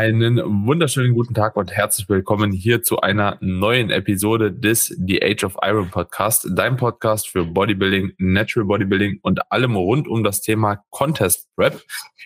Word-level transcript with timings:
Einen 0.00 0.38
wunderschönen 0.66 1.12
guten 1.12 1.34
Tag 1.34 1.56
und 1.56 1.72
herzlich 1.72 2.08
willkommen 2.08 2.52
hier 2.52 2.82
zu 2.82 3.00
einer 3.00 3.36
neuen 3.42 3.90
Episode 3.90 4.50
des 4.50 4.86
The 4.86 5.22
Age 5.22 5.44
of 5.44 5.58
Iron 5.60 5.90
Podcast, 5.90 6.48
dein 6.54 6.78
Podcast 6.78 7.28
für 7.28 7.44
Bodybuilding, 7.44 8.14
Natural 8.16 8.66
Bodybuilding 8.66 9.18
und 9.20 9.52
allem 9.52 9.76
rund 9.76 10.08
um 10.08 10.24
das 10.24 10.40
Thema 10.40 10.82
Contest 10.88 11.54
Prep. 11.54 11.82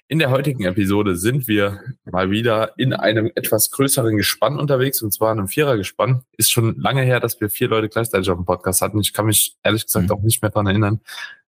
In 0.07 0.21
der 0.21 0.31
heutigen 0.31 0.63
Episode 0.63 1.17
sind 1.17 1.49
wir 1.49 1.81
mal 2.05 2.31
wieder 2.31 2.79
in 2.79 2.93
einem 2.93 3.33
etwas 3.35 3.73
größeren 3.73 4.17
Gespann 4.17 4.61
unterwegs 4.61 5.03
und 5.03 5.13
zwar 5.13 5.33
einem 5.33 5.49
Vierergespann. 5.49 6.23
Ist 6.37 6.53
schon 6.53 6.77
lange 6.79 7.03
her, 7.03 7.19
dass 7.19 7.41
wir 7.41 7.51
vier 7.51 7.67
Leute 7.67 7.89
gleichzeitig 7.89 8.31
auf 8.31 8.37
dem 8.39 8.45
Podcast 8.45 8.83
hatten. 8.83 9.01
Ich 9.01 9.13
kann 9.13 9.27
mich 9.27 9.57
ehrlich 9.65 9.87
gesagt 9.87 10.11
mhm. 10.11 10.13
auch 10.13 10.23
nicht 10.23 10.43
mehr 10.43 10.53
daran 10.53 10.69
erinnern. 10.69 11.01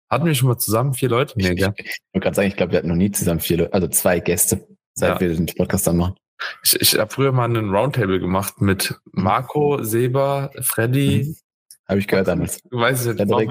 Hatten 0.09 0.25
wir 0.25 0.35
schon 0.35 0.49
mal 0.49 0.57
zusammen 0.57 0.93
vier 0.93 1.07
Leute? 1.07 1.35
Nee, 1.37 1.55
gell? 1.55 1.73
Ich, 1.77 1.85
ich 1.85 1.99
wollte 2.11 2.23
gerade 2.25 2.35
sagen, 2.35 2.47
ich 2.49 2.57
glaube, 2.57 2.73
wir 2.73 2.79
hatten 2.79 2.89
noch 2.89 2.95
nie 2.95 3.11
zusammen 3.11 3.39
vier 3.39 3.59
Leute, 3.59 3.73
also 3.73 3.87
zwei 3.87 4.19
Gäste 4.19 4.67
seit 4.97 5.21
ja. 5.21 5.27
wir 5.27 5.35
den 5.35 5.45
Podcast 5.45 5.87
dann 5.87 5.97
machen. 5.97 6.15
Ich, 6.63 6.79
ich 6.79 6.97
habe 6.97 7.11
früher 7.11 7.31
mal 7.31 7.45
einen 7.45 7.73
Roundtable 7.73 8.19
gemacht 8.19 8.61
mit 8.61 8.95
Marco, 9.11 9.83
Seba, 9.83 10.51
Freddy. 10.61 11.25
Mhm. 11.25 11.35
Habe 11.87 11.99
ich 11.99 12.07
gehört 12.07 12.27
damals. 12.27 12.61
Weiß 12.69 13.05
ich 13.05 13.15
nicht. 13.15 13.29
War, 13.29 13.41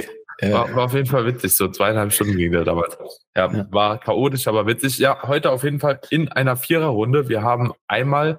war, 0.51 0.77
war, 0.77 0.85
auf 0.85 0.95
jeden 0.95 1.07
Fall 1.07 1.25
witzig. 1.25 1.57
So 1.57 1.69
zweieinhalb 1.69 2.13
Stunden 2.13 2.37
ging 2.37 2.53
der 2.53 2.65
damals. 2.65 2.99
Ja, 3.35 3.51
ja, 3.51 3.67
war 3.71 3.99
chaotisch, 3.99 4.47
aber 4.47 4.67
witzig. 4.67 4.99
Ja, 4.99 5.23
heute 5.23 5.51
auf 5.51 5.65
jeden 5.65 5.81
Fall 5.81 6.01
in 6.11 6.29
einer 6.29 6.57
Viererrunde. 6.57 7.29
Wir 7.29 7.43
haben 7.43 7.73
einmal 7.87 8.39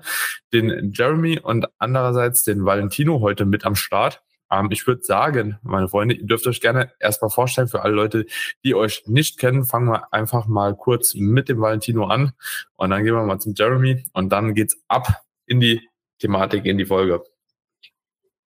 den 0.54 0.92
Jeremy 0.94 1.40
und 1.40 1.68
andererseits 1.80 2.44
den 2.44 2.66
Valentino 2.66 3.20
heute 3.22 3.46
mit 3.46 3.66
am 3.66 3.76
Start. 3.76 4.22
Ähm, 4.52 4.70
ich 4.72 4.86
würde 4.88 5.04
sagen, 5.04 5.58
meine 5.62 5.88
Freunde, 5.88 6.16
ihr 6.16 6.26
dürft 6.26 6.48
euch 6.48 6.62
gerne 6.62 6.92
erstmal 7.00 7.30
vorstellen, 7.30 7.68
für 7.68 7.82
alle 7.84 7.94
Leute, 7.94 8.26
die 8.64 8.76
euch 8.76 9.04
nicht 9.06 9.40
kennen, 9.40 9.66
fangen 9.66 9.90
wir 9.90 10.14
einfach 10.14 10.48
mal 10.48 10.76
kurz 10.76 11.16
mit 11.16 11.50
dem 11.50 11.62
Valentino 11.62 12.06
an 12.06 12.34
und 12.76 12.90
dann 12.90 13.04
gehen 13.04 13.14
wir 13.14 13.24
mal 13.24 13.40
zum 13.40 13.54
Jeremy 13.56 14.06
und 14.14 14.30
dann 14.30 14.54
geht's 14.54 14.82
ab 14.88 15.08
in 15.46 15.60
die 15.60 15.88
Thematik, 16.20 16.66
in 16.66 16.78
die 16.78 16.86
Folge. 16.86 17.24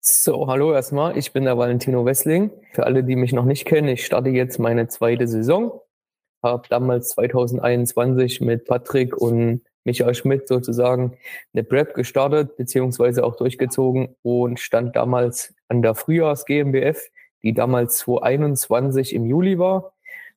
So, 0.01 0.47
hallo 0.47 0.73
erstmal, 0.73 1.19
ich 1.19 1.33
bin 1.33 1.45
der 1.45 1.59
Valentino 1.59 2.05
Wessling. 2.05 2.51
Für 2.73 2.87
alle, 2.87 3.05
die 3.05 3.17
mich 3.17 3.33
noch 3.33 3.45
nicht 3.45 3.65
kennen, 3.65 3.89
ich 3.89 4.07
starte 4.07 4.31
jetzt 4.31 4.59
meine 4.59 4.89
zweite 4.89 5.27
Saison. 5.27 5.81
Habe 6.43 6.69
damals 6.69 7.11
2021 7.11 8.41
mit 8.41 8.65
Patrick 8.65 9.17
und 9.17 9.62
Michael 9.89 10.14
Schmidt 10.14 10.48
sozusagen 10.48 11.17
eine 11.55 11.64
Prep 11.64 11.94
gestartet, 11.94 12.58
beziehungsweise 12.58 13.25
auch 13.25 13.36
durchgezogen 13.36 14.14
und 14.20 14.61
stand 14.61 14.94
damals 14.94 15.55
an 15.69 15.81
der 15.81 15.94
Frühjahrs 15.94 16.44
GmbF, 16.44 17.08
die 17.42 17.55
damals 17.55 17.97
2021 17.98 19.14
im 19.14 19.25
Juli 19.25 19.59
war. 19.59 19.94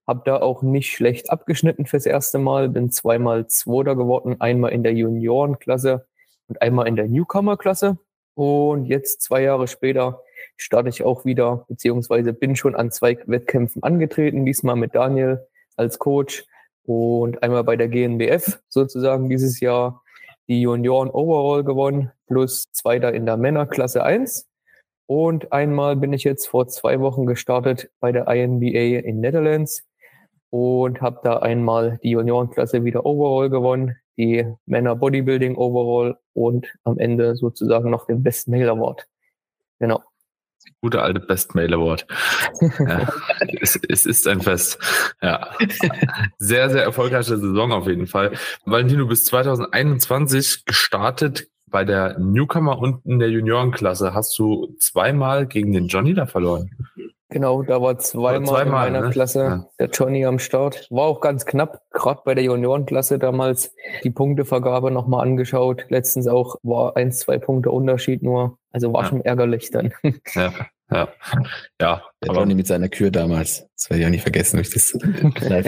Habe 0.07 0.21
da 0.23 0.37
auch 0.37 0.61
nicht 0.61 0.93
schlecht 0.93 1.29
abgeschnitten 1.29 1.85
fürs 1.85 2.05
erste 2.05 2.39
Mal, 2.39 2.69
bin 2.69 2.91
zweimal 2.91 3.47
Zweiter 3.47 3.97
geworden, 3.97 4.37
einmal 4.39 4.71
in 4.71 4.83
der 4.83 4.93
Juniorenklasse 4.93 6.07
und 6.47 6.61
einmal 6.61 6.87
in 6.87 6.95
der 6.95 7.09
Newcomer-Klasse. 7.09 7.97
Und 8.33 8.85
jetzt 8.85 9.21
zwei 9.21 9.41
Jahre 9.43 9.67
später 9.67 10.23
starte 10.55 10.87
ich 10.87 11.03
auch 11.03 11.25
wieder, 11.25 11.65
beziehungsweise 11.67 12.31
bin 12.31 12.55
schon 12.55 12.75
an 12.75 12.89
zwei 12.89 13.17
Wettkämpfen 13.25 13.83
angetreten, 13.83 14.45
diesmal 14.45 14.77
mit 14.77 14.95
Daniel 14.95 15.45
als 15.75 15.99
Coach 15.99 16.45
und 16.91 17.41
einmal 17.41 17.63
bei 17.63 17.77
der 17.77 17.87
GNBF 17.87 18.59
sozusagen 18.67 19.29
dieses 19.29 19.61
Jahr 19.61 20.03
die 20.49 20.61
Junioren 20.61 21.09
Overall 21.09 21.63
gewonnen, 21.63 22.11
plus 22.27 22.65
Zweiter 22.73 23.13
in 23.13 23.25
der 23.25 23.37
Männerklasse 23.37 24.03
1. 24.03 24.45
Und 25.05 25.53
einmal 25.53 25.95
bin 25.95 26.11
ich 26.11 26.25
jetzt 26.25 26.47
vor 26.47 26.67
zwei 26.67 26.99
Wochen 26.99 27.25
gestartet 27.25 27.89
bei 28.01 28.11
der 28.11 28.27
INBA 28.27 28.99
in 29.07 29.21
Netherlands 29.21 29.83
und 30.49 31.01
habe 31.01 31.21
da 31.23 31.37
einmal 31.37 31.97
die 32.03 32.11
Juniorenklasse 32.11 32.83
wieder 32.83 33.05
Overall 33.05 33.49
gewonnen, 33.49 33.95
die 34.17 34.45
Männer 34.65 34.97
Bodybuilding 34.97 35.55
Overall 35.55 36.17
und 36.33 36.67
am 36.83 36.97
Ende 36.97 37.37
sozusagen 37.37 37.89
noch 37.89 38.05
den 38.05 38.21
Best 38.21 38.49
Male 38.49 38.69
Award. 38.69 39.07
Genau. 39.79 40.01
Gute 40.81 41.01
alte 41.01 41.19
Best 41.19 41.55
Mail 41.55 41.73
Award. 41.73 42.07
ja, 42.79 43.07
es, 43.61 43.79
es, 43.87 44.05
ist 44.05 44.27
ein 44.27 44.41
Fest. 44.41 44.79
Ja. 45.21 45.51
Sehr, 46.39 46.69
sehr 46.69 46.83
erfolgreiche 46.83 47.37
Saison 47.37 47.71
auf 47.71 47.87
jeden 47.87 48.07
Fall. 48.07 48.33
Valentino, 48.65 49.05
bis 49.05 49.25
2021 49.25 50.65
gestartet 50.65 51.47
bei 51.67 51.85
der 51.85 52.19
Newcomer 52.19 52.77
und 52.77 53.05
in 53.05 53.19
der 53.19 53.29
Juniorenklasse. 53.29 54.13
Hast 54.13 54.37
du 54.37 54.75
zweimal 54.79 55.47
gegen 55.47 55.71
den 55.71 55.87
Johnny 55.87 56.13
da 56.13 56.25
verloren? 56.25 56.69
Genau, 57.31 57.63
da 57.63 57.81
war 57.81 57.97
zweimal, 57.97 58.45
zweimal 58.45 58.87
in 58.87 58.93
meiner 58.93 59.05
ne? 59.07 59.09
Klasse 59.09 59.39
ja. 59.39 59.65
der 59.79 59.87
Johnny 59.87 60.25
am 60.25 60.37
Start. 60.37 60.87
War 60.91 61.05
auch 61.05 61.21
ganz 61.21 61.45
knapp, 61.45 61.81
gerade 61.91 62.21
bei 62.25 62.35
der 62.35 62.43
Juniorenklasse 62.43 63.19
damals 63.19 63.73
die 64.03 64.09
Punktevergabe 64.09 64.91
nochmal 64.91 65.25
angeschaut. 65.25 65.85
Letztens 65.87 66.27
auch 66.27 66.57
war 66.61 66.97
eins, 66.97 67.19
zwei 67.19 67.37
Punkte 67.37 67.71
Unterschied 67.71 68.21
nur. 68.21 68.57
Also 68.71 68.91
war 68.91 69.03
ja. 69.03 69.09
schon 69.09 69.21
ärgerlich 69.21 69.71
dann. 69.71 69.93
Ja, 70.35 70.53
ja. 70.91 71.07
ja 71.79 72.01
der 72.21 72.33
Johnny 72.33 72.53
mit 72.53 72.67
seiner 72.67 72.89
Kür 72.89 73.11
damals. 73.11 73.65
Das 73.77 73.89
werde 73.89 74.01
ich 74.01 74.07
auch 74.07 74.11
nicht 74.11 74.23
vergessen, 74.23 74.57
wie 74.57 74.63
ich 74.63 74.69
das 74.69 74.93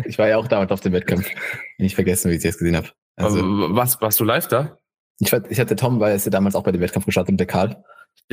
Ich 0.05 0.19
war 0.19 0.27
ja 0.27 0.37
auch 0.37 0.49
damals 0.49 0.69
auf 0.71 0.81
dem 0.81 0.91
Wettkampf. 0.91 1.29
Nicht 1.77 1.95
vergessen, 1.95 2.29
wie 2.29 2.35
ich 2.35 2.43
das 2.43 2.57
gesehen 2.57 2.75
habe. 2.75 2.89
Also, 3.15 3.39
was, 3.41 4.01
warst 4.01 4.19
du 4.19 4.25
live 4.25 4.47
da? 4.47 4.77
Ich, 5.19 5.31
ich 5.31 5.59
hatte 5.61 5.77
Tom, 5.77 6.01
weil 6.01 6.09
er 6.09 6.15
ist 6.17 6.25
ja 6.25 6.31
damals 6.31 6.55
auch 6.55 6.63
bei 6.63 6.73
dem 6.73 6.81
Wettkampf 6.81 7.05
gestartet 7.05 7.31
mit 7.31 7.39
der 7.39 7.47
Karl. 7.47 7.81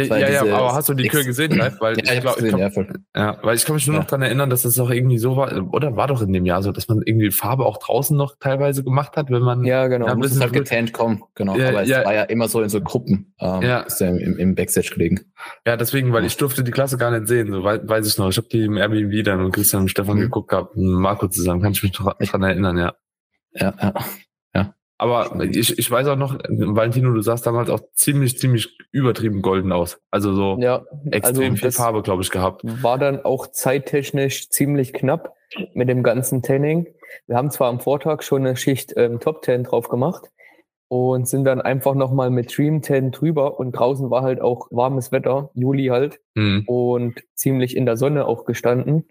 Ja, 0.09 0.16
ja, 0.16 0.44
ja, 0.44 0.56
aber 0.56 0.75
hast 0.75 0.88
du 0.88 0.94
die 0.94 1.09
Kür 1.09 1.25
gesehen 1.25 1.56
live? 1.56 1.81
Weil 1.81 1.97
ja, 1.99 2.15
ich, 2.15 2.21
glaub, 2.21 2.37
gesehen, 2.37 2.59
ich, 2.59 2.75
kann, 2.75 3.05
ja, 3.15 3.38
weil 3.43 3.56
ich 3.56 3.65
kann 3.65 3.75
mich 3.75 3.87
nur 3.87 3.97
noch 3.97 4.05
daran 4.05 4.22
erinnern, 4.22 4.50
dass 4.50 4.62
das 4.62 4.78
auch 4.78 4.91
irgendwie 4.91 5.19
so 5.19 5.37
war, 5.37 5.53
oder 5.72 5.97
war 5.97 6.09
doch 6.09 6.22
in 6.22 6.33
dem 6.33 6.47
Jahr 6.47 6.62
so, 6.62 6.72
dass 6.72 6.88
man 6.88 7.03
irgendwie 7.05 7.31
Farbe 7.31 7.66
auch 7.66 7.78
draußen 7.78 8.16
noch 8.16 8.37
teilweise 8.39 8.84
gemacht 8.84 9.16
hat, 9.16 9.31
wenn 9.31 9.43
man. 9.43 9.65
Ja, 9.65 9.87
genau. 9.89 10.06
Ja, 10.06 10.15
muss 10.15 10.39
halt 10.41 10.53
getannt 10.53 10.93
kommen, 10.93 11.22
genau. 11.34 11.56
Ja, 11.56 11.69
aber 11.69 11.83
es 11.83 11.91
war 11.91 12.15
ja 12.15 12.22
immer 12.25 12.49
so 12.49 12.62
in 12.62 12.69
so 12.69 12.81
Gruppen, 12.81 13.34
ähm, 13.41 13.62
ja. 13.62 13.81
ist 13.81 14.00
ja 14.00 14.09
im, 14.09 14.39
im 14.39 14.55
Backstage 14.55 14.91
gelegen. 14.93 15.21
Ja, 15.66 15.77
deswegen, 15.77 16.12
weil 16.12 16.25
ich 16.25 16.37
durfte 16.37 16.65
die 16.65 16.71
Klasse 16.71 16.99
gar 16.99 17.10
nicht 17.10 17.28
sehen, 17.28 17.53
so 17.53 17.65
weiß, 17.65 18.06
ich 18.06 18.19
noch. 18.19 18.31
Ich 18.31 18.37
habe 18.37 18.49
die 18.49 18.65
im 18.65 18.77
Airbnb 18.77 19.25
dann 19.25 19.44
und 19.44 19.53
Christian 19.53 19.83
und 19.83 19.89
Stefan 19.89 20.16
mhm. 20.16 20.22
geguckt 20.22 20.49
gehabt, 20.50 20.77
Marco 20.77 21.28
zusammen, 21.28 21.62
kann 21.62 21.72
ich 21.72 21.83
mich 21.83 21.93
daran 21.93 22.43
erinnern, 22.43 22.78
ja. 22.78 22.94
Ja, 23.53 23.75
ja. 23.81 23.94
Aber 25.00 25.43
ich, 25.43 25.78
ich 25.78 25.91
weiß 25.91 26.09
auch 26.09 26.16
noch, 26.16 26.38
Valentino, 26.47 27.11
du 27.11 27.22
sahst 27.22 27.47
damals 27.47 27.71
auch 27.71 27.81
ziemlich, 27.94 28.37
ziemlich 28.38 28.77
übertrieben 28.93 29.41
golden 29.41 29.72
aus. 29.72 29.99
Also 30.11 30.34
so 30.34 30.59
ja, 30.61 30.84
extrem 31.11 31.53
also 31.53 31.56
viel 31.56 31.72
Farbe, 31.72 32.03
glaube 32.03 32.22
ich, 32.22 32.31
gehabt. 32.31 32.61
War 32.83 32.99
dann 32.99 33.25
auch 33.25 33.47
zeittechnisch 33.47 34.50
ziemlich 34.50 34.93
knapp 34.93 35.34
mit 35.72 35.89
dem 35.89 36.03
ganzen 36.03 36.43
Tanning. 36.43 36.87
Wir 37.27 37.37
haben 37.37 37.50
zwar 37.50 37.71
am 37.71 37.81
Vortag 37.81 38.22
schon 38.22 38.47
eine 38.47 38.56
Schicht 38.56 38.93
ähm, 38.94 39.21
Top 39.21 39.43
10 39.43 39.65
drauf 39.65 39.89
gemacht 39.89 40.27
und 40.89 41.27
sind 41.27 41.44
dann 41.44 41.62
einfach 41.62 41.94
nochmal 41.94 42.28
mit 42.28 42.55
Dream 42.55 42.83
10 42.83 43.10
drüber 43.10 43.59
und 43.59 43.72
draußen 43.72 44.10
war 44.10 44.21
halt 44.21 44.43
auch 44.43 44.69
warmes 44.71 45.12
Wetter, 45.12 45.49
Juli 45.55 45.87
halt, 45.87 46.21
mhm. 46.34 46.65
und 46.66 47.22
ziemlich 47.34 47.75
in 47.75 47.87
der 47.87 47.97
Sonne 47.97 48.27
auch 48.27 48.44
gestanden. 48.44 49.09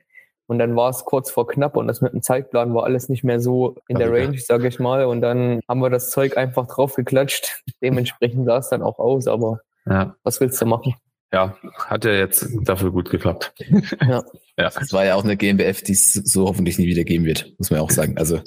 Und 0.49 0.57
dann 0.57 0.75
war 0.75 0.89
es 0.89 1.05
kurz 1.05 1.29
vor 1.29 1.47
knapp 1.47 1.77
und 1.77 1.85
das 1.85 2.01
mit 2.01 2.11
dem 2.11 2.23
Zeitplan 2.23 2.73
war 2.73 2.83
alles 2.83 3.07
nicht 3.07 3.23
mehr 3.23 3.39
so 3.39 3.75
in 3.87 3.99
der 3.99 4.11
Range, 4.11 4.35
sage 4.39 4.67
ich 4.67 4.79
mal. 4.79 5.05
Und 5.05 5.21
dann 5.21 5.59
haben 5.67 5.79
wir 5.79 5.91
das 5.91 6.09
Zeug 6.09 6.37
einfach 6.37 6.65
drauf 6.65 6.95
geklatscht. 6.95 7.61
Dementsprechend 7.83 8.47
sah 8.47 8.57
es 8.57 8.69
dann 8.69 8.81
auch 8.81 8.97
aus, 8.97 9.27
aber 9.27 9.59
ja. 9.85 10.15
was 10.23 10.41
willst 10.41 10.59
du 10.59 10.65
machen? 10.65 10.95
Ja, 11.31 11.55
hat 11.75 12.03
ja 12.03 12.13
jetzt 12.13 12.49
dafür 12.63 12.91
gut 12.91 13.11
geklappt. 13.11 13.53
Ja. 14.01 14.23
ja. 14.57 14.71
Das 14.71 14.91
war 14.91 15.05
ja 15.05 15.13
auch 15.13 15.23
eine 15.23 15.37
GmbF, 15.37 15.83
die 15.83 15.91
es 15.91 16.13
so 16.13 16.47
hoffentlich 16.47 16.79
nie 16.79 16.87
wieder 16.87 17.03
geben 17.03 17.25
wird, 17.25 17.53
muss 17.59 17.69
man 17.69 17.81
auch 17.81 17.91
sagen. 17.91 18.17
Also 18.17 18.41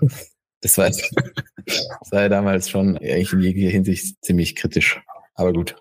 das 0.60 0.76
war, 0.78 0.86
das 0.88 2.10
war 2.10 2.22
ja 2.22 2.28
damals 2.28 2.68
schon 2.68 2.98
eigentlich 2.98 3.32
in 3.32 3.42
jeglicher 3.42 3.70
Hinsicht 3.70 4.16
ziemlich 4.24 4.56
kritisch. 4.56 5.00
Aber 5.36 5.52
gut. 5.52 5.76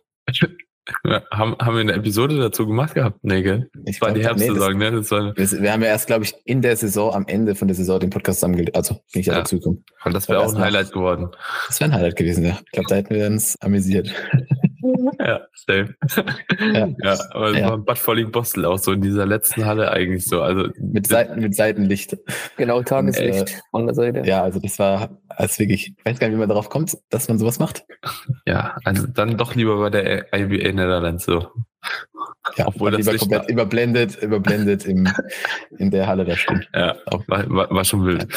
Haben, 1.31 1.55
haben 1.59 1.73
wir 1.75 1.81
eine 1.81 1.93
Episode 1.93 2.37
dazu 2.37 2.67
gemacht 2.67 2.95
gehabt? 2.95 3.19
Nee, 3.23 3.41
gell? 3.41 3.69
Ich 3.85 4.01
war 4.01 4.11
die 4.11 4.23
Herbstsaison, 4.23 4.77
nee, 4.77 4.89
ne? 4.91 4.97
Das 4.97 5.11
war 5.11 5.35
wir, 5.35 5.71
haben 5.71 5.81
ja 5.81 5.89
erst, 5.89 6.07
glaube 6.07 6.23
ich, 6.23 6.35
in 6.45 6.61
der 6.61 6.75
Saison, 6.77 7.13
am 7.13 7.25
Ende 7.27 7.55
von 7.55 7.67
der 7.67 7.75
Saison 7.75 7.99
den 7.99 8.09
Podcast 8.09 8.39
zusammengelegt. 8.39 8.75
Also 8.75 8.95
bin 9.11 9.21
ich 9.21 9.25
ja 9.27 9.33
dazu 9.35 9.57
gekommen. 9.57 9.83
Und 10.03 10.13
das 10.13 10.27
wäre 10.29 10.39
auch 10.39 10.53
ein 10.53 10.61
Highlight 10.61 10.91
geworden. 10.91 11.29
Das 11.67 11.79
wäre 11.79 11.91
ein 11.91 11.95
Highlight 11.95 12.15
gewesen, 12.15 12.45
ja. 12.45 12.59
Ich 12.65 12.71
glaube, 12.71 12.87
da 12.89 12.95
hätten 12.95 13.15
wir 13.15 13.27
uns 13.27 13.55
amüsiert. 13.61 14.13
Ja, 15.19 15.41
same. 15.53 15.95
Ja, 16.59 16.87
ja 17.03 17.17
aber 17.31 17.57
ja. 17.57 17.69
war 17.69 17.77
Bad 17.77 17.97
Volling 17.97 18.31
Bostel 18.31 18.65
auch 18.65 18.77
so 18.77 18.91
in 18.91 19.01
dieser 19.01 19.25
letzten 19.25 19.65
Halle 19.65 19.91
eigentlich 19.91 20.25
so. 20.25 20.41
Also 20.41 20.69
mit, 20.79 21.07
Seiten, 21.07 21.39
mit 21.41 21.55
Seitenlicht. 21.55 22.17
Genau, 22.57 22.81
Tageslicht 22.83 23.49
äh, 23.49 23.61
von 23.71 23.85
der 23.85 23.95
Seite. 23.95 24.23
Ja, 24.25 24.43
also 24.43 24.59
das 24.59 24.79
war 24.79 25.17
als 25.29 25.59
wirklich, 25.59 25.93
ich 25.97 26.05
weiß 26.05 26.19
gar 26.19 26.27
nicht, 26.27 26.35
wie 26.35 26.39
man 26.39 26.49
darauf 26.49 26.69
kommt, 26.69 26.97
dass 27.09 27.27
man 27.27 27.39
sowas 27.39 27.59
macht. 27.59 27.85
Ja, 28.45 28.77
also 28.83 29.07
dann 29.07 29.37
doch 29.37 29.55
lieber 29.55 29.77
bei 29.77 29.89
der 29.89 30.33
IBA 30.33 30.71
Netherlands 30.71 31.25
so. 31.25 31.47
Ja, 32.55 32.67
obwohl 32.67 32.91
das 32.91 32.99
lieber 32.99 33.17
komplett 33.17 33.49
überblendet, 33.49 34.21
überblendet 34.21 34.85
im, 34.85 35.07
in 35.77 35.91
der 35.91 36.07
Halle 36.07 36.25
da 36.25 36.35
stehen. 36.35 36.65
Ja, 36.73 36.95
war, 37.27 37.69
war 37.69 37.85
schon 37.85 38.05
wild. 38.05 38.27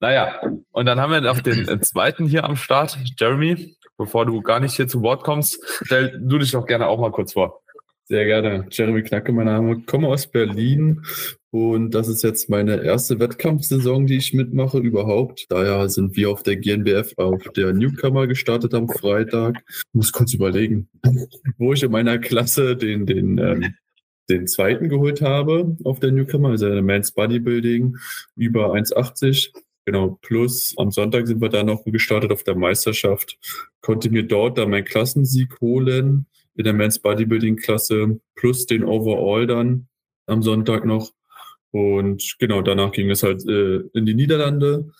Naja, 0.00 0.40
und 0.70 0.86
dann 0.86 1.00
haben 1.00 1.12
wir 1.12 1.20
noch 1.20 1.40
den 1.40 1.82
zweiten 1.82 2.26
hier 2.26 2.44
am 2.44 2.56
Start, 2.56 2.98
Jeremy 3.18 3.76
bevor 4.00 4.24
du 4.24 4.40
gar 4.40 4.60
nicht 4.60 4.76
hier 4.76 4.88
zu 4.88 5.02
Wort 5.02 5.24
kommst, 5.24 5.60
stell 5.82 6.18
du 6.18 6.38
dich 6.38 6.52
doch 6.52 6.64
gerne 6.64 6.88
auch 6.88 6.98
mal 6.98 7.12
kurz 7.12 7.34
vor. 7.34 7.62
Sehr 8.04 8.24
gerne. 8.24 8.66
Jeremy 8.70 9.02
Knacke, 9.02 9.30
mein 9.30 9.44
Name. 9.44 9.82
Komme 9.82 10.08
aus 10.08 10.26
Berlin 10.26 11.02
Und 11.50 11.90
das 11.90 12.08
ist 12.08 12.24
jetzt 12.24 12.48
meine 12.48 12.82
erste 12.82 13.20
Wettkampfsaison, 13.20 14.06
die 14.06 14.16
ich 14.16 14.32
mitmache 14.32 14.78
überhaupt. 14.78 15.46
Daher 15.50 15.88
sind 15.90 16.16
wir 16.16 16.30
auf 16.30 16.42
der 16.42 16.56
GNBF 16.56 17.12
auf 17.18 17.42
der 17.54 17.74
Newcomer 17.74 18.26
gestartet 18.26 18.72
am 18.72 18.88
Freitag. 18.88 19.62
Ich 19.68 19.84
muss 19.92 20.12
kurz 20.12 20.32
überlegen, 20.32 20.88
wo 21.58 21.74
ich 21.74 21.82
in 21.82 21.92
meiner 21.92 22.18
Klasse 22.18 22.76
den, 22.76 23.04
den, 23.04 23.36
ähm, 23.36 23.74
den 24.30 24.46
zweiten 24.46 24.88
geholt 24.88 25.20
habe 25.20 25.76
auf 25.84 26.00
der 26.00 26.10
Newcomer, 26.10 26.50
also 26.50 26.70
der 26.70 26.82
Men's 26.82 27.12
Bodybuilding 27.12 27.96
über 28.34 28.72
1,80. 28.72 29.50
Genau, 29.90 30.20
plus 30.22 30.72
am 30.76 30.92
Sonntag 30.92 31.26
sind 31.26 31.40
wir 31.40 31.48
da 31.48 31.64
noch 31.64 31.84
gestartet 31.84 32.30
auf 32.30 32.44
der 32.44 32.54
Meisterschaft. 32.54 33.36
Konnte 33.80 34.08
mir 34.08 34.22
dort 34.22 34.56
dann 34.56 34.70
meinen 34.70 34.84
Klassensieg 34.84 35.60
holen 35.60 36.26
in 36.54 36.62
der 36.62 36.74
Men's 36.74 37.00
Bodybuilding 37.00 37.56
Klasse 37.56 38.20
plus 38.36 38.66
den 38.66 38.84
Overall 38.84 39.48
dann 39.48 39.88
am 40.26 40.44
Sonntag 40.44 40.84
noch. 40.84 41.10
Und 41.72 42.36
genau, 42.38 42.62
danach 42.62 42.92
ging 42.92 43.10
es 43.10 43.24
halt 43.24 43.44
äh, 43.48 43.80
in 43.92 44.06
die 44.06 44.14
Niederlande. 44.14 44.92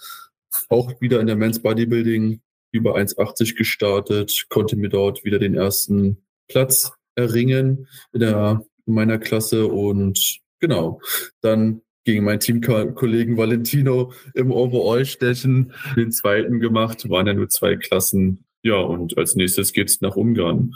Auch 0.69 1.01
wieder 1.01 1.21
in 1.21 1.29
der 1.29 1.37
Men's 1.37 1.63
Bodybuilding 1.63 2.41
über 2.73 2.97
1,80 2.97 3.55
gestartet, 3.55 4.47
konnte 4.49 4.75
mir 4.75 4.89
dort 4.89 5.23
wieder 5.23 5.39
den 5.39 5.55
ersten 5.55 6.25
Platz 6.49 6.91
erringen 7.15 7.87
in, 8.13 8.19
der, 8.19 8.65
in 8.87 8.95
meiner 8.95 9.19
Klasse 9.19 9.69
und 9.69 10.41
genau, 10.59 11.01
dann 11.43 11.83
gegen 12.13 12.25
meinen 12.25 12.41
Teamkollegen 12.41 13.37
Valentino 13.37 14.13
im 14.35 14.51
Overall 14.51 15.05
stechen, 15.05 15.73
den 15.97 16.13
zweiten 16.13 16.61
gemacht, 16.61 17.09
waren 17.09 17.27
ja 17.27 17.35
nur 17.35 17.49
zwei 17.49 17.77
Klassen 17.77 18.45
ja, 18.63 18.75
und 18.75 19.17
als 19.17 19.37
nächstes 19.37 19.73
geht's 19.73 20.03
nach 20.03 20.17
Ungarn. 20.17 20.75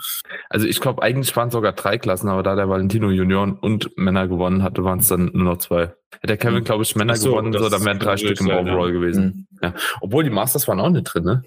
Also 0.49 0.67
ich 0.67 0.81
glaube, 0.81 1.03
eigentlich 1.03 1.35
waren 1.37 1.49
es 1.49 1.53
sogar 1.53 1.73
drei 1.73 1.99
Klassen, 1.99 2.29
aber 2.29 2.43
da 2.43 2.57
der 2.57 2.69
Valentino 2.69 3.11
Junioren 3.11 3.59
und 3.59 3.97
Männer 3.99 4.27
gewonnen 4.27 4.63
hatte, 4.63 4.85
waren 4.85 5.01
es 5.01 5.09
dann 5.09 5.31
nur 5.35 5.45
noch 5.45 5.59
zwei. 5.59 5.93
Hätte 6.13 6.27
der 6.29 6.37
Kevin, 6.39 6.59
hm. 6.59 6.65
glaube 6.65 6.83
ich, 6.83 6.97
Männer 6.97 7.15
so, 7.17 7.31
gewonnen, 7.31 7.53
so, 7.53 7.69
dann 7.69 7.85
wären 7.85 7.99
drei 7.99 8.17
Stück 8.17 8.41
im 8.41 8.49
Overall 8.49 8.89
ja. 8.89 8.93
gewesen. 8.95 9.47
Mhm. 9.51 9.59
Ja. 9.63 9.75
Obwohl 10.01 10.25
die 10.25 10.31
Masters 10.31 10.67
waren 10.67 10.81
auch 10.81 10.89
nicht 10.89 11.05
drin, 11.05 11.25
ne? 11.25 11.43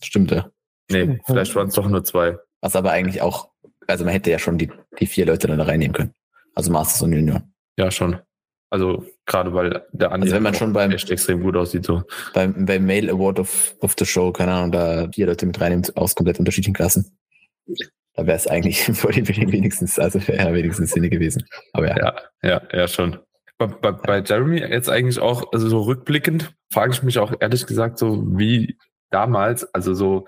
Stimmt, 0.00 0.30
ja. 0.30 0.50
Nee, 0.88 1.18
vielleicht 1.26 1.54
waren 1.56 1.66
es 1.66 1.74
doch 1.74 1.88
nur 1.88 2.04
zwei. 2.04 2.38
Was 2.60 2.76
aber 2.76 2.92
eigentlich 2.92 3.20
auch, 3.20 3.50
also 3.88 4.04
man 4.04 4.12
hätte 4.12 4.30
ja 4.30 4.38
schon 4.38 4.58
die, 4.58 4.70
die 5.00 5.06
vier 5.06 5.26
Leute 5.26 5.48
dann 5.48 5.58
da 5.58 5.64
reinnehmen 5.64 5.94
können. 5.94 6.14
Also 6.54 6.70
Masters 6.70 7.02
und 7.02 7.12
Junior. 7.12 7.42
Ja, 7.76 7.90
schon. 7.90 8.18
Also 8.76 9.06
gerade 9.24 9.54
weil 9.54 9.86
der 9.92 10.12
Andi 10.12 10.26
also 10.26 10.36
wenn 10.36 10.42
man 10.42 10.52
schon 10.52 10.74
beim, 10.74 10.90
echt 10.90 11.10
extrem 11.10 11.42
gut 11.42 11.56
aussieht. 11.56 11.86
So. 11.86 12.02
Beim, 12.34 12.66
beim 12.66 12.84
Mail 12.84 13.08
Award 13.08 13.38
of, 13.38 13.74
of 13.80 13.94
the 13.98 14.04
Show, 14.04 14.32
keine 14.32 14.52
Ahnung, 14.52 14.70
da 14.70 15.08
vier 15.14 15.24
Leute 15.24 15.46
mit 15.46 15.58
reinnimmt 15.58 15.96
aus 15.96 16.14
komplett 16.14 16.38
unterschiedlichen 16.38 16.74
Klassen. 16.74 17.16
Da 18.12 18.26
wäre 18.26 18.36
es 18.36 18.46
eigentlich 18.46 18.84
vor 18.92 19.12
den 19.12 19.26
wenigstens, 19.26 19.98
also 19.98 20.20
wäre 20.28 20.52
wenigstens 20.52 20.90
Sinne 20.90 21.08
gewesen. 21.08 21.46
Aber 21.72 21.88
ja. 21.88 21.96
Ja, 21.96 22.14
ja, 22.42 22.62
ja 22.70 22.86
schon. 22.86 23.16
Bei, 23.56 23.66
bei, 23.66 23.92
bei 23.92 24.20
Jeremy 24.20 24.58
jetzt 24.58 24.90
eigentlich 24.90 25.20
auch, 25.20 25.54
also 25.54 25.70
so 25.70 25.80
rückblickend, 25.80 26.52
frage 26.70 26.92
ich 26.92 27.02
mich 27.02 27.18
auch 27.18 27.32
ehrlich 27.40 27.64
gesagt 27.64 27.98
so, 27.98 28.22
wie 28.36 28.76
damals, 29.10 29.72
also 29.72 29.94
so 29.94 30.26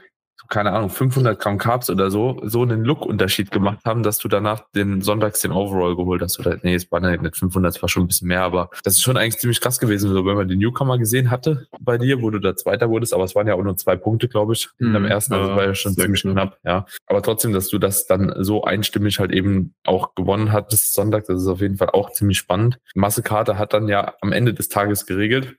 keine 0.48 0.72
Ahnung, 0.72 0.90
500 0.90 1.38
Gramm 1.38 1.58
Carbs 1.58 1.90
oder 1.90 2.10
so, 2.10 2.40
so 2.44 2.62
einen 2.62 2.84
Look-Unterschied 2.84 3.50
gemacht 3.50 3.80
haben, 3.84 4.02
dass 4.02 4.18
du 4.18 4.28
danach 4.28 4.64
den 4.74 5.02
Sonntags 5.02 5.40
den 5.40 5.52
Overall 5.52 5.96
geholt 5.96 6.22
hast. 6.22 6.38
Oder, 6.40 6.58
nee, 6.62 6.74
es 6.74 6.90
war 6.90 7.00
nicht 7.00 7.36
500, 7.36 7.76
es 7.76 7.82
war 7.82 7.88
schon 7.88 8.04
ein 8.04 8.06
bisschen 8.06 8.28
mehr, 8.28 8.42
aber 8.42 8.70
das 8.82 8.94
ist 8.94 9.02
schon 9.02 9.16
eigentlich 9.16 9.38
ziemlich 9.38 9.60
krass 9.60 9.78
gewesen, 9.78 10.10
so, 10.10 10.24
wenn 10.24 10.36
man 10.36 10.48
den 10.48 10.58
Newcomer 10.58 10.98
gesehen 10.98 11.30
hatte 11.30 11.66
bei 11.80 11.98
dir, 11.98 12.22
wo 12.22 12.30
du 12.30 12.38
da 12.38 12.56
Zweiter 12.56 12.88
wurdest, 12.88 13.12
aber 13.14 13.24
es 13.24 13.34
waren 13.34 13.46
ja 13.46 13.54
auch 13.54 13.62
nur 13.62 13.76
zwei 13.76 13.96
Punkte, 13.96 14.28
glaube 14.28 14.54
ich, 14.54 14.68
in 14.78 14.92
dem 14.92 15.02
mhm. 15.02 15.08
ersten, 15.08 15.34
also 15.34 15.54
war 15.54 15.64
ja 15.64 15.74
schon 15.74 15.94
ziemlich 15.94 16.22
knapp, 16.22 16.58
ja. 16.64 16.86
Aber 17.06 17.22
trotzdem, 17.22 17.52
dass 17.52 17.68
du 17.68 17.78
das 17.78 18.06
dann 18.06 18.32
so 18.38 18.64
einstimmig 18.64 19.18
halt 19.18 19.32
eben 19.32 19.74
auch 19.84 20.14
gewonnen 20.14 20.52
hattest 20.52 20.94
Sonntag, 20.94 21.26
das 21.26 21.42
ist 21.42 21.48
auf 21.48 21.60
jeden 21.60 21.76
Fall 21.76 21.90
auch 21.90 22.12
ziemlich 22.12 22.38
spannend. 22.38 22.78
Massekarte 22.94 23.58
hat 23.58 23.72
dann 23.72 23.88
ja 23.88 24.14
am 24.20 24.32
Ende 24.32 24.54
des 24.54 24.68
Tages 24.68 25.06
geregelt. 25.06 25.56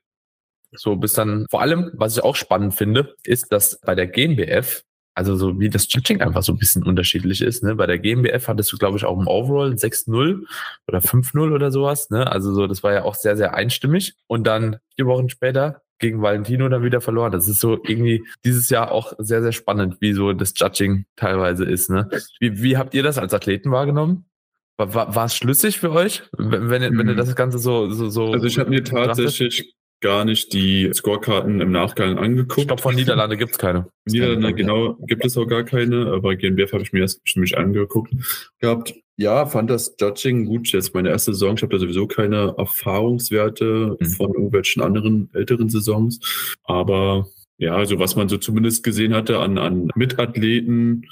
So 0.72 0.96
bis 0.96 1.14
dann, 1.14 1.46
vor 1.50 1.62
allem, 1.62 1.92
was 1.94 2.18
ich 2.18 2.24
auch 2.24 2.36
spannend 2.36 2.74
finde, 2.74 3.16
ist, 3.24 3.52
dass 3.52 3.80
bei 3.80 3.96
der 3.96 4.08
GmbF, 4.08 4.84
also 5.16 5.36
so 5.36 5.60
wie 5.60 5.70
das 5.70 5.92
Judging 5.92 6.22
einfach 6.22 6.44
so 6.44 6.54
ein 6.54 6.60
bisschen 6.60 6.84
unterschiedlich 6.84 7.42
ist, 7.42 7.64
ne? 7.64 7.76
Bei 7.76 7.88
der 7.88 8.00
GmbF 8.00 8.48
hattest 8.48 8.72
du, 8.72 8.78
glaube 8.78 8.98
ich, 8.98 9.06
auch 9.06 9.20
im 9.20 9.28
Overall 9.28 9.72
6-0 9.72 10.46
oder 10.88 11.00
5-0 11.00 11.54
oder 11.54 11.72
sowas, 11.72 12.10
ne? 12.10 12.32
Also 12.32 12.54
so, 12.54 12.68
das 12.68 12.84
war 12.84 12.94
ja 12.94 13.04
auch 13.04 13.16
sehr, 13.16 13.36
sehr 13.36 13.54
einstimmig. 13.56 14.14
Und 14.28 14.46
dann 14.46 14.78
vier 14.96 15.08
Wochen 15.08 15.30
später 15.30 15.82
gegen 15.98 16.22
Valentino 16.22 16.70
dann 16.70 16.84
wieder 16.84 17.02
verloren. 17.02 17.32
Das 17.32 17.48
ist 17.48 17.60
so 17.60 17.80
irgendwie 17.84 18.24
dieses 18.46 18.70
Jahr 18.70 18.92
auch 18.92 19.14
sehr, 19.18 19.42
sehr 19.42 19.52
spannend, 19.52 19.98
wie 20.00 20.14
so 20.14 20.32
das 20.34 20.54
Judging 20.56 21.06
teilweise 21.16 21.66
ist, 21.66 21.90
ne? 21.90 22.10
Wie, 22.40 22.62
wie 22.64 22.78
habt 22.78 22.94
ihr 22.94 23.04
das 23.04 23.18
als 23.18 23.34
Athleten 23.34 23.72
wahrgenommen? 23.72 24.26
War, 24.78 24.94
war, 24.94 25.16
war 25.16 25.26
es 25.26 25.36
schlüssig 25.36 25.80
für 25.80 25.92
euch, 25.92 26.24
wenn, 26.38 26.70
wenn, 26.70 26.98
wenn 26.98 27.08
ihr 27.08 27.14
mhm. 27.14 27.18
das 27.18 27.36
Ganze 27.36 27.60
so, 27.60 27.90
so, 27.90 28.10
so. 28.10 28.32
Also 28.32 28.46
ich 28.46 28.58
habe 28.58 28.70
mir 28.70 28.84
tatsächlich 28.84 29.76
gar 30.02 30.26
nicht 30.26 30.54
die 30.54 30.90
Scorekarten 30.94 31.62
im 31.62 31.72
Nachgang 31.72 32.18
angeguckt. 32.18 32.62
Ich 32.62 32.68
glaube, 32.68 32.82
von 32.82 32.96
Niederlande 32.96 33.38
gibt's 33.38 33.58
keine. 33.58 33.88
Niederlande, 34.06 34.54
genau, 34.54 34.94
gibt 35.08 35.26
es 35.26 35.38
auch 35.38 35.46
gar 35.46 35.64
keine, 35.64 36.08
aber 36.08 36.36
GNBF 36.36 36.74
habe 36.74 36.84
ich 36.84 36.94
mir 36.94 37.02
erst 37.02 37.22
mich 37.36 37.58
angeguckt 37.58 38.14
gehabt. 38.60 38.94
Ja, 39.18 39.46
fand 39.46 39.70
das 39.70 39.96
Judging 40.00 40.46
gut. 40.46 40.72
Jetzt 40.72 40.94
meine 40.94 41.10
erste 41.10 41.34
Saison. 41.34 41.56
Ich 41.56 41.62
habe 41.62 41.74
da 41.74 41.80
sowieso 41.80 42.08
keine 42.08 42.56
Erfahrungswerte 42.58 43.98
mhm. 44.00 44.06
von 44.06 44.34
irgendwelchen 44.34 44.82
anderen 44.82 45.30
älteren 45.34 45.68
Saisons. 45.70 46.20
Aber 46.64 47.28
ja, 47.60 47.76
also 47.76 48.00
was 48.00 48.16
man 48.16 48.30
so 48.30 48.38
zumindest 48.38 48.84
gesehen 48.86 49.14
hatte 49.14 49.40
an, 49.40 49.58
an 49.58 49.90
Mitathleten, 49.94 51.06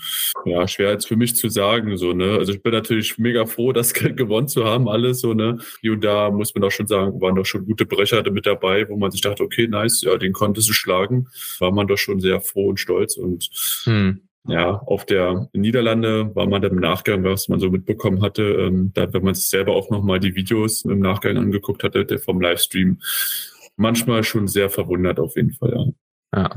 ja, 0.46 0.66
schwer 0.66 0.92
jetzt 0.92 1.06
für 1.06 1.18
mich 1.18 1.36
zu 1.36 1.50
sagen, 1.50 1.98
so, 1.98 2.14
ne. 2.14 2.38
Also 2.40 2.54
ich 2.54 2.64
bin 2.64 2.72
natürlich 2.72 3.18
mega 3.18 3.46
froh, 3.46 3.74
das 3.74 3.94
gewonnen 3.94 4.48
zu 4.48 4.64
haben, 4.64 4.88
alles, 4.88 5.20
so, 5.20 5.34
ne. 5.34 5.58
Hier 5.82 5.92
und 5.92 6.06
da 6.06 6.32
muss 6.32 6.56
man 6.56 6.64
auch 6.64 6.72
schon 6.72 6.88
sagen, 6.88 7.20
waren 7.20 7.36
doch 7.36 7.46
schon 7.46 7.66
gute 7.66 7.86
Brecher 7.86 8.24
mit 8.32 8.46
dabei, 8.46 8.88
wo 8.88 8.96
man 8.96 9.12
sich 9.12 9.20
dachte, 9.20 9.44
okay, 9.44 9.68
nice, 9.68 10.02
ja, 10.04 10.18
den 10.18 10.32
konntest 10.32 10.70
du 10.70 10.74
schlagen. 10.74 11.28
War 11.60 11.74
man 11.74 11.86
doch 11.86 11.98
schon 11.98 12.22
sehr 12.22 12.40
froh 12.40 12.70
und 12.70 12.80
stolz 12.80 13.18
und, 13.18 13.50
hm. 13.84 14.22
Ja, 14.50 14.76
auf 14.86 15.06
der 15.06 15.50
Niederlande 15.52 16.34
war 16.34 16.48
man 16.48 16.62
dann 16.62 16.72
im 16.72 16.80
Nachgang, 16.80 17.26
was 17.26 17.50
man 17.50 17.60
so 17.60 17.70
mitbekommen 17.70 18.22
hatte, 18.22 18.44
ähm, 18.44 18.92
da, 18.94 19.12
wenn 19.12 19.24
man 19.24 19.36
sich 19.36 19.50
selber 19.50 19.76
auch 19.76 19.90
nochmal 19.90 20.22
die 20.22 20.36
Videos 20.36 20.86
im 20.86 21.00
Nachgang 21.00 21.36
angeguckt 21.36 21.84
hatte, 21.84 22.06
der 22.06 22.20
vom 22.20 22.40
Livestream, 22.40 23.02
manchmal 23.76 24.24
schon 24.24 24.48
sehr 24.48 24.70
verwundert 24.70 25.20
auf 25.20 25.36
jeden 25.36 25.52
Fall, 25.52 25.74
ja. 25.76 26.07
Ja. 26.36 26.50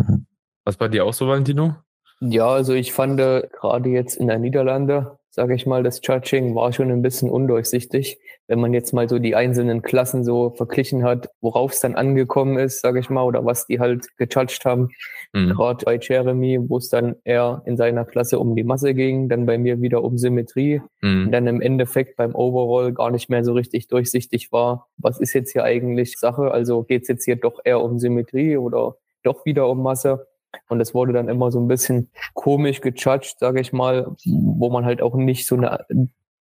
Was 0.65 0.77
bei 0.77 0.89
dir 0.89 1.05
auch 1.05 1.15
so, 1.15 1.27
Valentino? 1.27 1.77
Ja, 2.21 2.49
also 2.49 2.75
ich 2.75 2.93
fand 2.93 3.19
äh, 3.19 3.49
gerade 3.51 3.89
jetzt 3.89 4.17
in 4.17 4.27
der 4.27 4.39
Niederlande, 4.39 5.19
sage 5.31 5.55
ich 5.55 5.65
mal, 5.65 5.83
das 5.83 6.01
Judging 6.03 6.55
war 6.55 6.71
schon 6.73 6.91
ein 6.91 7.01
bisschen 7.01 7.31
undurchsichtig. 7.31 8.19
Wenn 8.47 8.61
man 8.61 8.75
jetzt 8.75 8.93
mal 8.93 9.09
so 9.09 9.19
die 9.19 9.35
einzelnen 9.35 9.81
Klassen 9.81 10.23
so 10.23 10.51
verglichen 10.51 11.03
hat, 11.03 11.31
worauf 11.41 11.73
es 11.73 11.81
dann 11.81 11.95
angekommen 11.95 12.59
ist, 12.59 12.83
sage 12.83 12.99
ich 12.99 13.09
mal, 13.09 13.23
oder 13.23 13.47
was 13.47 13.67
die 13.67 13.81
halt 13.81 14.07
gejudged 14.19 14.67
haben. 14.67 14.91
Mhm. 15.33 15.51
Gerade 15.51 15.85
bei 15.87 15.99
Jeremy, 15.99 16.59
wo 16.69 16.77
es 16.77 16.91
dann 16.91 17.17
eher 17.25 17.63
in 17.65 17.79
seiner 17.79 18.05
Klasse 18.05 18.39
um 18.39 18.55
die 18.55 18.65
Masse 18.65 18.93
ging, 18.93 19.31
dann 19.31 19.47
bei 19.47 19.57
mir 19.57 19.81
wieder 19.81 20.05
um 20.05 20.19
Symmetrie. 20.19 20.83
Mhm. 21.01 21.27
Und 21.27 21.33
dann 21.33 21.47
im 21.47 21.63
Endeffekt 21.63 22.17
beim 22.17 22.35
Overall 22.35 22.93
gar 22.93 23.11
nicht 23.11 23.31
mehr 23.31 23.45
so 23.45 23.55
richtig 23.55 23.89
durchsichtig 23.89 24.53
war, 24.53 24.89
was 24.99 25.21
ist 25.21 25.33
jetzt 25.33 25.53
hier 25.53 25.65
eigentlich 25.65 26.19
Sache? 26.19 26.51
Also 26.51 26.83
geht 26.83 27.03
es 27.03 27.09
jetzt 27.09 27.25
hier 27.25 27.37
doch 27.37 27.61
eher 27.65 27.81
um 27.81 27.99
Symmetrie 27.99 28.59
oder 28.59 28.97
doch 29.23 29.45
wieder 29.45 29.69
um 29.69 29.83
Masse. 29.83 30.27
Und 30.69 30.81
es 30.81 30.95
wurde 30.95 31.13
dann 31.13 31.29
immer 31.29 31.53
so 31.53 31.61
ein 31.61 31.69
bisschen 31.69 32.11
komisch 32.35 32.81
gejudged, 32.81 33.39
sage 33.39 33.61
ich 33.61 33.73
mal, 33.73 34.17
wo 34.25 34.71
man 34.71 34.85
halt 34.85 35.01
auch 35.01 35.15
nicht 35.15 35.47
so 35.47 35.57
eine 35.57 35.87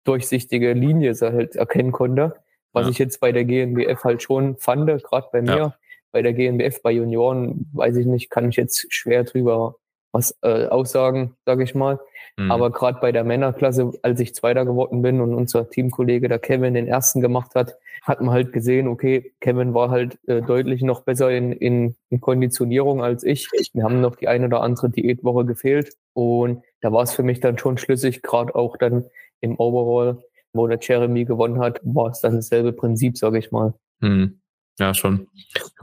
durchsichtige 0.05 0.73
Linie 0.73 1.15
halt 1.21 1.57
erkennen 1.57 1.93
konnte. 1.93 2.37
Was 2.73 2.85
ja. 2.85 2.91
ich 2.91 2.99
jetzt 2.99 3.21
bei 3.21 3.33
der 3.33 3.45
GNBF 3.45 4.05
halt 4.05 4.23
schon 4.23 4.57
fand, 4.59 4.87
gerade 4.87 5.29
bei 5.33 5.43
mir. 5.43 5.57
Ja. 5.57 5.75
Bei 6.13 6.23
der 6.23 6.33
GNBF, 6.33 6.83
bei 6.83 6.93
Junioren, 6.93 7.69
weiß 7.73 7.97
ich 7.97 8.07
nicht, 8.07 8.31
kann 8.31 8.49
ich 8.49 8.57
jetzt 8.57 8.87
schwer 8.91 9.25
drüber 9.25 9.77
was 10.17 10.37
äh, 10.41 10.67
aussagen, 10.67 11.37
sage 11.45 11.63
ich 11.63 11.75
mal. 11.75 12.01
Mhm. 12.39 12.51
Aber 12.51 12.71
gerade 12.71 12.99
bei 13.01 13.13
der 13.13 13.25
Männerklasse, 13.25 13.93
als 14.03 14.19
ich 14.21 14.35
Zweiter 14.35 14.65
geworden 14.65 15.03
bin 15.03 15.21
und 15.21 15.35
unser 15.35 15.69
Teamkollege, 15.69 16.29
der 16.29 16.39
Kevin, 16.39 16.75
den 16.75 16.87
ersten 16.87 17.21
gemacht 17.21 17.55
hat, 17.55 17.77
hat 18.03 18.21
man 18.21 18.31
halt 18.31 18.53
gesehen, 18.53 18.89
okay, 18.89 19.33
Kevin 19.41 19.75
war 19.75 19.91
halt 19.91 20.19
äh, 20.27 20.41
deutlich 20.41 20.83
noch 20.83 21.03
besser 21.03 21.31
in, 21.31 21.53
in, 21.53 21.97
in 22.09 22.21
Konditionierung 22.21 23.03
als 23.03 23.25
ich. 23.25 23.49
Wir 23.73 23.85
haben 23.85 24.01
noch 24.01 24.17
die 24.17 24.29
eine 24.29 24.47
oder 24.47 24.63
andere 24.63 24.89
Diätwoche 24.89 25.45
gefehlt. 25.45 25.95
Und 26.15 26.63
da 26.81 26.93
war 26.93 27.03
es 27.03 27.13
für 27.13 27.23
mich 27.23 27.41
dann 27.41 27.59
schon 27.59 27.79
schlüssig, 27.79 28.23
gerade 28.23 28.55
auch 28.55 28.77
dann 28.77 29.05
im 29.41 29.59
Overall, 29.59 30.23
wo 30.53 30.67
der 30.67 30.79
Jeremy 30.81 31.25
gewonnen 31.25 31.59
hat, 31.59 31.81
war 31.83 32.11
es 32.11 32.21
dann 32.21 32.37
dasselbe 32.37 32.73
Prinzip, 32.73 33.19
sage 33.19 33.39
ich 33.39 33.51
mal. 33.53 33.75
Mhm. 34.01 34.41
Ja, 34.79 34.95
schon. 34.95 35.29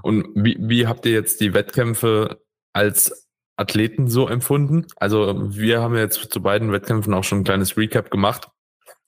Und 0.02 0.28
wie, 0.36 0.58
wie 0.60 0.88
habt 0.88 1.06
ihr 1.06 1.14
jetzt 1.14 1.42
die 1.42 1.54
Wettkämpfe 1.54 2.40
als 2.74 3.24
Athleten 3.56 4.08
so 4.10 4.28
empfunden? 4.28 4.88
Also 4.98 5.56
wir 5.56 5.82
haben 5.82 5.96
jetzt 5.96 6.32
zu 6.32 6.42
beiden 6.42 6.72
Wettkämpfen 6.72 7.14
auch 7.14 7.24
schon 7.24 7.40
ein 7.40 7.44
kleines 7.44 7.78
Recap 7.78 8.10
gemacht, 8.10 8.50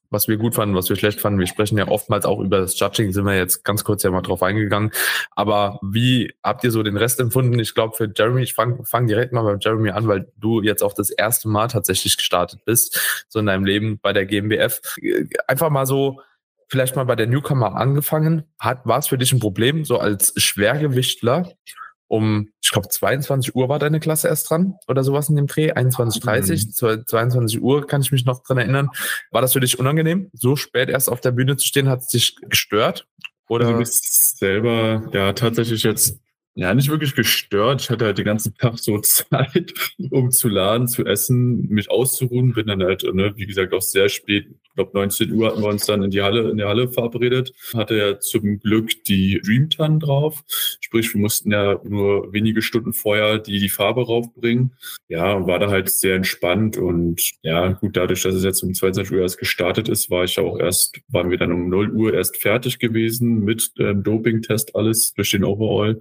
was 0.09 0.27
wir 0.27 0.37
gut 0.37 0.55
fanden, 0.55 0.75
was 0.75 0.87
wir 0.89 0.95
schlecht 0.95 1.19
fanden. 1.19 1.39
Wir 1.39 1.47
sprechen 1.47 1.77
ja 1.77 1.87
oftmals 1.87 2.25
auch 2.25 2.39
über 2.39 2.59
das 2.59 2.79
Judging, 2.79 3.11
sind 3.11 3.25
wir 3.25 3.35
jetzt 3.35 3.63
ganz 3.63 3.83
kurz 3.83 4.03
ja 4.03 4.11
mal 4.11 4.21
drauf 4.21 4.43
eingegangen. 4.43 4.91
Aber 5.31 5.79
wie 5.81 6.33
habt 6.43 6.63
ihr 6.63 6.71
so 6.71 6.83
den 6.83 6.97
Rest 6.97 7.19
empfunden? 7.19 7.59
Ich 7.59 7.73
glaube 7.73 7.95
für 7.95 8.11
Jeremy, 8.15 8.43
ich 8.43 8.53
fange 8.53 8.83
fang 8.85 9.07
direkt 9.07 9.33
mal 9.33 9.43
bei 9.43 9.57
Jeremy 9.59 9.89
an, 9.89 10.07
weil 10.07 10.31
du 10.37 10.61
jetzt 10.61 10.83
auch 10.83 10.93
das 10.93 11.09
erste 11.09 11.49
Mal 11.49 11.67
tatsächlich 11.67 12.17
gestartet 12.17 12.61
bist, 12.65 13.25
so 13.27 13.39
in 13.39 13.47
deinem 13.47 13.65
Leben 13.65 13.99
bei 13.99 14.13
der 14.13 14.25
GmbF. 14.25 14.79
Einfach 15.47 15.69
mal 15.69 15.85
so, 15.85 16.21
vielleicht 16.67 16.95
mal 16.95 17.05
bei 17.05 17.15
der 17.15 17.27
Newcomer 17.27 17.75
angefangen. 17.75 18.43
Hat, 18.59 18.85
war 18.85 18.99
es 18.99 19.07
für 19.07 19.17
dich 19.17 19.33
ein 19.33 19.39
Problem, 19.39 19.85
so 19.85 19.97
als 19.99 20.33
Schwergewichtler 20.37 21.51
um, 22.07 22.49
ich 22.61 22.71
glaube, 22.71 22.87
22 22.87 23.55
Uhr 23.55 23.69
war 23.69 23.79
deine 23.79 23.99
Klasse 23.99 24.27
erst 24.27 24.49
dran 24.49 24.75
oder 24.87 25.03
sowas 25.03 25.29
in 25.29 25.35
dem 25.35 25.47
Dreh, 25.47 25.71
21.30 25.71 26.97
mhm. 26.97 27.05
22 27.05 27.61
Uhr 27.61 27.87
kann 27.87 28.01
ich 28.01 28.11
mich 28.11 28.25
noch 28.25 28.43
dran 28.43 28.57
erinnern. 28.57 28.89
War 29.31 29.41
das 29.41 29.53
für 29.53 29.59
dich 29.59 29.79
unangenehm, 29.79 30.29
so 30.33 30.55
spät 30.55 30.89
erst 30.89 31.09
auf 31.09 31.21
der 31.21 31.31
Bühne 31.31 31.57
zu 31.57 31.65
stehen? 31.65 31.89
Hat 31.89 32.01
es 32.01 32.07
dich 32.07 32.35
gestört? 32.49 33.07
Oder? 33.47 33.65
Also 33.65 33.73
du 33.73 33.79
bist 33.79 34.37
selber, 34.37 35.09
ja, 35.13 35.33
tatsächlich 35.33 35.83
jetzt 35.83 36.19
ja, 36.57 36.73
nicht 36.73 36.89
wirklich 36.89 37.15
gestört. 37.15 37.81
Ich 37.81 37.89
hatte 37.89 38.05
halt 38.05 38.17
den 38.17 38.23
ganzen 38.23 38.55
Tag 38.55 38.79
so 38.79 38.97
Zeit, 39.01 39.73
um 40.09 40.31
zu 40.31 40.47
laden, 40.47 40.87
zu 40.87 41.05
essen, 41.05 41.67
mich 41.67 41.91
auszuruhen. 41.91 42.53
Bin 42.53 42.67
dann 42.67 42.81
halt, 42.81 43.03
ne, 43.13 43.33
wie 43.35 43.45
gesagt, 43.45 43.73
auch 43.73 43.81
sehr 43.81 44.07
spät. 44.07 44.47
Ich 44.63 44.75
glaube, 44.75 44.91
19 44.93 45.31
Uhr 45.33 45.47
hatten 45.47 45.61
wir 45.61 45.67
uns 45.67 45.85
dann 45.85 46.01
in 46.03 46.11
die 46.11 46.21
Halle, 46.21 46.49
in 46.49 46.57
der 46.57 46.69
Halle 46.69 46.87
verabredet. 46.87 47.53
Hatte 47.73 47.97
ja 47.97 48.19
zum 48.19 48.59
Glück 48.59 49.03
die 49.03 49.41
Dreamtan 49.45 49.99
drauf. 49.99 50.43
Sprich, 50.79 51.13
wir 51.13 51.19
mussten 51.19 51.51
ja 51.51 51.79
nur 51.83 52.31
wenige 52.31 52.61
Stunden 52.61 52.93
vorher 52.93 53.39
die, 53.39 53.59
die 53.59 53.69
Farbe 53.69 54.05
raufbringen. 54.05 54.71
Ja, 55.09 55.45
war 55.45 55.59
da 55.59 55.69
halt 55.69 55.89
sehr 55.89 56.15
entspannt 56.15 56.77
und 56.77 57.21
ja, 57.41 57.73
gut, 57.73 57.97
dadurch, 57.97 58.23
dass 58.23 58.33
es 58.33 58.43
jetzt 58.45 58.63
um 58.63 58.73
22 58.73 59.13
Uhr 59.13 59.21
erst 59.21 59.39
gestartet 59.39 59.89
ist, 59.89 60.09
war 60.09 60.23
ich 60.23 60.37
ja 60.37 60.43
auch 60.43 60.57
erst, 60.57 60.99
waren 61.09 61.29
wir 61.29 61.37
dann 61.37 61.51
um 61.51 61.69
0 61.69 61.91
Uhr 61.91 62.13
erst 62.13 62.37
fertig 62.37 62.79
gewesen 62.79 63.43
mit 63.43 63.71
ähm, 63.77 64.03
Doping-Test 64.03 64.75
alles 64.75 65.13
durch 65.13 65.31
den 65.31 65.43
Overall. 65.43 65.99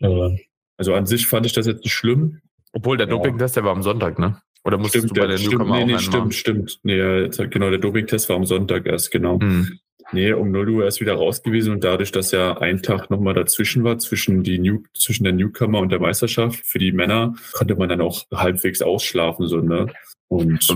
Also 0.00 0.94
an 0.94 1.06
sich 1.06 1.26
fand 1.26 1.46
ich 1.46 1.52
das 1.52 1.66
jetzt 1.66 1.84
nicht 1.84 1.92
schlimm. 1.92 2.40
Obwohl 2.72 2.96
der 2.96 3.06
Doping-Test, 3.06 3.56
der 3.56 3.64
war 3.64 3.72
am 3.72 3.82
Sonntag, 3.82 4.18
ne? 4.18 4.40
Oder 4.64 4.76
musstest 4.76 5.06
stimmt, 5.06 5.16
du 5.16 5.20
bei 5.20 5.26
der, 5.26 5.38
der 5.38 5.48
Newcomer 5.48 5.76
stimmt, 5.76 5.86
nee, 5.86 5.92
nee, 5.92 5.98
stimmt, 5.98 6.34
stimmt. 6.34 6.80
Nee, 6.82 7.48
genau, 7.48 7.70
der 7.70 7.78
Doping-Test 7.78 8.28
war 8.28 8.36
am 8.36 8.44
Sonntag 8.44 8.86
erst, 8.86 9.10
genau. 9.10 9.38
Mhm. 9.38 9.78
Nee, 10.10 10.32
um 10.32 10.50
0 10.50 10.70
Uhr 10.70 10.84
erst 10.84 11.00
wieder 11.00 11.14
raus 11.14 11.42
gewesen 11.42 11.72
und 11.72 11.84
dadurch, 11.84 12.12
dass 12.12 12.30
ja 12.30 12.56
ein 12.58 12.82
Tag 12.82 13.10
nochmal 13.10 13.34
dazwischen 13.34 13.84
war, 13.84 13.98
zwischen, 13.98 14.42
die 14.42 14.58
New, 14.58 14.82
zwischen 14.94 15.24
der 15.24 15.34
Newcomer 15.34 15.80
und 15.80 15.90
der 15.90 16.00
Meisterschaft 16.00 16.64
für 16.64 16.78
die 16.78 16.92
Männer, 16.92 17.34
konnte 17.52 17.76
man 17.76 17.90
dann 17.90 18.00
auch 18.00 18.24
halbwegs 18.32 18.80
ausschlafen, 18.80 19.46
so, 19.48 19.58
ne? 19.58 19.92
Und, 20.28 20.66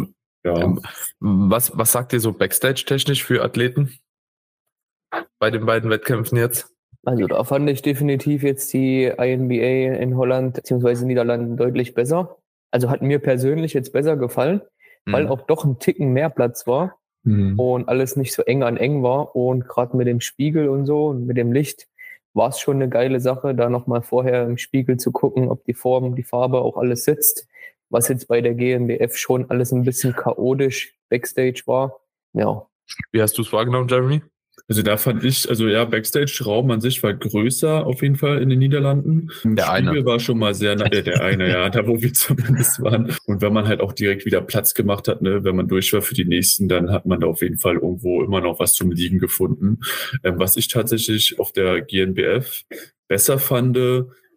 ja. 0.45 0.61
Ähm, 0.61 0.81
was, 1.21 1.77
was 1.77 1.93
sagt 1.93 2.13
ihr 2.13 2.21
so 2.21 2.33
Backstage-technisch 2.33 3.25
für 3.25 3.43
Athleten? 3.43 3.99
Bei 5.39 5.51
den 5.51 5.65
beiden 5.65 5.89
Wettkämpfen 5.91 6.37
jetzt? 6.37 6.71
Also 7.05 7.27
da 7.27 7.43
fand 7.45 7.69
ich 7.69 7.83
definitiv 7.83 8.43
jetzt 8.43 8.73
die 8.73 9.05
INBA 9.05 9.97
in 9.97 10.17
Holland 10.17 10.55
bzw. 10.55 11.05
Niederlanden 11.05 11.57
deutlich 11.57 11.95
besser. 11.95 12.37
Also 12.71 12.91
hat 12.91 13.03
mir 13.03 13.19
persönlich 13.19 13.75
jetzt 13.75 13.93
besser 13.93 14.17
gefallen, 14.17 14.63
mhm. 15.05 15.13
weil 15.13 15.29
auch 15.29 15.43
doch 15.43 15.65
ein 15.65 15.79
Ticken 15.79 16.13
mehr 16.13 16.31
Platz 16.31 16.67
war 16.67 16.99
mhm. 17.25 17.59
und 17.59 17.89
alles 17.89 18.17
nicht 18.17 18.33
so 18.33 18.43
eng 18.43 18.63
an 18.63 18.77
eng 18.77 19.03
war. 19.03 19.35
Und 19.35 19.67
gerade 19.67 19.97
mit 19.97 20.07
dem 20.07 20.21
Spiegel 20.21 20.69
und 20.69 20.87
so 20.87 21.07
und 21.07 21.27
mit 21.27 21.37
dem 21.37 21.53
Licht 21.53 21.89
war 22.35 22.49
es 22.49 22.61
schon 22.61 22.77
eine 22.77 22.89
geile 22.89 23.21
Sache, 23.21 23.55
da 23.55 23.69
nochmal 23.69 24.03
vorher 24.03 24.45
im 24.45 24.57
Spiegel 24.57 24.97
zu 24.97 25.13
gucken, 25.13 25.49
ob 25.49 25.65
die 25.65 25.75
Form, 25.75 26.15
die 26.15 26.23
Farbe 26.23 26.61
auch 26.61 26.77
alles 26.77 27.05
sitzt. 27.05 27.47
Was 27.91 28.09
jetzt 28.09 28.29
bei 28.29 28.41
der 28.41 28.55
GmbF 28.55 29.17
schon 29.19 29.51
alles 29.51 29.71
ein 29.71 29.85
bisschen 29.85 30.15
chaotisch 30.15 30.95
backstage 31.11 31.63
war. 31.67 32.01
Ja. 32.33 32.67
Wie 33.11 33.21
hast 33.21 33.37
du 33.37 33.43
es 33.43 33.53
wahrgenommen, 33.53 33.89
Jeremy? 33.89 34.23
Also 34.69 34.83
da 34.83 34.97
fand 34.97 35.25
ich, 35.25 35.49
also 35.49 35.67
ja, 35.67 35.85
Backstage-Raum 35.85 36.71
an 36.71 36.81
sich 36.81 37.03
war 37.03 37.15
größer 37.15 37.87
auf 37.87 38.03
jeden 38.03 38.17
Fall 38.17 38.41
in 38.41 38.49
den 38.49 38.59
Niederlanden. 38.59 39.31
Der 39.45 39.65
Spiegel 39.65 39.89
eine. 39.89 40.05
war 40.05 40.21
schon 40.21 40.39
mal 40.39 40.55
sehr, 40.55 40.73
äh, 40.73 41.03
der 41.03 41.21
eine, 41.23 41.49
ja, 41.49 41.69
da 41.69 41.87
wo 41.87 42.01
wir 42.01 42.13
zumindest 42.15 42.81
waren. 42.83 43.15
Und 43.27 43.43
wenn 43.43 43.53
man 43.53 43.67
halt 43.67 43.81
auch 43.81 43.93
direkt 43.93 44.25
wieder 44.25 44.41
Platz 44.41 44.75
gemacht 44.75 45.09
hat, 45.09 45.23
ne, 45.23 45.43
wenn 45.45 45.57
man 45.57 45.69
durch 45.69 45.93
war 45.93 46.03
für 46.03 46.15
die 46.15 46.25
nächsten, 46.25 46.69
dann 46.69 46.91
hat 46.91 47.07
man 47.07 47.21
da 47.21 47.27
auf 47.27 47.43
jeden 47.43 47.59
Fall 47.59 47.75
irgendwo 47.75 48.23
immer 48.23 48.41
noch 48.41 48.61
was 48.61 48.75
zum 48.75 48.91
Liegen 48.91 49.19
gefunden. 49.19 49.81
Ähm, 50.23 50.39
was 50.39 50.57
ich 50.57 50.69
tatsächlich 50.69 51.39
auf 51.39 51.53
der 51.53 51.83
GNBF 51.83 52.63
besser 53.09 53.39
fand, 53.39 53.77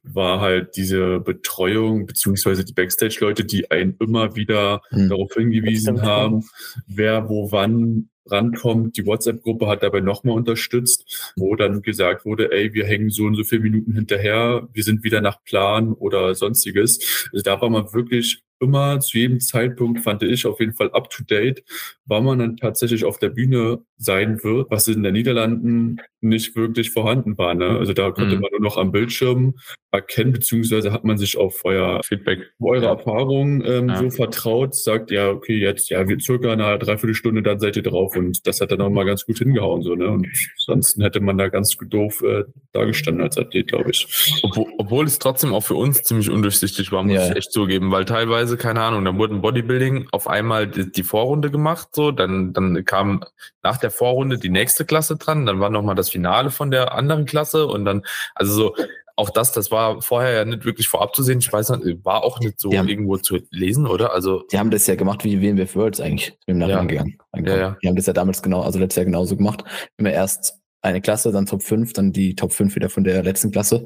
war 0.03 0.39
halt 0.39 0.75
diese 0.75 1.19
Betreuung 1.19 2.05
beziehungsweise 2.05 2.63
die 2.63 2.73
Backstage-Leute, 2.73 3.43
die 3.43 3.71
einen 3.71 3.95
immer 3.99 4.35
wieder 4.35 4.81
mhm. 4.91 5.09
darauf 5.09 5.33
hingewiesen 5.33 6.01
haben, 6.01 6.45
wer 6.87 7.27
wo 7.29 7.51
wann 7.51 8.09
rankommt. 8.27 8.97
Die 8.97 9.05
WhatsApp-Gruppe 9.05 9.67
hat 9.67 9.83
dabei 9.83 10.01
nochmal 10.01 10.35
unterstützt, 10.35 11.33
wo 11.35 11.55
dann 11.55 11.81
gesagt 11.81 12.25
wurde, 12.25 12.51
ey, 12.51 12.73
wir 12.73 12.85
hängen 12.85 13.09
so 13.09 13.23
und 13.25 13.35
so 13.35 13.43
viele 13.43 13.61
Minuten 13.61 13.93
hinterher, 13.93 14.67
wir 14.73 14.83
sind 14.83 15.03
wieder 15.03 15.21
nach 15.21 15.43
Plan 15.43 15.93
oder 15.93 16.35
sonstiges. 16.35 17.29
Also 17.31 17.43
da 17.43 17.61
war 17.61 17.69
man 17.69 17.93
wirklich 17.93 18.41
immer 18.59 18.99
zu 18.99 19.17
jedem 19.17 19.39
Zeitpunkt, 19.39 20.01
fand 20.01 20.23
ich 20.23 20.45
auf 20.45 20.59
jeden 20.59 20.73
Fall 20.73 20.89
up 20.91 21.09
to 21.09 21.23
date, 21.23 21.63
wann 22.05 22.23
man 22.23 22.39
dann 22.39 22.57
tatsächlich 22.57 23.03
auf 23.03 23.19
der 23.19 23.29
Bühne 23.29 23.83
sein 23.97 24.43
wird, 24.43 24.71
was 24.71 24.87
in 24.87 25.03
den 25.03 25.13
Niederlanden 25.13 25.97
nicht 26.21 26.55
wirklich 26.55 26.91
vorhanden 26.91 27.37
war. 27.37 27.53
Ne? 27.53 27.77
Also 27.77 27.93
da 27.93 28.11
konnte 28.11 28.35
mhm. 28.35 28.41
man 28.41 28.51
nur 28.51 28.61
noch 28.61 28.77
am 28.77 28.91
Bildschirm 28.91 29.55
erkennen, 29.95 30.33
beziehungsweise 30.33 30.91
hat 30.91 31.03
man 31.03 31.17
sich 31.17 31.37
auf 31.37 31.61
euer 31.63 32.01
Feedback, 32.03 32.51
eure 32.61 32.85
ja. 32.85 32.89
Erfahrungen 32.91 33.63
ähm, 33.65 33.89
ja. 33.89 33.97
so 33.97 34.09
vertraut, 34.09 34.75
sagt, 34.75 35.11
ja, 35.11 35.29
okay, 35.29 35.57
jetzt, 35.57 35.89
ja, 35.89 36.07
wir 36.07 36.19
circa 36.19 36.51
eine 36.51 36.77
Dreiviertelstunde, 36.77 37.41
dann 37.41 37.59
seid 37.59 37.77
ihr 37.77 37.83
drauf 37.83 38.15
und 38.15 38.45
das 38.45 38.61
hat 38.61 38.71
dann 38.71 38.81
auch 38.81 38.89
mal 38.89 39.05
ganz 39.05 39.25
gut 39.25 39.37
hingehauen, 39.37 39.81
so, 39.81 39.95
ne? 39.95 40.09
Und 40.09 40.27
ansonsten 40.57 41.01
hätte 41.01 41.19
man 41.19 41.37
da 41.37 41.47
ganz 41.47 41.77
doof 41.89 42.21
äh, 42.21 42.43
dagestanden 42.73 43.23
als 43.23 43.37
Athlet, 43.37 43.67
glaube 43.67 43.91
ich. 43.91 44.41
Obwohl, 44.43 44.67
obwohl 44.77 45.05
es 45.05 45.19
trotzdem 45.19 45.53
auch 45.53 45.63
für 45.63 45.75
uns 45.75 46.03
ziemlich 46.03 46.29
undurchsichtig 46.29 46.91
war, 46.91 47.03
muss 47.03 47.15
ja. 47.15 47.29
ich 47.29 47.35
echt 47.35 47.51
zugeben, 47.51 47.91
weil 47.91 48.05
teilweise, 48.05 48.57
keine 48.57 48.81
Ahnung, 48.81 49.05
dann 49.05 49.17
wurden 49.17 49.41
Bodybuilding 49.41 50.07
auf 50.11 50.27
einmal 50.27 50.67
die, 50.67 50.91
die 50.91 51.03
Vorrunde 51.03 51.49
gemacht, 51.51 51.89
so, 51.93 52.11
dann, 52.11 52.53
dann 52.53 52.83
kam 52.85 53.23
nach 53.63 53.77
der 53.77 53.91
Vorrunde 53.91 54.37
die 54.37 54.49
nächste 54.49 54.85
Klasse 54.85 55.17
dran, 55.17 55.45
dann 55.45 55.59
war 55.59 55.69
nochmal 55.69 55.95
das 55.95 56.09
Finale 56.09 56.51
von 56.51 56.71
der 56.71 56.93
anderen 56.93 57.25
Klasse 57.25 57.67
und 57.67 57.85
dann, 57.85 58.03
also 58.35 58.53
so, 58.53 58.75
auch 59.17 59.29
das, 59.29 59.51
das 59.51 59.71
war 59.71 60.01
vorher 60.01 60.33
ja 60.33 60.45
nicht 60.45 60.65
wirklich 60.65 60.87
vorab 60.87 61.15
zu 61.15 61.23
sehen. 61.23 61.39
Ich 61.39 61.51
weiß 61.51 61.69
nicht, 61.69 62.03
war 62.03 62.23
auch 62.23 62.39
nicht 62.39 62.59
so 62.59 62.71
haben, 62.73 62.89
irgendwo 62.89 63.17
zu 63.17 63.39
lesen, 63.49 63.87
oder? 63.87 64.13
Also 64.13 64.43
die 64.51 64.59
haben 64.59 64.71
das 64.71 64.87
ja 64.87 64.95
gemacht 64.95 65.23
wie 65.23 65.41
WNBF 65.41 65.75
Worlds 65.75 66.01
eigentlich, 66.01 66.37
im 66.47 66.57
Nachhinein 66.57 66.89
ja. 66.89 67.03
gegangen. 67.03 67.17
Ja, 67.45 67.57
ja. 67.57 67.77
Die 67.81 67.87
haben 67.87 67.95
das 67.95 68.07
ja 68.07 68.13
damals 68.13 68.41
genau, 68.41 68.61
also 68.61 68.79
letztes 68.79 68.97
Jahr 68.97 69.05
genauso 69.05 69.37
gemacht. 69.37 69.63
Immer 69.97 70.11
erst 70.11 70.59
eine 70.81 71.01
Klasse, 71.01 71.31
dann 71.31 71.45
Top 71.45 71.63
5, 71.63 71.93
dann 71.93 72.11
die 72.11 72.35
Top 72.35 72.51
5 72.51 72.75
wieder 72.75 72.89
von 72.89 73.03
der 73.03 73.23
letzten 73.23 73.51
Klasse. 73.51 73.83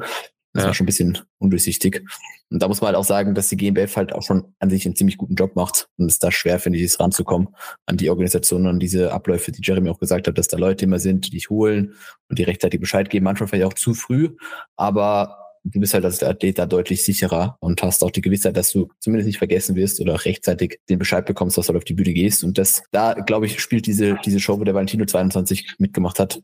Das 0.54 0.64
ja. 0.64 0.68
war 0.68 0.74
schon 0.74 0.86
ein 0.86 0.88
bisschen 0.88 1.18
undurchsichtig. 1.38 2.04
Und 2.50 2.62
da 2.62 2.68
muss 2.68 2.82
man 2.82 2.88
halt 2.88 2.98
auch 2.98 3.04
sagen, 3.04 3.36
dass 3.36 3.50
die 3.50 3.58
GmbF 3.58 3.96
halt 3.96 4.14
auch 4.14 4.24
schon 4.24 4.54
an 4.60 4.70
sich 4.70 4.86
einen 4.86 4.96
ziemlich 4.96 5.18
guten 5.18 5.36
Job 5.36 5.56
macht. 5.56 5.88
Und 5.98 6.08
es 6.08 6.18
da 6.18 6.32
schwer, 6.32 6.60
finde 6.60 6.80
ich, 6.80 6.86
ist 6.86 7.00
ranzukommen 7.00 7.50
an 7.86 7.98
die 7.98 8.10
Organisation, 8.10 8.66
an 8.66 8.80
diese 8.80 9.14
Abläufe, 9.14 9.52
die 9.52 9.62
Jeremy 9.64 9.90
auch 9.90 10.00
gesagt 10.00 10.28
hat, 10.28 10.38
dass 10.38 10.48
da 10.48 10.58
Leute 10.58 10.86
immer 10.86 11.00
sind, 11.00 11.28
die 11.28 11.32
dich 11.32 11.50
holen 11.50 11.94
und 12.28 12.40
die 12.40 12.44
rechtzeitig 12.44 12.80
Bescheid 12.80 13.10
geben. 13.10 13.26
Manchmal 13.26 13.48
vielleicht 13.48 13.66
auch 13.66 13.74
zu 13.74 13.94
früh, 13.94 14.30
aber 14.76 15.38
du 15.64 15.80
bist 15.80 15.94
halt 15.94 16.06
als 16.06 16.24
Athlet 16.24 16.58
da 16.58 16.66
deutlich 16.66 17.04
sicherer 17.04 17.58
und 17.60 17.82
hast 17.84 18.04
auch 18.04 18.12
die 18.12 18.22
Gewissheit, 18.22 18.58
dass 18.58 18.72
du 18.72 18.90
zumindest 19.00 19.28
nicht 19.28 19.38
vergessen 19.38 19.76
wirst 19.76 20.00
oder 20.00 20.26
rechtzeitig 20.26 20.80
den 20.90 21.00
Bescheid 21.00 21.26
bekommst, 21.26 21.58
dass 21.58 21.68
du 21.68 21.76
auf 21.76 21.84
die 21.84 21.94
Bühne 21.94 22.14
gehst. 22.14 22.44
Und 22.44 22.58
das, 22.58 22.84
da, 22.92 23.14
glaube 23.14 23.46
ich, 23.46 23.60
spielt 23.60 23.86
diese, 23.86 24.18
diese 24.26 24.40
Show, 24.40 24.60
wo 24.60 24.64
der 24.64 24.74
Valentino 24.74 25.06
22 25.06 25.76
mitgemacht 25.78 26.20
hat, 26.20 26.42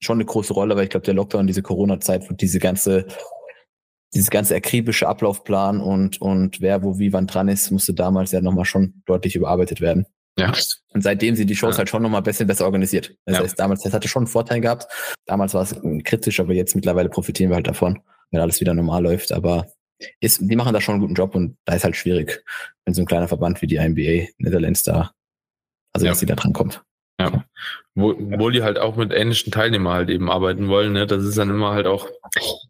schon 0.00 0.16
eine 0.16 0.24
große 0.24 0.52
Rolle, 0.52 0.76
weil 0.76 0.84
ich 0.84 0.90
glaube, 0.90 1.06
der 1.06 1.14
Lockdown, 1.14 1.46
diese 1.46 1.62
Corona-Zeit, 1.62 2.26
diese 2.40 2.58
ganze 2.58 3.06
dieses 4.14 4.30
ganze 4.30 4.54
akribische 4.54 5.08
Ablaufplan 5.08 5.80
und, 5.80 6.20
und 6.20 6.60
wer 6.60 6.82
wo 6.82 6.98
wie 6.98 7.12
wann 7.12 7.26
dran 7.26 7.48
ist, 7.48 7.70
musste 7.70 7.92
damals 7.92 8.32
ja 8.32 8.40
nochmal 8.40 8.64
schon 8.64 9.02
deutlich 9.04 9.36
überarbeitet 9.36 9.80
werden. 9.80 10.06
Ja. 10.38 10.52
Und 10.92 11.02
seitdem 11.02 11.34
sind 11.34 11.48
die 11.48 11.56
Shows 11.56 11.74
ja. 11.74 11.78
halt 11.78 11.88
schon 11.88 12.02
nochmal 12.02 12.20
ein 12.20 12.24
bisschen 12.24 12.46
besser 12.46 12.66
organisiert. 12.66 13.14
Das 13.24 13.36
ja. 13.36 13.42
heißt, 13.42 13.58
damals, 13.58 13.82
das 13.82 13.92
hatte 13.92 14.08
schon 14.08 14.24
einen 14.24 14.26
Vorteil 14.26 14.60
gehabt. 14.60 14.86
Damals 15.24 15.54
war 15.54 15.62
es 15.62 15.74
kritisch, 16.04 16.40
aber 16.40 16.52
jetzt 16.52 16.74
mittlerweile 16.74 17.08
profitieren 17.08 17.50
wir 17.50 17.56
halt 17.56 17.66
davon, 17.66 18.00
wenn 18.30 18.40
alles 18.40 18.60
wieder 18.60 18.74
normal 18.74 19.02
läuft. 19.02 19.32
Aber 19.32 19.66
ist, 20.20 20.40
die 20.42 20.56
machen 20.56 20.74
da 20.74 20.80
schon 20.80 20.94
einen 20.94 21.02
guten 21.02 21.14
Job 21.14 21.34
und 21.34 21.56
da 21.64 21.74
ist 21.74 21.84
halt 21.84 21.96
schwierig, 21.96 22.44
wenn 22.84 22.94
so 22.94 23.02
ein 23.02 23.06
kleiner 23.06 23.28
Verband 23.28 23.62
wie 23.62 23.66
die 23.66 23.78
NBA 23.78 24.28
Netherlands 24.38 24.82
da, 24.82 25.12
also 25.94 26.06
ja. 26.06 26.12
dass 26.12 26.20
sie 26.20 26.26
da 26.26 26.34
dran 26.34 26.52
kommt. 26.52 26.82
Ja. 27.18 27.44
Wo, 27.94 28.10
obwohl 28.10 28.52
die 28.52 28.62
halt 28.62 28.78
auch 28.78 28.96
mit 28.96 29.12
ähnlichen 29.12 29.50
Teilnehmern 29.50 29.94
halt 29.94 30.10
eben 30.10 30.30
arbeiten 30.30 30.68
wollen, 30.68 30.92
ne? 30.92 31.06
Das 31.06 31.24
ist 31.24 31.38
dann 31.38 31.48
immer 31.48 31.72
halt 31.72 31.86
auch, 31.86 32.08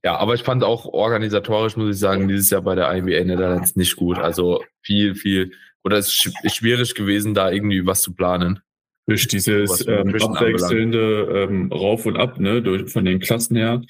ja, 0.05 0.17
aber 0.17 0.35
ich 0.35 0.45
fand 0.45 0.63
auch 0.63 0.87
organisatorisch, 0.87 1.77
muss 1.77 1.97
ich 1.97 1.99
sagen, 1.99 2.29
dieses 2.29 2.51
Jahr 2.51 2.63
bei 2.63 2.77
der 2.77 2.95
IBA 2.95 3.25
Netherlands 3.25 3.75
nicht 3.75 3.97
gut. 3.97 4.19
Also 4.19 4.63
viel, 4.83 5.17
viel, 5.17 5.53
oder 5.83 5.99
es 5.99 6.31
ist 6.43 6.55
schwierig 6.55 6.95
gewesen, 6.95 7.35
da 7.35 7.51
irgendwie 7.51 7.85
was 7.87 8.03
zu 8.03 8.15
planen. 8.15 8.61
Durch 9.09 9.27
dieses 9.29 9.87
ähm, 9.87 10.15
abwechselnde 10.15 11.47
ähm, 11.49 11.71
Rauf 11.73 12.07
und 12.07 12.17
Ab, 12.17 12.41
ne, 12.41 12.61
durch, 12.61 12.91
von 12.91 13.05
den 13.05 13.21
Klassen 13.21 13.57
her, 13.57 13.83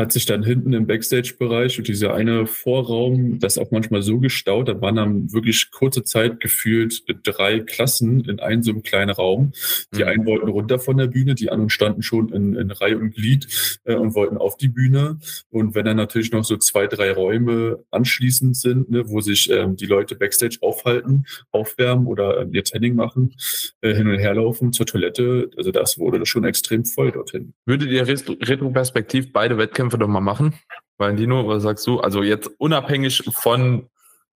hat 0.00 0.12
sich 0.12 0.24
dann 0.24 0.42
hinten 0.42 0.72
im 0.72 0.86
Backstage-Bereich 0.86 1.78
und 1.78 1.86
dieser 1.86 2.14
eine 2.14 2.46
Vorraum, 2.46 3.38
das 3.38 3.58
auch 3.58 3.70
manchmal 3.70 4.02
so 4.02 4.18
gestaut, 4.18 4.68
da 4.68 4.80
waren 4.80 4.96
dann 4.96 5.32
wirklich 5.32 5.70
kurze 5.70 6.02
Zeit 6.02 6.40
gefühlt 6.40 7.04
drei 7.22 7.60
Klassen 7.60 8.24
in 8.24 8.40
einem 8.40 8.62
so 8.62 8.70
einem 8.70 8.82
kleinen 8.82 9.10
Raum. 9.10 9.52
Die 9.94 10.02
mhm. 10.02 10.08
einen 10.08 10.26
wollten 10.26 10.48
runter 10.48 10.78
von 10.78 10.96
der 10.96 11.06
Bühne, 11.06 11.34
die 11.34 11.50
anderen 11.50 11.68
standen 11.70 12.02
schon 12.02 12.30
in, 12.30 12.56
in 12.56 12.70
Reihe 12.70 12.98
und 12.98 13.14
Glied 13.14 13.46
äh, 13.84 13.94
und 13.94 14.14
wollten 14.14 14.38
auf 14.38 14.56
die 14.56 14.68
Bühne. 14.68 15.18
Und 15.50 15.74
wenn 15.74 15.84
dann 15.84 15.98
natürlich 15.98 16.32
noch 16.32 16.44
so 16.44 16.56
zwei, 16.56 16.86
drei 16.86 17.12
Räume 17.12 17.84
anschließend 17.90 18.56
sind, 18.56 18.90
ne, 18.90 19.08
wo 19.08 19.20
sich 19.20 19.50
ähm, 19.50 19.76
die 19.76 19.86
Leute 19.86 20.14
Backstage 20.14 20.58
aufhalten, 20.62 21.26
aufwärmen 21.52 22.06
oder 22.06 22.40
äh, 22.40 22.46
ihr 22.50 22.64
Tanning 22.64 22.94
machen, 22.94 23.34
äh, 23.82 23.94
hin 23.94 24.08
und 24.08 24.18
her 24.18 24.34
laufen 24.34 24.72
zur 24.72 24.86
Toilette, 24.86 25.50
also 25.58 25.72
das 25.72 25.98
wurde 25.98 26.24
schon 26.24 26.44
extrem 26.44 26.86
voll 26.86 27.12
dorthin. 27.12 27.52
Würdet 27.66 27.90
ihr 27.90 28.06
retroperspektiv 28.06 29.32
beide 29.32 29.58
Wettkämpfe 29.58 29.89
doch 29.98 30.08
mal 30.08 30.20
machen? 30.20 30.54
Valentino, 30.98 31.46
was 31.48 31.62
sagst 31.62 31.86
du? 31.86 32.00
Also 32.00 32.22
jetzt 32.22 32.50
unabhängig 32.58 33.22
von 33.32 33.88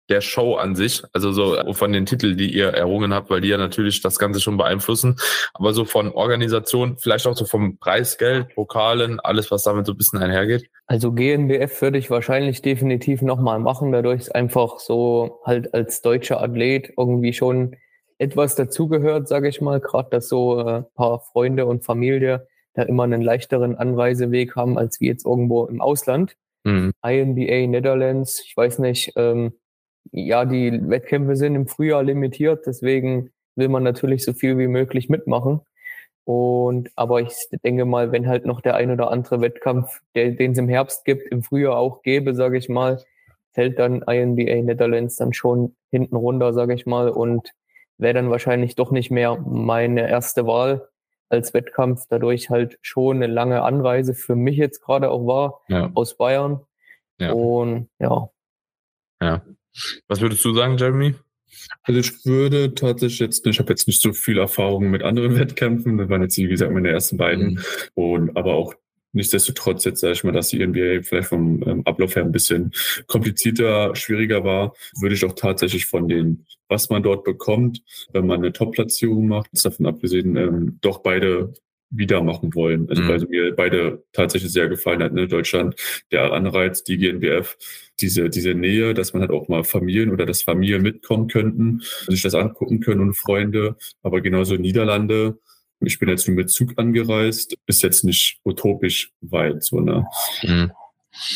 der 0.09 0.21
Show 0.21 0.55
an 0.55 0.75
sich, 0.75 1.01
also 1.13 1.31
so 1.31 1.73
von 1.73 1.93
den 1.93 2.05
Titeln, 2.05 2.37
die 2.37 2.53
ihr 2.53 2.67
errungen 2.67 3.13
habt, 3.13 3.29
weil 3.29 3.41
die 3.41 3.47
ja 3.47 3.57
natürlich 3.57 4.01
das 4.01 4.19
Ganze 4.19 4.41
schon 4.41 4.57
beeinflussen, 4.57 5.15
aber 5.53 5.73
so 5.73 5.85
von 5.85 6.11
Organisation, 6.11 6.97
vielleicht 6.97 7.25
auch 7.25 7.37
so 7.37 7.45
vom 7.45 7.77
Preisgeld, 7.77 8.53
Pokalen, 8.53 9.19
alles, 9.21 9.49
was 9.49 9.63
damit 9.63 9.85
so 9.85 9.93
ein 9.93 9.97
bisschen 9.97 10.19
einhergeht. 10.19 10.69
Also 10.87 11.13
GNBF 11.13 11.81
würde 11.81 11.97
ich 11.97 12.09
wahrscheinlich 12.09 12.61
definitiv 12.61 13.21
nochmal 13.21 13.59
machen, 13.59 13.91
dadurch 13.91 14.33
einfach 14.35 14.79
so 14.79 15.39
halt 15.45 15.73
als 15.73 16.01
deutscher 16.01 16.41
Athlet 16.41 16.93
irgendwie 16.97 17.33
schon 17.33 17.77
etwas 18.17 18.55
dazugehört, 18.55 19.27
sage 19.27 19.47
ich 19.47 19.61
mal, 19.61 19.79
gerade 19.79 20.09
dass 20.11 20.27
so 20.27 20.57
ein 20.57 20.67
äh, 20.67 20.85
paar 20.95 21.21
Freunde 21.31 21.65
und 21.65 21.85
Familie 21.85 22.47
da 22.73 22.83
immer 22.83 23.03
einen 23.03 23.21
leichteren 23.21 23.75
Anreiseweg 23.75 24.55
haben 24.55 24.77
als 24.77 24.99
wie 24.99 25.07
jetzt 25.07 25.25
irgendwo 25.25 25.65
im 25.65 25.81
Ausland. 25.81 26.35
Mhm. 26.63 26.93
INBA 27.05 27.67
Netherlands, 27.67 28.43
ich 28.45 28.55
weiß 28.55 28.79
nicht, 28.79 29.13
ähm, 29.15 29.53
ja, 30.11 30.45
die 30.45 30.89
Wettkämpfe 30.89 31.35
sind 31.35 31.55
im 31.55 31.67
Frühjahr 31.67 32.03
limitiert, 32.03 32.65
deswegen 32.65 33.31
will 33.55 33.69
man 33.69 33.83
natürlich 33.83 34.23
so 34.23 34.33
viel 34.33 34.57
wie 34.57 34.67
möglich 34.67 35.09
mitmachen. 35.09 35.61
Und 36.25 36.89
aber 36.95 37.21
ich 37.21 37.33
denke 37.63 37.85
mal, 37.85 38.11
wenn 38.11 38.27
halt 38.27 38.45
noch 38.45 38.61
der 38.61 38.75
ein 38.75 38.91
oder 38.91 39.11
andere 39.11 39.41
Wettkampf, 39.41 40.01
den 40.15 40.51
es 40.51 40.57
im 40.57 40.69
Herbst 40.69 41.03
gibt, 41.03 41.27
im 41.29 41.43
Frühjahr 41.43 41.77
auch 41.77 42.01
gäbe, 42.01 42.33
sage 42.33 42.57
ich 42.57 42.69
mal, 42.69 43.03
fällt 43.53 43.77
dann 43.77 44.01
INBA 44.01 44.61
Netherlands 44.61 45.17
dann 45.17 45.33
schon 45.33 45.75
hinten 45.91 46.15
runter, 46.15 46.53
sage 46.53 46.73
ich 46.73 46.85
mal, 46.85 47.09
und 47.09 47.51
wäre 47.97 48.13
dann 48.13 48.29
wahrscheinlich 48.29 48.75
doch 48.75 48.91
nicht 48.91 49.11
mehr 49.11 49.37
meine 49.37 50.09
erste 50.09 50.47
Wahl 50.47 50.87
als 51.29 51.53
Wettkampf, 51.53 52.05
dadurch 52.09 52.49
halt 52.49 52.77
schon 52.81 53.17
eine 53.17 53.27
lange 53.27 53.63
Anreise 53.63 54.13
für 54.13 54.35
mich 54.35 54.57
jetzt 54.57 54.81
gerade 54.81 55.09
auch 55.09 55.25
war 55.25 55.61
ja. 55.67 55.91
aus 55.93 56.17
Bayern. 56.17 56.61
Ja. 57.19 57.31
Und 57.31 57.89
ja. 57.99 58.29
Ja. 59.21 59.45
Was 60.07 60.21
würdest 60.21 60.43
du 60.45 60.53
sagen, 60.53 60.77
Jeremy? 60.77 61.15
Also 61.83 61.99
ich 61.99 62.25
würde 62.25 62.73
tatsächlich 62.73 63.19
jetzt, 63.19 63.45
ich 63.45 63.59
habe 63.59 63.69
jetzt 63.69 63.87
nicht 63.87 64.01
so 64.01 64.13
viel 64.13 64.37
Erfahrung 64.37 64.89
mit 64.89 65.03
anderen 65.03 65.35
Wettkämpfen, 65.39 65.97
das 65.97 66.09
waren 66.09 66.21
jetzt 66.21 66.37
wie 66.37 66.47
gesagt 66.47 66.71
meine 66.71 66.89
ersten 66.89 67.17
beiden 67.17 67.53
mhm. 67.53 67.59
und 67.93 68.37
aber 68.37 68.53
auch 68.53 68.73
Nichtsdestotrotz 69.13 69.85
jetzt 69.85 70.01
sage 70.01 70.13
ich 70.13 70.23
mal, 70.23 70.33
dass 70.33 70.49
die 70.49 70.65
NBA 70.65 71.03
vielleicht 71.03 71.29
vom 71.29 71.63
ähm, 71.67 71.81
Ablauf 71.85 72.15
her 72.15 72.23
ein 72.23 72.31
bisschen 72.31 72.71
komplizierter, 73.07 73.95
schwieriger 73.95 74.43
war, 74.43 74.73
würde 74.99 75.15
ich 75.15 75.23
auch 75.23 75.33
tatsächlich 75.33 75.85
von 75.85 76.07
den, 76.07 76.45
was 76.67 76.89
man 76.89 77.03
dort 77.03 77.23
bekommt, 77.23 77.81
wenn 78.11 78.27
man 78.27 78.39
eine 78.39 78.51
Top-Platzierung 78.51 79.27
macht, 79.27 79.49
ist 79.53 79.65
davon 79.65 79.85
abgesehen, 79.85 80.35
ähm, 80.35 80.79
doch 80.81 80.99
beide 80.99 81.53
wieder 81.95 82.23
machen 82.23 82.55
wollen. 82.55 82.89
Also 82.89 83.03
mhm. 83.03 83.07
weil 83.07 83.19
mir 83.27 83.55
beide 83.55 84.03
tatsächlich 84.13 84.51
sehr 84.51 84.67
gefallen 84.67 85.03
hat. 85.03 85.13
Ne? 85.13 85.27
Deutschland, 85.27 85.75
der 86.11 86.33
Anreiz, 86.33 86.83
die 86.83 86.97
GNBF, 86.97 87.55
diese, 87.99 88.29
diese 88.29 88.55
Nähe, 88.55 88.93
dass 88.93 89.13
man 89.13 89.21
halt 89.21 89.31
auch 89.31 89.47
mal 89.47 89.63
Familien 89.63 90.11
oder 90.11 90.25
dass 90.25 90.41
Familien 90.41 90.81
mitkommen 90.81 91.27
könnten, 91.27 91.81
sich 92.07 92.23
das 92.23 92.33
angucken 92.33 92.79
können 92.79 93.01
und 93.01 93.13
Freunde. 93.13 93.75
Aber 94.01 94.21
genauso 94.21 94.55
Niederlande, 94.55 95.37
ich 95.85 95.99
bin 95.99 96.09
jetzt 96.09 96.27
nur 96.27 96.35
mit 96.35 96.49
Zug 96.49 96.73
angereist, 96.77 97.57
ist 97.67 97.83
jetzt 97.83 98.03
nicht 98.03 98.39
utopisch 98.43 99.11
weit, 99.21 99.63
so, 99.63 99.79
ne? 99.79 100.05
Mhm. 100.43 100.71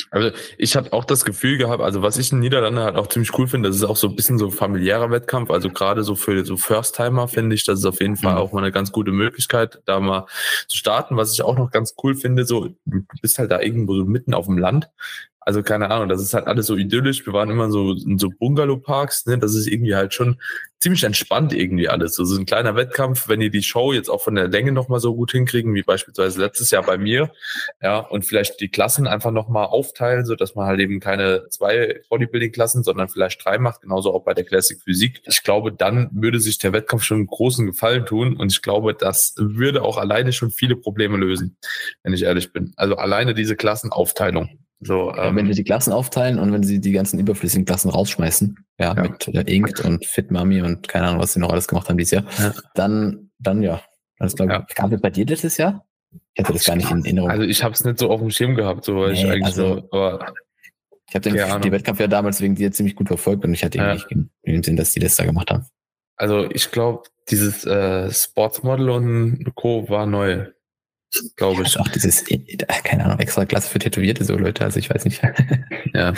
Also 0.10 0.32
ich 0.58 0.75
habe 0.75 0.92
auch 0.92 1.06
das 1.06 1.24
Gefühl 1.24 1.58
gehabt, 1.58 1.84
also 1.84 2.01
was 2.01 2.18
ich 2.18 2.32
in 2.32 2.39
Niederlande 2.39 2.84
halt 2.84 2.96
auch 2.96 3.08
ziemlich 3.08 3.38
cool 3.38 3.48
finde, 3.48 3.70
das 3.70 3.77
ist 3.77 3.84
auch 3.84 3.96
so 3.96 4.08
ein 4.08 4.16
bisschen 4.16 4.39
so 4.39 4.50
familiärer 4.50 5.12
Wettkampf. 5.12 5.51
Also 5.51 5.70
gerade 5.70 6.04
so 6.04 6.16
für 6.16 6.44
so 6.46 6.58
First-Timer 6.58 7.27
finde 7.27 7.56
ich, 7.56 7.63
das 7.63 7.80
ist 7.80 7.86
auf 7.86 8.01
jeden 8.01 8.18
Fall 8.18 8.34
mhm. 8.34 8.39
auch 8.39 8.54
mal 8.54 8.63
eine 8.63 8.72
ganz 8.72 8.92
gute 8.92 9.12
Möglichkeit, 9.12 9.80
da 9.86 10.00
mal 10.00 10.26
zu 10.67 10.78
starten. 10.78 11.15
Was 11.15 11.32
ich 11.34 11.43
auch 11.43 11.58
noch 11.58 11.69
ganz 11.69 11.93
cool 12.04 12.15
finde, 12.15 12.45
so 12.45 12.69
du 12.86 13.04
bist 13.21 13.38
halt 13.38 13.52
da 13.52 13.62
irgendwo 13.62 13.95
so 13.95 14.06
mitten 14.06 14.34
auf 14.34 14.48
dem 14.48 14.58
Land. 14.58 14.89
Also 15.47 15.63
keine 15.63 15.89
Ahnung, 15.91 16.10
das 16.10 16.21
ist 16.21 16.33
halt 16.33 16.45
alles 16.45 16.65
so 16.65 16.75
idyllisch. 16.75 17.25
Wir 17.25 17.31
waren 17.31 17.49
immer 17.49 17.71
so 17.71 17.93
in 17.93 18.17
so 18.17 18.29
Bungalow-Parks, 18.38 19.27
ne? 19.27 19.38
Das 19.38 19.55
ist 19.55 19.65
irgendwie 19.65 19.95
halt 19.95 20.13
schon 20.13 20.41
ziemlich 20.81 21.05
entspannt 21.05 21.53
irgendwie 21.53 21.88
alles. 21.88 22.19
Also 22.19 22.38
ein 22.38 22.45
kleiner 22.45 22.75
Wettkampf, 22.75 23.29
wenn 23.29 23.39
die 23.39 23.49
die 23.49 23.63
Show 23.63 23.93
jetzt 23.93 24.10
auch 24.10 24.21
von 24.21 24.36
der 24.36 24.49
Länge 24.49 24.73
nochmal 24.73 24.99
so 24.99 25.15
gut 25.15 25.31
hinkriegen, 25.31 25.73
wie 25.73 25.83
beispielsweise 25.83 26.41
letztes 26.41 26.69
Jahr 26.71 26.83
bei 26.83 26.97
mir, 26.97 27.31
ja, 27.81 27.99
und 27.99 28.25
vielleicht 28.25 28.60
die 28.60 28.67
Klassen 28.67 29.07
einfach 29.07 29.31
nochmal 29.31 29.67
aufteilen, 29.67 30.25
so 30.25 30.36
dass 30.36 30.53
man 30.55 30.67
halt 30.67 30.81
eben 30.81 30.99
keine 30.99 31.47
zwei 31.49 32.01
Bodybuilding-Klassen, 32.10 32.83
sondern 32.83 33.07
vielleicht 33.07 33.45
drei 33.45 33.57
macht, 33.57 33.83
genauso 33.83 34.13
auch 34.13 34.25
bei 34.25 34.33
der 34.33 34.43
Classic 34.43 34.81
Physik. 34.81 35.21
Ich 35.23 35.43
glaube, 35.43 35.71
dann 35.71 36.10
würde 36.12 36.41
sich 36.41 36.57
der 36.57 36.73
Wettkampf 36.73 37.03
schon 37.03 37.19
einen 37.19 37.27
großen 37.27 37.65
Gefallen 37.67 38.05
tun 38.05 38.36
und 38.36 38.51
ich 38.51 38.62
glaube, 38.62 38.93
das 38.93 39.33
würde 39.38 39.81
auch 39.81 39.95
alleine 39.95 40.33
schon 40.33 40.51
viele 40.51 40.75
Probleme 40.75 41.15
lösen, 41.15 41.55
wenn 42.03 42.12
ich 42.12 42.23
ehrlich 42.23 42.51
bin. 42.51 42.73
Also 42.75 42.97
alleine 42.97 43.33
diese 43.33 43.55
Klassenaufteilung. 43.55 44.66
So, 44.80 45.13
ähm, 45.16 45.36
wenn 45.36 45.48
wir 45.48 45.56
die 45.56 45.63
Klassen 45.63 45.92
aufteilen 45.92 46.38
und 46.38 46.54
wenn 46.54 46.62
sie 46.62 46.80
die 46.80 46.92
ganzen 46.92 47.20
überflüssigen 47.20 47.66
Klassen 47.66 47.90
rausschmeißen, 47.90 48.58
ja, 48.80 48.94
ja. 48.96 49.02
mit 49.02 49.28
äh, 49.28 49.42
Inkt 49.42 49.80
und 49.80 50.06
Fit 50.06 50.30
Mami 50.30 50.62
und 50.62 50.88
keine 50.88 51.08
Ahnung, 51.08 51.22
was 51.22 51.34
sie 51.34 51.40
noch 51.40 51.52
alles 51.52 51.68
gemacht 51.68 51.90
haben 51.90 51.98
dieses 51.98 52.12
Jahr, 52.12 52.26
ja. 52.38 52.54
dann, 52.76 53.32
dann 53.40 53.63
ja. 53.63 53.82
Das 54.20 54.36
glaube 54.36 54.52
ich, 54.52 54.58
ja. 54.58 54.66
gab 54.76 54.92
es 54.92 55.02
bei 55.02 55.10
dir 55.10 55.26
letztes 55.26 55.58
Jahr? 55.58 55.86
Ich 56.34 56.44
hatte 56.44 56.54
das 56.54 56.66
gar 56.66 56.76
nicht 56.76 56.90
in 56.92 57.04
Erinnerung. 57.04 57.30
Also 57.30 57.44
ich 57.44 57.63
habe 57.63 57.74
es 57.74 57.84
nicht 57.84 58.00
so 58.00 58.10
auf 58.10 58.20
dem 58.20 58.30
Schirm 58.30 58.56
gehabt, 58.56 58.86
so 58.86 58.98
weil 58.98 59.13
nee, 59.13 59.20
ich 59.20 59.26
eigentlich 59.26 59.46
also, 59.46 59.76
so, 59.76 59.88
aber 59.92 60.34
ich 61.10 61.16
habe 61.16 61.30
den 61.30 61.62
die 61.62 61.72
Wettkampf 61.72 62.00
ja 62.00 62.08
damals 62.08 62.42
wegen 62.42 62.56
dir 62.56 62.72
ziemlich 62.72 62.96
gut 62.96 63.08
verfolgt 63.08 63.46
und 63.46 63.54
ich 63.54 63.63
hatte 63.63 63.78
ja. 63.78 63.94
nicht 63.94 64.08
den 64.46 64.63
Sinn, 64.63 64.76
dass 64.76 64.92
die 64.92 65.00
das 65.00 65.16
da 65.16 65.26
gemacht 65.26 65.50
haben. 65.50 65.66
Also 66.18 66.50
ich 66.52 66.72
glaube, 66.72 67.04
dieses 67.30 67.66
äh, 67.66 68.12
Sportsmodel 68.12 68.90
und 68.90 69.56
Co. 69.56 69.90
war 69.90 70.06
neu 70.06 70.48
glaube 71.36 71.63
ich. 71.63 71.80
Auch 71.80 71.88
dieses, 71.88 72.26
keine 72.84 73.06
Ahnung, 73.06 73.20
extra 73.20 73.46
Klasse 73.46 73.70
für 73.70 73.80
Tätowierte, 73.80 74.24
so 74.26 74.36
Leute, 74.38 74.63
also 74.63 74.80
ich 74.80 74.89
weiß 74.89 75.06
nicht. 75.06 75.22
ja. 75.93 76.13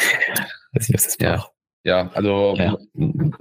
weiß 0.74 0.88
nicht, 0.90 0.94
was 0.94 1.06
das 1.06 1.18
braucht. 1.18 1.22
Ja, 1.22 1.50
also 2.14 2.56
ja. 2.58 2.78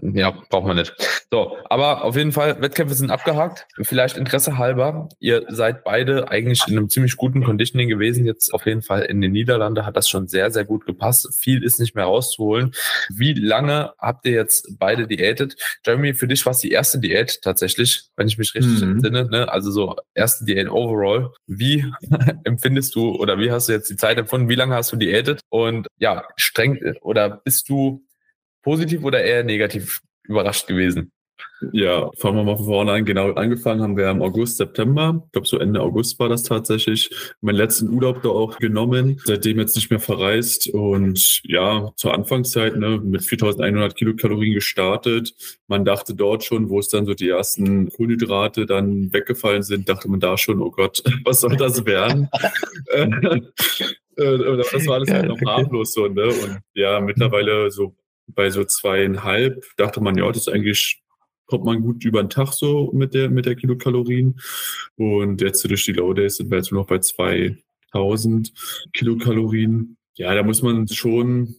ja, 0.01 0.31
braucht 0.49 0.67
man 0.67 0.77
nicht. 0.77 0.95
So, 1.31 1.57
aber 1.69 2.05
auf 2.05 2.17
jeden 2.17 2.33
Fall, 2.33 2.61
Wettkämpfe 2.61 2.95
sind 2.95 3.11
abgehakt. 3.11 3.67
Vielleicht 3.83 4.17
Interesse 4.17 4.59
halber. 4.59 5.09
Ihr 5.19 5.45
seid 5.49 5.85
beide 5.85 6.31
eigentlich 6.31 6.63
in 6.69 6.79
einem 6.79 6.89
ziemlich 6.89 7.17
guten 7.17 7.45
Conditioning 7.45 7.89
gewesen. 7.89 8.25
Jetzt 8.25 8.55
auf 8.55 8.65
jeden 8.65 8.83
Fall 8.83 9.03
in 9.03 9.21
den 9.21 9.33
Niederlanden 9.33 9.85
hat 9.85 9.97
das 9.97 10.09
schon 10.09 10.29
sehr, 10.29 10.51
sehr 10.51 10.65
gut 10.65 10.87
gepasst. 10.87 11.29
Viel 11.39 11.63
ist 11.63 11.81
nicht 11.81 11.95
mehr 11.95 12.05
rauszuholen. 12.05 12.73
Wie 13.11 13.35
lange 13.35 13.93
habt 13.99 14.25
ihr 14.27 14.33
jetzt 14.33 14.79
beide 14.79 15.07
diätet? 15.07 15.57
Jeremy, 15.85 16.15
für 16.15 16.29
dich 16.29 16.45
war 16.47 16.53
es 16.53 16.61
die 16.61 16.71
erste 16.71 16.99
Diät 16.99 17.43
tatsächlich, 17.43 18.05
wenn 18.17 18.29
ich 18.29 18.39
mich 18.39 18.55
richtig 18.55 18.81
mhm. 18.81 18.93
entsinne. 18.93 19.29
Ne? 19.29 19.53
Also 19.53 19.71
so 19.71 19.97
erste 20.15 20.45
Diät 20.45 20.71
overall. 20.71 21.31
Wie 21.47 21.85
empfindest 22.45 22.95
du 22.95 23.17
oder 23.17 23.39
wie 23.39 23.51
hast 23.51 23.69
du 23.69 23.73
jetzt 23.73 23.91
die 23.91 23.97
Zeit 23.97 24.17
empfunden? 24.17 24.49
Wie 24.49 24.55
lange 24.55 24.75
hast 24.75 24.93
du 24.93 24.97
diätet? 24.97 25.41
Und 25.51 25.89
ja, 25.99 26.25
streng 26.37 26.79
oder 27.03 27.29
bist 27.29 27.69
du 27.69 28.03
positiv 28.63 29.05
oder 29.05 29.23
eher 29.23 29.45
negativ 29.45 30.01
überrascht 30.25 30.67
gewesen? 30.67 31.13
Ja, 31.73 32.11
fangen 32.17 32.37
wir 32.37 32.45
mal 32.45 32.57
von 32.57 32.67
vorne 32.67 32.93
an. 32.93 33.05
Genau, 33.05 33.33
angefangen 33.33 33.83
haben 33.83 33.97
wir 33.97 34.09
im 34.11 34.23
August, 34.23 34.59
September. 34.59 35.23
Ich 35.27 35.33
glaube, 35.33 35.47
so 35.49 35.59
Ende 35.59 35.81
August 35.81 36.19
war 36.21 36.29
das 36.29 36.45
tatsächlich. 36.45 37.11
Meinen 37.41 37.57
letzten 37.57 37.89
Urlaub 37.89 38.23
da 38.23 38.29
auch 38.29 38.59
genommen. 38.59 39.21
Seitdem 39.25 39.59
jetzt 39.59 39.75
nicht 39.75 39.91
mehr 39.91 39.99
verreist. 39.99 40.69
Und 40.69 41.41
ja, 41.43 41.91
zur 41.97 42.15
Anfangszeit 42.15 42.77
ne, 42.77 43.01
mit 43.03 43.25
4100 43.25 43.97
Kilokalorien 43.97 44.55
gestartet. 44.55 45.35
Man 45.67 45.85
dachte 45.85 46.15
dort 46.15 46.45
schon, 46.45 46.69
wo 46.69 46.79
es 46.79 46.89
dann 46.89 47.07
so 47.07 47.15
die 47.15 47.29
ersten 47.29 47.91
Kohlenhydrate 47.91 48.67
dann 48.67 49.13
weggefallen 49.13 49.63
sind, 49.63 49.89
dachte 49.89 50.09
man 50.09 50.21
da 50.21 50.39
schon, 50.39 50.63
oh 50.63 50.71
Gott, 50.71 51.03
was 51.25 51.41
soll 51.41 51.57
das 51.57 51.85
werden? 51.85 52.29
Äh, 54.19 54.57
das 54.57 54.85
war 54.89 54.97
alles 54.97 55.09
ja, 55.11 55.23
noch 55.23 55.41
harmlos 55.47 55.93
so, 55.93 56.09
ne? 56.09 56.27
Und 56.27 56.59
ja, 56.75 56.99
mittlerweile 56.99 57.71
so 57.71 57.95
bei 58.29 58.51
so 58.51 58.65
zweieinhalb 58.65 59.65
dachte 59.77 60.01
man, 60.01 60.17
ja, 60.17 60.27
das 60.29 60.47
ist 60.47 60.49
eigentlich, 60.49 61.03
kommt 61.47 61.65
man 61.65 61.81
gut 61.81 62.05
über 62.05 62.23
den 62.23 62.31
Tag 62.31 62.53
so 62.53 62.91
mit 62.93 63.15
der, 63.15 63.31
mit 63.31 63.47
der 63.47 63.57
Kilokalorien. 63.57 64.41
Und 64.97 65.41
jetzt 65.41 65.69
durch 65.69 65.85
die 65.85 65.93
Low 65.93 66.13
Days 66.13 66.37
sind 66.37 66.51
wir 66.51 66.59
jetzt 66.59 66.73
nur 66.73 66.83
noch 66.83 66.89
bei 66.89 66.99
2000 66.99 68.53
Kilokalorien. 68.93 69.97
Ja, 70.15 70.35
da 70.35 70.43
muss 70.43 70.63
man 70.63 70.89
schon 70.89 71.57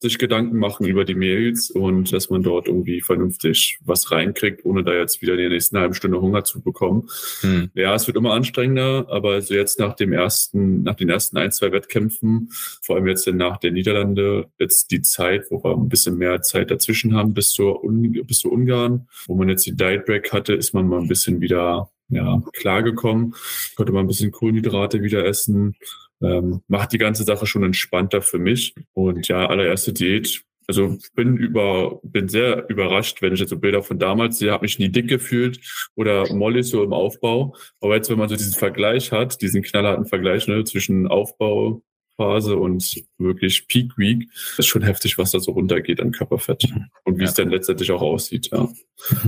sich 0.00 0.18
Gedanken 0.18 0.58
machen 0.58 0.86
über 0.86 1.04
die 1.04 1.14
Mails 1.14 1.70
und 1.70 2.12
dass 2.12 2.30
man 2.30 2.42
dort 2.42 2.68
irgendwie 2.68 3.02
vernünftig 3.02 3.78
was 3.84 4.10
reinkriegt, 4.10 4.64
ohne 4.64 4.82
da 4.82 4.94
jetzt 4.94 5.20
wieder 5.20 5.34
in 5.34 5.40
der 5.40 5.48
nächsten 5.50 5.78
halben 5.78 5.94
Stunde 5.94 6.20
Hunger 6.20 6.42
zu 6.44 6.62
bekommen. 6.62 7.08
Hm. 7.42 7.70
Ja, 7.74 7.94
es 7.94 8.06
wird 8.06 8.16
immer 8.16 8.32
anstrengender, 8.32 9.06
aber 9.10 9.32
also 9.32 9.54
jetzt 9.54 9.78
nach 9.78 9.94
dem 9.94 10.12
ersten, 10.12 10.82
nach 10.84 10.94
den 10.94 11.10
ersten 11.10 11.36
ein, 11.36 11.52
zwei 11.52 11.70
Wettkämpfen, 11.72 12.48
vor 12.82 12.96
allem 12.96 13.08
jetzt 13.08 13.26
nach 13.26 13.58
der 13.58 13.72
Niederlande, 13.72 14.46
jetzt 14.58 14.90
die 14.90 15.02
Zeit, 15.02 15.46
wo 15.50 15.62
wir 15.62 15.76
ein 15.76 15.90
bisschen 15.90 16.16
mehr 16.16 16.40
Zeit 16.40 16.70
dazwischen 16.70 17.14
haben 17.14 17.34
bis 17.34 17.50
zur, 17.50 17.82
bis 17.82 18.38
zur 18.38 18.52
Ungarn, 18.52 19.06
wo 19.26 19.34
man 19.34 19.50
jetzt 19.50 19.66
die 19.66 19.76
Diet 19.76 20.06
Break 20.06 20.32
hatte, 20.32 20.54
ist 20.54 20.72
man 20.72 20.88
mal 20.88 21.00
ein 21.00 21.08
bisschen 21.08 21.42
wieder 21.42 21.90
ja, 22.08 22.42
klargekommen, 22.54 23.34
konnte 23.76 23.92
mal 23.92 24.00
ein 24.00 24.06
bisschen 24.06 24.32
Kohlenhydrate 24.32 25.02
wieder 25.02 25.24
essen, 25.24 25.76
ähm, 26.22 26.62
macht 26.68 26.92
die 26.92 26.98
ganze 26.98 27.24
Sache 27.24 27.46
schon 27.46 27.64
entspannter 27.64 28.22
für 28.22 28.38
mich. 28.38 28.74
Und 28.92 29.28
ja, 29.28 29.46
allererste 29.46 29.92
Diät. 29.92 30.42
Also 30.66 30.98
bin 31.14 31.36
über, 31.36 31.98
bin 32.04 32.28
sehr 32.28 32.68
überrascht, 32.68 33.22
wenn 33.22 33.32
ich 33.32 33.40
jetzt 33.40 33.50
so 33.50 33.58
Bilder 33.58 33.82
von 33.82 33.98
damals 33.98 34.38
sehe, 34.38 34.52
habe 34.52 34.62
mich 34.62 34.78
nie 34.78 34.88
dick 34.88 35.08
gefühlt 35.08 35.58
oder 35.96 36.32
Molly 36.32 36.62
so 36.62 36.84
im 36.84 36.92
Aufbau. 36.92 37.56
Aber 37.80 37.96
jetzt, 37.96 38.08
wenn 38.08 38.18
man 38.18 38.28
so 38.28 38.36
diesen 38.36 38.54
Vergleich 38.54 39.10
hat, 39.10 39.42
diesen 39.42 39.62
knallharten 39.62 40.06
Vergleich 40.06 40.46
ne, 40.46 40.62
zwischen 40.62 41.08
Aufbauphase 41.08 42.54
und 42.56 43.02
wirklich 43.18 43.66
Peak 43.66 43.98
Week, 43.98 44.28
ist 44.58 44.66
schon 44.66 44.82
heftig, 44.82 45.18
was 45.18 45.32
da 45.32 45.40
so 45.40 45.50
runtergeht 45.52 46.00
an 46.00 46.12
Körperfett 46.12 46.64
und 47.04 47.18
wie 47.18 47.24
ja. 47.24 47.28
es 47.28 47.34
dann 47.34 47.50
letztendlich 47.50 47.90
auch 47.90 48.02
aussieht. 48.02 48.50
Ja. 48.52 48.68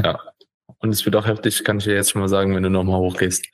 ja. 0.04 0.20
Und 0.78 0.90
es 0.90 1.04
wird 1.04 1.16
auch 1.16 1.26
heftig, 1.26 1.64
kann 1.64 1.78
ich 1.78 1.84
dir 1.84 1.94
jetzt 1.94 2.12
schon 2.12 2.20
mal 2.20 2.28
sagen, 2.28 2.54
wenn 2.54 2.62
du 2.62 2.70
nochmal 2.70 3.00
hochgehst. 3.00 3.48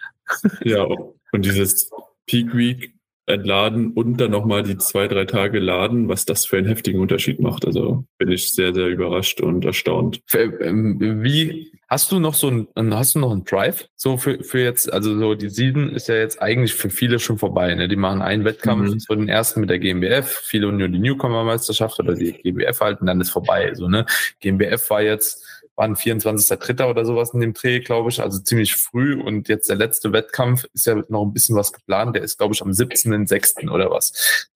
ja, 0.63 0.85
und 0.85 1.45
dieses 1.45 1.91
Peak 2.27 2.55
Week 2.55 2.98
entladen 3.29 3.93
und 3.93 4.19
dann 4.21 4.31
nochmal 4.31 4.63
die 4.63 4.79
zwei, 4.79 5.09
drei 5.09 5.25
Tage 5.25 5.59
laden, 5.59 6.09
was 6.09 6.25
das 6.25 6.47
für 6.47 6.59
einen 6.59 6.67
heftigen 6.67 7.01
Unterschied 7.01 7.41
macht. 7.41 7.67
Also 7.67 8.05
bin 8.19 8.31
ich 8.31 8.51
sehr, 8.51 8.75
sehr 8.75 8.89
überrascht 8.89 9.41
und 9.41 9.65
erstaunt. 9.65 10.21
Ähm, 10.35 11.23
wie 11.23 11.73
hast 11.89 12.13
du 12.13 12.19
noch 12.21 12.35
so 12.35 12.49
ein, 12.49 12.95
hast 12.95 13.15
du 13.15 13.19
noch 13.19 13.33
einen 13.33 13.45
Drive? 13.45 13.89
So 13.97 14.17
für, 14.17 14.43
für 14.43 14.61
jetzt, 14.61 14.93
also 14.93 15.19
so 15.19 15.35
die 15.35 15.49
Season 15.49 15.91
ist 15.91 16.09
ja 16.09 16.17
jetzt 16.17 16.41
eigentlich 16.41 16.75
für 16.75 16.91
viele 16.91 17.19
schon 17.19 17.39
vorbei. 17.39 17.75
Ne? 17.75 17.89
Die 17.89 17.97
machen 17.97 18.23
einen 18.23 18.45
Wettkampf, 18.45 18.91
mhm. 18.91 18.99
so 18.99 19.15
den 19.15 19.29
ersten 19.29 19.61
mit 19.61 19.71
der 19.71 19.79
GmbF, 19.79 20.29
viele 20.45 20.71
nur 20.73 20.89
die 20.89 20.99
Newcomer-Meisterschaft 20.99 21.99
oder 21.99 22.15
die 22.15 22.33
GmbF 22.33 22.81
halten, 22.81 23.07
dann 23.07 23.21
ist 23.21 23.31
vorbei. 23.31 23.73
So, 23.75 23.89
ne? 23.89 24.07
GmbF 24.41 24.91
war 24.91 25.03
jetzt 25.03 25.45
waren 25.79 25.95
24.3. 25.95 26.91
oder 26.91 27.05
sowas 27.05 27.33
in 27.33 27.41
dem 27.41 27.55
Dreh, 27.55 27.79
glaube 27.79 28.11
ich, 28.11 28.21
also 28.21 28.41
ziemlich 28.41 28.75
früh. 28.75 29.19
Und 29.19 29.49
jetzt 29.49 29.71
der 29.71 29.77
letzte 29.77 30.13
Wettkampf 30.13 30.67
ist 30.75 30.87
ja 30.87 31.03
noch 31.09 31.25
ein 31.25 31.33
bisschen 31.33 31.57
was 31.57 31.73
geplant. 31.73 32.17
Der 32.17 32.23
ist, 32.23 32.37
glaube 32.37 32.53
ich, 32.53 32.61
am 32.61 32.71
17.6. 32.71 33.71
oder 33.71 33.91
was. 33.91 34.49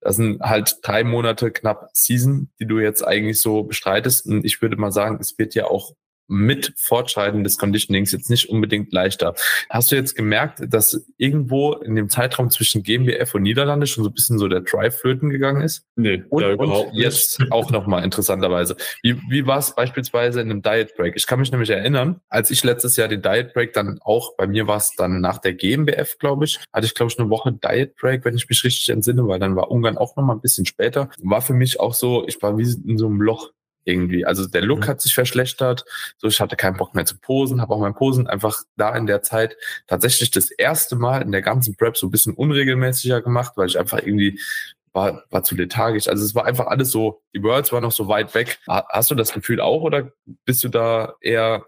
Das 0.00 0.16
sind 0.16 0.42
halt 0.42 0.78
drei 0.82 1.04
Monate 1.04 1.52
knapp 1.52 1.88
Season, 1.92 2.50
die 2.58 2.66
du 2.66 2.80
jetzt 2.80 3.06
eigentlich 3.06 3.40
so 3.40 3.62
bestreitest. 3.62 4.26
Und 4.26 4.44
ich 4.44 4.60
würde 4.60 4.76
mal 4.76 4.92
sagen, 4.92 5.18
es 5.20 5.38
wird 5.38 5.54
ja 5.54 5.66
auch 5.66 5.94
mit 6.28 6.72
Fortschreiten 6.76 7.44
des 7.44 7.58
Conditionings 7.58 8.12
jetzt 8.12 8.30
nicht 8.30 8.48
unbedingt 8.48 8.92
leichter. 8.92 9.34
Hast 9.70 9.92
du 9.92 9.96
jetzt 9.96 10.16
gemerkt, 10.16 10.62
dass 10.68 11.04
irgendwo 11.16 11.74
in 11.74 11.94
dem 11.94 12.08
Zeitraum 12.08 12.50
zwischen 12.50 12.82
GmbF 12.82 13.34
und 13.34 13.42
Niederlande 13.42 13.86
schon 13.86 14.04
so 14.04 14.10
ein 14.10 14.14
bisschen 14.14 14.38
so 14.38 14.48
der 14.48 14.60
Drive 14.60 15.00
flöten 15.00 15.30
gegangen 15.30 15.62
ist? 15.62 15.84
Nee, 15.96 16.24
und, 16.28 16.42
da 16.42 16.52
überhaupt 16.52 16.92
und 16.92 16.98
jetzt 16.98 17.40
nicht. 17.40 17.52
auch 17.52 17.70
nochmal 17.70 18.04
interessanterweise. 18.04 18.76
Wie, 19.02 19.20
wie 19.28 19.46
war 19.46 19.58
es 19.58 19.74
beispielsweise 19.74 20.40
in 20.40 20.50
einem 20.50 20.62
Diet 20.62 20.96
Break? 20.96 21.14
Ich 21.16 21.26
kann 21.26 21.40
mich 21.40 21.52
nämlich 21.52 21.70
erinnern, 21.70 22.20
als 22.28 22.50
ich 22.50 22.64
letztes 22.64 22.96
Jahr 22.96 23.08
den 23.08 23.22
Diet 23.22 23.52
Break 23.52 23.72
dann 23.72 23.98
auch, 24.02 24.36
bei 24.36 24.46
mir 24.46 24.66
war 24.66 24.78
es 24.78 24.92
dann 24.96 25.20
nach 25.20 25.38
der 25.38 25.54
GmbF, 25.54 26.18
glaube 26.18 26.44
ich, 26.44 26.58
hatte 26.72 26.86
ich 26.86 26.94
glaube 26.94 27.12
ich 27.12 27.18
eine 27.18 27.30
Woche 27.30 27.52
Diet 27.52 27.96
Break, 27.96 28.24
wenn 28.24 28.36
ich 28.36 28.48
mich 28.48 28.64
richtig 28.64 28.88
entsinne, 28.88 29.26
weil 29.26 29.38
dann 29.38 29.56
war 29.56 29.70
Ungarn 29.70 29.96
auch 29.96 30.16
nochmal 30.16 30.36
ein 30.36 30.42
bisschen 30.42 30.66
später. 30.66 31.10
War 31.22 31.42
für 31.42 31.54
mich 31.54 31.80
auch 31.80 31.94
so, 31.94 32.26
ich 32.26 32.40
war 32.42 32.58
wie 32.58 32.62
in 32.62 32.98
so 32.98 33.06
einem 33.06 33.20
Loch 33.20 33.52
irgendwie. 33.86 34.26
Also 34.26 34.46
der 34.46 34.62
Look 34.62 34.80
mhm. 34.80 34.86
hat 34.88 35.00
sich 35.00 35.14
verschlechtert. 35.14 35.84
So, 36.18 36.28
ich 36.28 36.40
hatte 36.40 36.56
keinen 36.56 36.76
Bock 36.76 36.94
mehr 36.94 37.06
zu 37.06 37.18
posen, 37.18 37.60
habe 37.60 37.72
auch 37.74 37.80
mein 37.80 37.94
Posen 37.94 38.26
einfach 38.26 38.62
da 38.76 38.94
in 38.94 39.06
der 39.06 39.22
Zeit 39.22 39.56
tatsächlich 39.86 40.30
das 40.30 40.50
erste 40.50 40.96
Mal 40.96 41.22
in 41.22 41.32
der 41.32 41.42
ganzen 41.42 41.76
Prep 41.76 41.96
so 41.96 42.06
ein 42.06 42.10
bisschen 42.10 42.34
unregelmäßiger 42.34 43.22
gemacht, 43.22 43.52
weil 43.56 43.68
ich 43.68 43.78
einfach 43.78 43.98
irgendwie 43.98 44.40
war, 44.92 45.22
war 45.30 45.44
zu 45.44 45.54
lethargisch. 45.54 46.08
Also 46.08 46.24
es 46.24 46.34
war 46.34 46.46
einfach 46.46 46.66
alles 46.66 46.90
so, 46.90 47.22
die 47.34 47.42
Worlds 47.42 47.72
waren 47.72 47.82
noch 47.82 47.92
so 47.92 48.08
weit 48.08 48.34
weg. 48.34 48.58
Hast 48.66 49.10
du 49.10 49.14
das 49.14 49.32
Gefühl 49.32 49.60
auch 49.60 49.82
oder 49.82 50.10
bist 50.44 50.64
du 50.64 50.68
da 50.68 51.14
eher 51.20 51.64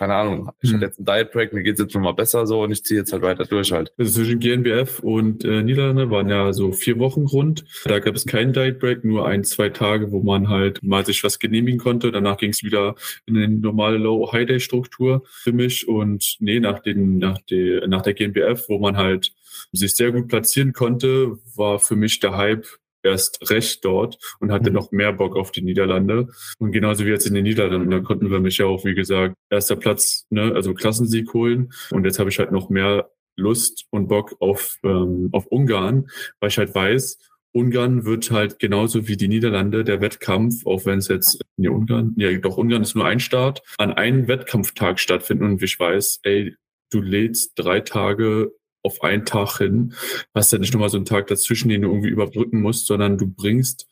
keine 0.00 0.14
Ahnung, 0.14 0.50
ich 0.62 0.70
hm. 0.70 0.76
hatte 0.76 0.86
jetzt 0.86 0.98
einen 0.98 1.04
Diet 1.04 1.30
Break, 1.30 1.52
mir 1.52 1.62
geht's 1.62 1.78
jetzt 1.78 1.94
nochmal 1.94 2.14
besser 2.14 2.46
so 2.46 2.62
und 2.62 2.72
ich 2.72 2.82
ziehe 2.82 3.00
jetzt 3.00 3.12
halt 3.12 3.20
weiter 3.20 3.44
durch 3.44 3.70
halt. 3.70 3.92
Also 3.98 4.12
zwischen 4.12 4.40
GNBF 4.40 5.00
und 5.00 5.44
äh, 5.44 5.62
Niederlande 5.62 6.10
waren 6.10 6.30
ja 6.30 6.54
so 6.54 6.72
vier 6.72 6.98
Wochen 6.98 7.26
rund. 7.26 7.66
Da 7.84 7.98
gab 7.98 8.14
es 8.14 8.24
keinen 8.24 8.54
Diet 8.54 8.78
Break, 8.78 9.04
nur 9.04 9.28
ein, 9.28 9.44
zwei 9.44 9.68
Tage, 9.68 10.10
wo 10.10 10.22
man 10.22 10.48
halt 10.48 10.82
mal 10.82 11.04
sich 11.04 11.22
was 11.22 11.38
genehmigen 11.38 11.78
konnte. 11.78 12.12
Danach 12.12 12.38
ging 12.38 12.48
es 12.48 12.62
wieder 12.62 12.94
in 13.26 13.36
eine 13.36 13.48
normale 13.48 13.98
Low-High-Day-Struktur 13.98 15.22
für 15.26 15.52
mich 15.52 15.86
und 15.86 16.36
nee, 16.40 16.60
nach 16.60 16.78
den, 16.78 17.18
nach 17.18 17.38
der, 17.50 17.86
nach 17.86 18.00
der 18.00 18.14
GNBF, 18.14 18.70
wo 18.70 18.78
man 18.78 18.96
halt 18.96 19.34
sich 19.72 19.94
sehr 19.94 20.12
gut 20.12 20.28
platzieren 20.28 20.72
konnte, 20.72 21.36
war 21.54 21.78
für 21.78 21.96
mich 21.96 22.20
der 22.20 22.38
Hype 22.38 22.64
erst 23.02 23.50
recht 23.50 23.84
dort 23.84 24.18
und 24.40 24.52
hatte 24.52 24.70
mhm. 24.70 24.76
noch 24.76 24.92
mehr 24.92 25.12
Bock 25.12 25.36
auf 25.36 25.50
die 25.50 25.62
Niederlande. 25.62 26.28
Und 26.58 26.72
genauso 26.72 27.04
wie 27.04 27.10
jetzt 27.10 27.26
in 27.26 27.34
den 27.34 27.44
Niederlanden, 27.44 27.90
da 27.90 28.00
konnten 28.00 28.30
wir 28.30 28.40
mich 28.40 28.58
ja 28.58 28.66
auch, 28.66 28.84
wie 28.84 28.94
gesagt, 28.94 29.34
erster 29.50 29.76
Platz, 29.76 30.26
ne, 30.30 30.52
also 30.54 30.74
Klassensieg 30.74 31.32
holen. 31.32 31.72
Und 31.90 32.04
jetzt 32.04 32.18
habe 32.18 32.30
ich 32.30 32.38
halt 32.38 32.52
noch 32.52 32.70
mehr 32.70 33.10
Lust 33.36 33.86
und 33.90 34.08
Bock 34.08 34.36
auf, 34.40 34.76
ähm, 34.84 35.30
auf 35.32 35.46
Ungarn, 35.46 36.08
weil 36.40 36.50
ich 36.50 36.58
halt 36.58 36.74
weiß, 36.74 37.18
Ungarn 37.52 38.04
wird 38.04 38.30
halt 38.30 38.58
genauso 38.58 39.08
wie 39.08 39.16
die 39.16 39.28
Niederlande 39.28 39.82
der 39.82 40.00
Wettkampf, 40.00 40.66
auch 40.66 40.86
wenn 40.86 40.98
es 40.98 41.08
jetzt, 41.08 41.40
nee, 41.56 41.68
Ungarn, 41.68 42.14
ja 42.16 42.32
doch, 42.38 42.56
Ungarn 42.56 42.82
ist 42.82 42.94
nur 42.94 43.06
ein 43.06 43.18
Start, 43.18 43.62
an 43.78 43.92
einem 43.92 44.28
Wettkampftag 44.28 45.00
stattfinden. 45.00 45.44
Und 45.44 45.62
ich 45.62 45.78
weiß, 45.78 46.20
ey, 46.22 46.54
du 46.90 47.00
lädst 47.00 47.52
drei 47.56 47.80
Tage 47.80 48.52
auf 48.82 49.02
einen 49.02 49.24
Tag 49.24 49.58
hin. 49.58 49.94
Hast 50.34 50.52
ja 50.52 50.58
nicht 50.58 50.72
nur 50.72 50.80
mal 50.80 50.88
so 50.88 50.96
einen 50.96 51.06
Tag 51.06 51.26
dazwischen, 51.26 51.68
den 51.68 51.82
du 51.82 51.88
irgendwie 51.88 52.08
überbrücken 52.08 52.60
musst, 52.60 52.86
sondern 52.86 53.18
du 53.18 53.26
bringst 53.26 53.88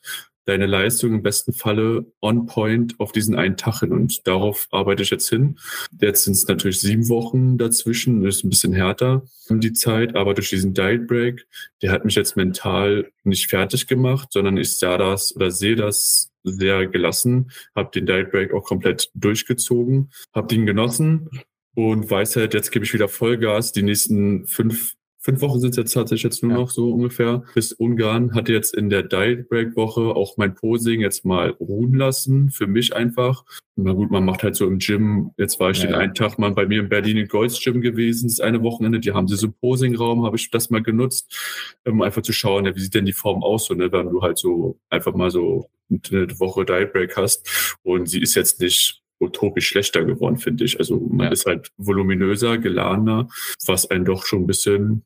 deine 0.49 0.65
Leistung 0.65 1.13
im 1.13 1.21
besten 1.21 1.53
Falle 1.53 2.11
on 2.21 2.47
point 2.47 2.99
auf 2.99 3.11
diesen 3.11 3.35
einen 3.35 3.55
Tag 3.55 3.81
hin. 3.81 3.91
Und 3.91 4.27
darauf 4.27 4.67
arbeite 4.71 5.03
ich 5.03 5.11
jetzt 5.11 5.29
hin. 5.29 5.59
Jetzt 6.01 6.23
sind 6.23 6.33
es 6.33 6.47
natürlich 6.47 6.79
sieben 6.79 7.07
Wochen 7.07 7.57
dazwischen, 7.57 8.25
ist 8.25 8.43
ein 8.43 8.49
bisschen 8.49 8.73
härter 8.73 9.23
die 9.49 9.73
Zeit, 9.73 10.15
aber 10.15 10.33
durch 10.33 10.49
diesen 10.49 10.73
Diet 10.73 11.07
Break, 11.07 11.47
der 11.81 11.91
hat 11.91 12.05
mich 12.05 12.15
jetzt 12.15 12.35
mental 12.35 13.11
nicht 13.23 13.49
fertig 13.49 13.87
gemacht, 13.87 14.29
sondern 14.31 14.57
ich 14.57 14.77
sah 14.77 14.97
das 14.97 15.35
oder 15.35 15.51
sehe 15.51 15.75
das 15.75 16.31
sehr 16.43 16.87
gelassen, 16.87 17.51
habe 17.75 17.91
den 17.91 18.05
Diet 18.05 18.31
Break 18.31 18.53
auch 18.53 18.63
komplett 18.63 19.09
durchgezogen, 19.13 20.11
habe 20.33 20.47
den 20.47 20.65
genossen 20.65 21.29
und 21.75 22.09
weiß 22.09 22.35
halt, 22.35 22.53
jetzt 22.53 22.71
gebe 22.71 22.85
ich 22.85 22.93
wieder 22.93 23.07
Vollgas. 23.07 23.71
Die 23.71 23.83
nächsten 23.83 24.45
fünf, 24.47 24.93
fünf 25.19 25.41
Wochen 25.41 25.59
sind 25.59 25.71
es 25.71 25.77
jetzt 25.77 25.93
tatsächlich 25.93 26.23
jetzt 26.23 26.43
nur 26.43 26.51
ja. 26.51 26.57
noch 26.57 26.69
so 26.69 26.91
ungefähr. 26.91 27.43
Bis 27.53 27.71
Ungarn 27.73 28.33
hatte 28.33 28.53
jetzt 28.53 28.73
in 28.73 28.89
der 28.89 29.03
Diet 29.03 29.49
Break 29.49 29.75
Woche 29.75 30.01
auch 30.01 30.37
mein 30.37 30.55
Posing 30.55 31.01
jetzt 31.01 31.25
mal 31.25 31.51
ruhen 31.51 31.93
lassen. 31.93 32.49
Für 32.49 32.67
mich 32.67 32.95
einfach. 32.95 33.43
Na 33.75 33.93
gut, 33.93 34.11
man 34.11 34.25
macht 34.25 34.43
halt 34.43 34.55
so 34.55 34.65
im 34.67 34.79
Gym. 34.79 35.31
Jetzt 35.37 35.59
war 35.59 35.71
ich 35.71 35.79
ja, 35.79 35.85
den 35.85 35.91
ja. 35.91 35.97
einen 35.99 36.13
Tag 36.13 36.39
mal 36.39 36.51
bei 36.51 36.65
mir 36.65 36.81
in 36.81 36.89
Berlin 36.89 37.17
in 37.17 37.27
Golds 37.27 37.61
Gym 37.61 37.81
gewesen. 37.81 38.25
Das 38.27 38.33
ist 38.33 38.41
eine 38.41 38.61
Wochenende. 38.63 38.99
Die 38.99 39.11
haben 39.11 39.27
sie 39.27 39.37
so 39.37 39.47
einen 39.47 39.55
Posing-Raum, 39.61 40.25
habe 40.25 40.37
ich 40.37 40.49
das 40.49 40.69
mal 40.69 40.83
genutzt, 40.83 41.75
um 41.85 42.01
einfach 42.01 42.21
zu 42.21 42.33
schauen, 42.33 42.65
wie 42.65 42.79
sieht 42.79 42.93
denn 42.93 43.05
die 43.05 43.13
Form 43.13 43.43
aus, 43.43 43.65
so, 43.65 43.73
ne, 43.73 43.91
wenn 43.91 44.09
du 44.09 44.21
halt 44.21 44.37
so 44.37 44.79
einfach 44.89 45.13
mal 45.13 45.31
so 45.31 45.69
eine 45.89 46.39
Woche 46.39 46.65
Diet 46.65 46.93
Break 46.93 47.15
hast. 47.15 47.77
Und 47.83 48.07
sie 48.09 48.21
ist 48.21 48.35
jetzt 48.35 48.59
nicht 48.59 49.01
utopisch 49.19 49.67
schlechter 49.67 50.05
geworden, 50.05 50.37
finde 50.37 50.63
ich. 50.63 50.79
Also 50.79 50.97
man 50.99 51.27
ja. 51.27 51.31
ist 51.31 51.45
halt 51.45 51.71
voluminöser, 51.77 52.57
geladener, 52.57 53.27
was 53.65 53.89
einen 53.89 54.05
doch 54.05 54.25
schon 54.25 54.43
ein 54.43 54.47
bisschen 54.47 55.03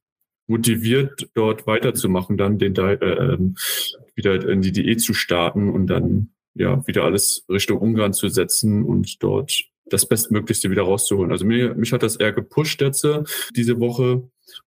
motiviert, 0.48 1.30
dort 1.34 1.68
weiterzumachen, 1.68 2.38
dann 2.38 2.58
den 2.58 2.76
äh, 2.76 2.94
ähm, 2.94 3.56
wieder 4.16 4.48
in 4.48 4.62
die 4.62 4.72
Diät 4.72 5.02
zu 5.02 5.14
starten 5.14 5.70
und 5.70 5.88
dann 5.88 6.30
ja 6.54 6.86
wieder 6.86 7.04
alles 7.04 7.46
Richtung 7.50 7.80
Ungarn 7.80 8.14
zu 8.14 8.30
setzen 8.30 8.84
und 8.84 9.24
dort 9.24 9.64
das 9.86 10.06
Bestmöglichste 10.06 10.70
wieder 10.70 10.84
rauszuholen. 10.84 11.32
Also 11.32 11.46
mir, 11.46 11.76
mich 11.76 11.94
hat 11.94 12.04
das 12.04 12.16
eher 12.16 12.32
gepusht 12.32 12.82
jetzt 12.82 13.08
diese 13.56 13.80
Woche 13.80 14.24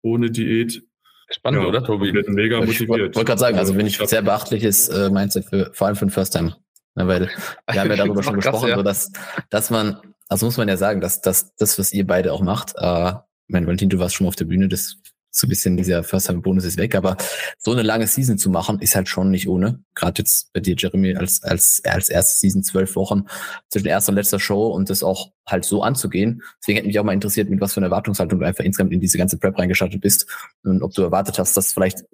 ohne 0.02 0.30
Diät. 0.30 0.82
Spannend, 1.30 1.62
ja, 1.62 1.68
oder 1.68 1.84
Tobi? 1.84 2.12
Mega 2.12 2.58
motiviert. 2.60 3.10
Ich 3.10 3.16
wollte 3.16 3.24
gerade 3.24 3.38
sagen, 3.38 3.58
also 3.58 3.76
wenn 3.76 3.86
ich 3.86 3.98
sehr 3.98 4.22
beachtliches 4.22 4.88
äh, 4.88 5.10
Mindset 5.10 5.44
für, 5.44 5.70
vor 5.74 5.86
allem 5.86 5.96
für 5.96 6.06
den 6.06 6.10
First 6.10 6.34
Time. 6.34 6.56
Ne, 6.98 7.06
weil 7.06 7.30
wir 7.70 7.80
haben 7.80 7.90
ja 7.90 7.96
darüber 7.96 8.22
schon 8.22 8.36
gesprochen, 8.36 8.68
krass, 8.68 8.70
ja. 8.70 8.76
so 8.76 8.82
dass, 8.82 9.12
dass 9.50 9.70
man, 9.70 9.98
also 10.28 10.46
muss 10.46 10.56
man 10.56 10.68
ja 10.68 10.76
sagen, 10.76 11.00
dass, 11.00 11.20
dass 11.20 11.54
das, 11.54 11.78
was 11.78 11.92
ihr 11.92 12.06
beide 12.06 12.32
auch 12.32 12.42
macht, 12.42 12.74
äh, 12.76 13.12
mein 13.46 13.66
Valentin, 13.66 13.88
du 13.88 13.98
warst 13.98 14.16
schon 14.16 14.24
mal 14.24 14.28
auf 14.28 14.36
der 14.36 14.44
Bühne, 14.44 14.68
das 14.68 14.96
so 15.30 15.46
ein 15.46 15.50
bisschen 15.50 15.76
dieser 15.76 16.02
First-Time-Bonus 16.02 16.64
ist 16.64 16.78
weg, 16.78 16.94
aber 16.94 17.16
so 17.58 17.70
eine 17.70 17.82
lange 17.82 18.06
Season 18.06 18.38
zu 18.38 18.50
machen, 18.50 18.80
ist 18.80 18.96
halt 18.96 19.08
schon 19.08 19.30
nicht 19.30 19.48
ohne. 19.48 19.84
Gerade 19.94 20.22
jetzt 20.22 20.52
bei 20.52 20.60
dir, 20.60 20.74
Jeremy, 20.76 21.14
als, 21.14 21.42
als, 21.42 21.80
als 21.84 22.08
erste 22.08 22.38
Season 22.40 22.62
zwölf 22.64 22.96
Wochen 22.96 23.24
zwischen 23.68 23.86
erster 23.86 24.10
und 24.10 24.16
letzter 24.16 24.40
Show 24.40 24.68
und 24.68 24.90
das 24.90 25.04
auch 25.04 25.30
halt 25.46 25.64
so 25.64 25.82
anzugehen. 25.82 26.42
Deswegen 26.60 26.76
hätte 26.78 26.88
mich 26.88 26.98
auch 26.98 27.04
mal 27.04 27.12
interessiert, 27.12 27.50
mit 27.50 27.60
was 27.60 27.74
für 27.74 27.80
einer 27.80 27.86
Erwartungshaltung 27.86 28.40
du 28.40 28.46
einfach 28.46 28.64
insgesamt 28.64 28.92
in 28.92 29.00
diese 29.00 29.18
ganze 29.18 29.38
Prep 29.38 29.56
reingeschaltet 29.58 30.00
bist 30.00 30.26
und 30.64 30.82
ob 30.82 30.92
du 30.94 31.02
erwartet 31.02 31.38
hast, 31.38 31.56
dass 31.56 31.72
vielleicht 31.72 32.04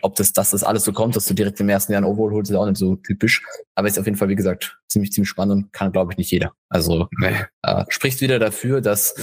ob 0.00 0.16
das, 0.16 0.32
dass 0.32 0.50
das 0.50 0.64
alles 0.64 0.84
so 0.84 0.92
kommt, 0.92 1.16
dass 1.16 1.26
du 1.26 1.34
direkt 1.34 1.60
im 1.60 1.68
ersten 1.68 1.92
Jahr 1.92 2.00
ein 2.00 2.06
Overall 2.06 2.32
holst, 2.32 2.50
ist 2.50 2.56
auch 2.56 2.66
nicht 2.66 2.78
so 2.78 2.96
typisch. 2.96 3.44
Aber 3.74 3.88
ist 3.88 3.98
auf 3.98 4.06
jeden 4.06 4.16
Fall, 4.16 4.28
wie 4.28 4.36
gesagt, 4.36 4.78
ziemlich, 4.88 5.12
ziemlich 5.12 5.28
spannend 5.28 5.52
und 5.52 5.72
kann, 5.72 5.92
glaube 5.92 6.12
ich, 6.12 6.18
nicht 6.18 6.30
jeder. 6.30 6.52
Also 6.70 7.08
nee. 7.20 7.34
äh, 7.62 7.84
spricht 7.88 8.20
wieder 8.22 8.38
dafür, 8.38 8.80
dass 8.80 9.14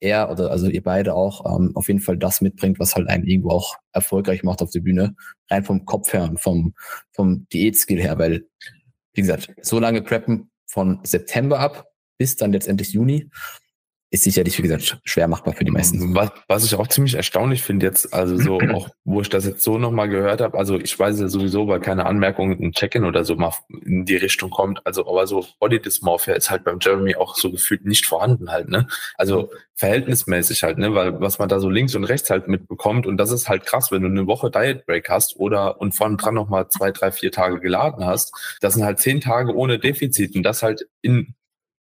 er 0.00 0.30
oder 0.30 0.50
also 0.50 0.68
ihr 0.68 0.82
beide 0.82 1.14
auch 1.14 1.46
ähm, 1.46 1.72
auf 1.74 1.88
jeden 1.88 2.00
Fall 2.00 2.18
das 2.18 2.40
mitbringt, 2.40 2.78
was 2.78 2.94
halt 2.94 3.08
einen 3.08 3.26
irgendwo 3.26 3.50
auch 3.50 3.76
erfolgreich 3.92 4.42
macht 4.42 4.60
auf 4.60 4.70
der 4.70 4.80
Bühne. 4.80 5.14
Rein 5.48 5.64
vom 5.64 5.86
Kopf 5.86 6.12
her 6.12 6.24
und 6.24 6.40
vom, 6.40 6.74
vom 7.12 7.46
Diätskill 7.52 8.00
her, 8.00 8.18
weil, 8.18 8.46
wie 9.14 9.22
gesagt, 9.22 9.54
so 9.62 9.78
lange 9.78 10.02
preppen 10.02 10.50
von 10.66 11.00
September 11.02 11.58
ab 11.58 11.86
bis 12.20 12.36
dann 12.36 12.52
letztendlich 12.52 12.92
Juni 12.92 13.30
ist 14.12 14.24
sicherlich, 14.24 14.58
wie 14.58 14.62
gesagt, 14.62 14.98
schwer 15.04 15.28
machbar 15.28 15.54
für 15.54 15.64
die 15.64 15.70
meisten. 15.70 16.14
Was, 16.16 16.30
was 16.48 16.64
ich 16.64 16.74
auch 16.74 16.88
ziemlich 16.88 17.14
erstaunlich 17.14 17.62
finde 17.62 17.86
jetzt, 17.86 18.12
also 18.12 18.36
so 18.36 18.60
auch, 18.74 18.88
wo 19.04 19.20
ich 19.20 19.28
das 19.28 19.46
jetzt 19.46 19.62
so 19.62 19.78
nochmal 19.78 20.08
gehört 20.08 20.40
habe, 20.40 20.58
also 20.58 20.78
ich 20.78 20.98
weiß 20.98 21.20
ja 21.20 21.28
sowieso, 21.28 21.68
weil 21.68 21.80
keine 21.80 22.06
Anmerkung, 22.06 22.50
ein 22.50 22.72
Check-in 22.72 23.04
oder 23.04 23.24
so 23.24 23.36
mal 23.36 23.52
in 23.84 24.04
die 24.04 24.16
Richtung 24.16 24.50
kommt, 24.50 24.84
also 24.84 25.06
aber 25.08 25.28
so 25.28 25.46
Body 25.60 25.80
Dysmorphia 25.80 26.34
ist 26.34 26.50
halt 26.50 26.64
beim 26.64 26.78
Jeremy 26.80 27.14
auch 27.14 27.36
so 27.36 27.52
gefühlt 27.52 27.84
nicht 27.84 28.04
vorhanden 28.04 28.50
halt, 28.50 28.68
ne? 28.68 28.88
Also 29.14 29.50
verhältnismäßig 29.76 30.64
halt, 30.64 30.78
ne? 30.78 30.92
Weil 30.92 31.20
was 31.20 31.38
man 31.38 31.48
da 31.48 31.60
so 31.60 31.70
links 31.70 31.94
und 31.94 32.04
rechts 32.04 32.30
halt 32.30 32.48
mitbekommt 32.48 33.06
und 33.06 33.16
das 33.16 33.30
ist 33.30 33.48
halt 33.48 33.64
krass, 33.64 33.92
wenn 33.92 34.02
du 34.02 34.08
eine 34.08 34.26
Woche 34.26 34.50
Diet 34.50 34.86
Break 34.86 35.08
hast 35.08 35.36
oder 35.36 35.80
und 35.80 35.94
vorn 35.94 36.16
dran 36.16 36.34
nochmal 36.34 36.68
zwei, 36.68 36.90
drei, 36.90 37.12
vier 37.12 37.30
Tage 37.30 37.60
geladen 37.60 38.04
hast, 38.04 38.34
das 38.60 38.74
sind 38.74 38.84
halt 38.84 38.98
zehn 38.98 39.20
Tage 39.20 39.54
ohne 39.54 39.78
Defizit 39.78 40.34
und 40.34 40.42
das 40.42 40.64
halt 40.64 40.88
in 41.00 41.34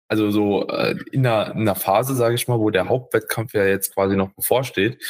also 0.10 0.32
so 0.32 0.68
äh, 0.68 0.96
in, 1.12 1.26
einer, 1.26 1.54
in 1.54 1.62
einer 1.62 1.76
Phase, 1.76 2.16
sage 2.16 2.36
ich 2.36 2.48
mal, 2.48 2.60
wo 2.60 2.72
der 2.72 2.90
Hauptwettkampf 2.90 3.54
ja 3.54 3.66
jetzt 3.66 3.94
quasi 3.94 4.16
noch 4.16 4.34
bevorsteht, 4.34 5.02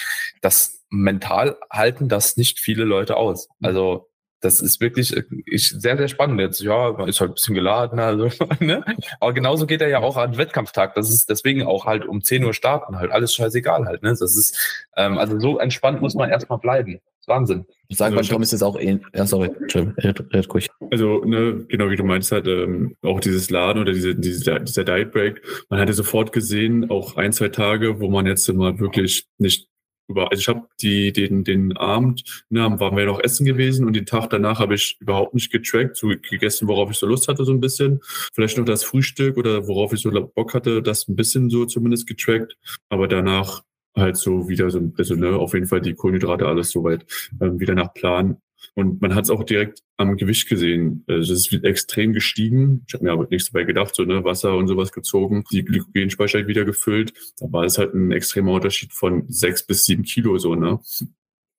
das 0.42 0.86
mental 0.90 1.58
halten 1.72 2.10
das 2.10 2.36
nicht 2.36 2.60
viele 2.60 2.84
Leute 2.84 3.16
aus. 3.16 3.48
Also 3.62 4.09
das 4.42 4.62
ist 4.62 4.82
wirklich 4.82 5.16
äh, 5.16 5.24
ich, 5.46 5.70
sehr, 5.70 5.98
sehr 5.98 6.08
spannend 6.08 6.40
jetzt. 6.40 6.62
Ja, 6.62 6.94
man 6.94 7.08
ist 7.08 7.20
halt 7.20 7.32
ein 7.32 7.34
bisschen 7.36 7.56
geladen, 7.56 8.00
also, 8.00 8.30
ne? 8.60 8.84
Aber 9.20 9.34
genauso 9.34 9.66
geht 9.66 9.82
er 9.82 9.90
ja 9.90 10.00
auch 10.00 10.18
an 10.18 10.38
Wettkampftag. 10.38 10.96
Das 10.96 11.10
ist 11.10 11.30
deswegen 11.30 11.64
auch 11.64 11.86
halt 11.86 12.06
um 12.06 12.22
10 12.22 12.44
Uhr 12.44 12.54
starten, 12.54 12.98
halt 12.98 13.12
alles 13.12 13.34
scheißegal 13.34 13.86
halt, 13.86 14.04
ne? 14.04 14.10
Das 14.10 14.22
ist, 14.22 14.88
ähm, 14.96 15.18
also 15.18 15.40
so 15.40 15.60
entspannt 15.60 16.02
muss 16.02 16.16
man 16.16 16.30
erstmal 16.30 16.60
bleiben. 16.60 17.00
Wahnsinn. 17.30 17.66
Also, 17.98 18.16
bei 18.16 18.22
Tom 18.22 18.42
ist 18.42 18.54
es 18.54 18.64
auch 18.64 18.78
eh, 18.78 19.00
ja, 19.14 19.26
sorry, 19.26 19.52
red, 19.74 20.34
red 20.34 20.54
ruhig. 20.54 20.68
Also, 20.92 21.24
ne, 21.24 21.64
genau 21.68 21.90
wie 21.90 21.96
du 21.96 22.04
meinst, 22.04 22.32
halt, 22.32 22.48
ähm, 22.48 22.96
auch 23.04 23.20
dieses 23.20 23.50
Laden 23.50 23.82
oder 23.82 23.94
diese, 23.94 24.16
diese, 24.16 24.60
dieser 24.60 24.84
Diet 24.84 25.12
Break, 25.12 25.42
man 25.70 25.80
hatte 25.80 25.94
sofort 25.94 26.34
gesehen, 26.34 26.90
auch 26.90 27.16
ein, 27.18 27.32
zwei 27.32 27.50
Tage, 27.50 28.00
wo 28.00 28.10
man 28.10 28.26
jetzt 28.26 28.52
mal 28.52 28.80
wirklich 28.80 29.28
nicht 29.38 29.70
über, 30.10 30.32
also 30.32 30.42
ich 30.42 30.48
habe 30.48 30.68
die, 30.82 31.14
den, 31.14 31.44
den 31.44 31.78
Abend, 31.78 32.44
ne, 32.50 32.62
waren 32.80 32.98
wir 32.98 33.06
noch 33.06 33.20
essen 33.20 33.46
gewesen 33.46 33.86
und 33.86 33.94
den 33.94 34.06
Tag 34.06 34.30
danach 34.30 34.60
habe 34.60 34.76
ich 34.76 34.98
überhaupt 35.00 35.34
nicht 35.34 35.52
getrackt, 35.52 35.96
so 35.96 36.08
gegessen, 36.08 36.68
worauf 36.68 36.92
ich 36.92 36.98
so 36.98 37.08
Lust 37.08 37.28
hatte, 37.28 37.46
so 37.46 37.54
ein 37.54 37.62
bisschen. 37.62 38.02
Vielleicht 38.34 38.58
noch 38.58 38.66
das 38.66 38.84
Frühstück 38.84 39.38
oder 39.38 39.68
worauf 39.68 39.94
ich 39.94 40.02
so 40.02 40.10
Bock 40.10 40.54
hatte, 40.54 40.82
das 40.82 41.08
ein 41.08 41.16
bisschen 41.16 41.50
so 41.50 41.66
zumindest 41.66 42.08
getrackt. 42.08 42.58
Aber 42.90 43.08
danach 43.08 43.64
halt 43.96 44.18
so 44.18 44.50
wieder 44.50 44.70
so, 44.70 44.92
also 44.98 45.16
ne, 45.16 45.36
auf 45.36 45.54
jeden 45.54 45.68
Fall 45.68 45.82
die 45.82 45.94
Kohlenhydrate 45.94 46.48
alles 46.48 46.72
soweit 46.72 47.06
ähm, 47.42 47.60
wieder 47.60 47.76
nach 47.76 47.94
Plan. 47.94 48.38
Und 48.76 49.02
man 49.02 49.16
hat 49.16 49.26
es 49.26 49.30
auch 49.30 49.44
direkt 49.44 49.82
am 49.98 50.18
Gewicht 50.18 50.48
gesehen. 50.48 51.04
Also 51.08 51.34
es 51.34 51.52
ist 51.52 51.64
extrem 51.64 52.14
gestiegen. 52.14 52.84
Ich 52.88 52.94
habe 52.94 53.04
mir 53.04 53.12
aber 53.12 53.28
nichts 53.30 53.52
dabei 53.52 53.66
gedacht, 53.66 53.96
so 53.96 54.04
ne, 54.04 54.24
Wasser 54.24 54.56
und 54.56 54.68
sowas 54.68 54.92
gezogen, 54.92 55.44
die 55.52 55.64
Glykogenspeicher 55.64 56.48
wieder 56.48 56.66
gefüllt. 56.66 57.14
Da 57.40 57.52
war 57.52 57.64
es 57.64 57.78
halt 57.78 57.94
ein 57.94 58.12
extremer 58.12 58.54
Unterschied 58.54 58.94
von 58.94 59.26
sechs 59.28 59.64
bis 59.66 59.86
sieben 59.86 60.04
Kilo 60.04 60.38
so, 60.38 60.56
ne? 60.56 60.80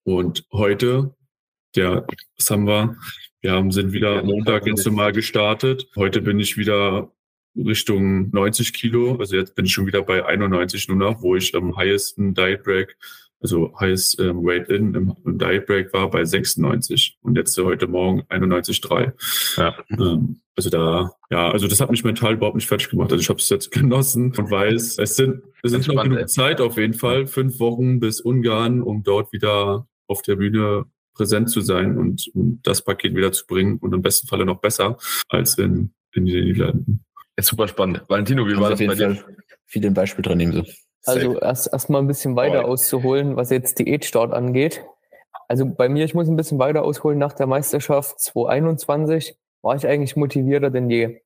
Und 0.04 0.46
heute, 0.52 1.14
der 1.76 2.06
Samba, 2.38 2.96
wir 3.42 3.52
haben, 3.52 3.70
sind 3.70 3.92
wieder 3.92 4.22
Montag 4.22 4.64
ganz 4.64 4.84
normal 4.84 5.12
gestartet. 5.12 5.88
Heute 5.96 6.20
bin 6.20 6.38
ich 6.40 6.56
wieder 6.56 7.12
Richtung 7.56 8.30
90 8.30 8.72
Kilo. 8.72 9.16
Also 9.16 9.36
jetzt 9.36 9.54
bin 9.54 9.64
ich 9.64 9.72
schon 9.72 9.86
wieder 9.86 10.02
bei 10.02 10.24
91 10.24 10.88
nur 10.88 10.96
noch, 10.96 11.22
wo 11.22 11.36
ich 11.36 11.54
am 11.54 11.76
highest 11.76 12.16
Diet 12.18 12.62
Break, 12.62 12.96
also 13.40 13.72
highest 13.78 14.20
ähm, 14.20 14.44
Weight 14.44 14.68
in 14.68 14.94
im, 14.94 15.14
im, 15.24 15.38
Diet 15.38 15.66
Break 15.66 15.92
war 15.92 16.10
bei 16.10 16.24
96 16.24 17.18
und 17.22 17.36
jetzt 17.36 17.56
heute 17.58 17.86
Morgen 17.86 18.22
91,3. 18.28 19.12
Ja. 19.56 19.74
Ähm, 19.90 20.40
also 20.56 20.70
da, 20.70 21.12
ja, 21.30 21.50
also 21.50 21.66
das 21.68 21.80
hat 21.80 21.90
mich 21.90 22.04
mental 22.04 22.34
überhaupt 22.34 22.56
nicht 22.56 22.68
fertig 22.68 22.90
gemacht. 22.90 23.10
Also 23.12 23.22
ich 23.22 23.28
habe 23.28 23.38
es 23.38 23.48
jetzt 23.48 23.70
genossen 23.72 24.34
und 24.36 24.50
weiß, 24.50 24.98
es 24.98 25.16
sind, 25.16 25.42
es 25.62 25.70
sind 25.70 25.86
noch 25.88 26.02
genug 26.02 26.28
Zeit 26.28 26.60
auf 26.60 26.76
jeden 26.76 26.94
Fall, 26.94 27.26
fünf 27.26 27.58
Wochen 27.60 28.00
bis 28.00 28.20
Ungarn, 28.20 28.82
um 28.82 29.02
dort 29.02 29.32
wieder 29.32 29.86
auf 30.06 30.22
der 30.22 30.36
Bühne 30.36 30.84
präsent 31.14 31.50
zu 31.50 31.60
sein 31.60 31.98
und 31.98 32.30
um 32.34 32.60
das 32.62 32.82
Paket 32.82 33.14
wieder 33.14 33.32
zu 33.32 33.46
bringen 33.46 33.78
und 33.78 33.94
im 33.94 34.02
besten 34.02 34.26
Falle 34.26 34.44
noch 34.44 34.60
besser 34.60 34.98
als 35.28 35.56
in, 35.58 35.92
in 36.12 36.26
den 36.26 36.44
Niederlanden. 36.44 37.04
Ist 37.36 37.48
super 37.48 37.68
spannend. 37.68 38.02
Valentino, 38.08 38.46
wie 38.46 38.56
war 38.56 38.70
das 38.70 38.80
bei 38.80 38.94
dir? 38.94 39.22
Viel 39.66 39.86
ein 39.86 39.94
Beispiel 39.94 40.22
dran 40.22 40.38
nehmen. 40.38 40.52
So. 40.52 40.64
Also 41.06 41.38
erst 41.38 41.72
erstmal 41.72 42.02
ein 42.02 42.06
bisschen 42.06 42.36
weiter 42.36 42.64
oh. 42.64 42.72
auszuholen, 42.72 43.36
was 43.36 43.50
jetzt 43.50 43.78
Diätstart 43.78 44.32
angeht. 44.32 44.84
Also 45.48 45.66
bei 45.66 45.88
mir, 45.88 46.04
ich 46.04 46.14
muss 46.14 46.28
ein 46.28 46.36
bisschen 46.36 46.58
weiter 46.58 46.84
ausholen. 46.84 47.18
Nach 47.18 47.32
der 47.32 47.46
Meisterschaft 47.46 48.20
2021 48.20 49.36
war 49.62 49.74
ich 49.74 49.86
eigentlich 49.86 50.16
motivierter 50.16 50.70
denn 50.70 50.90
je. 50.90 51.20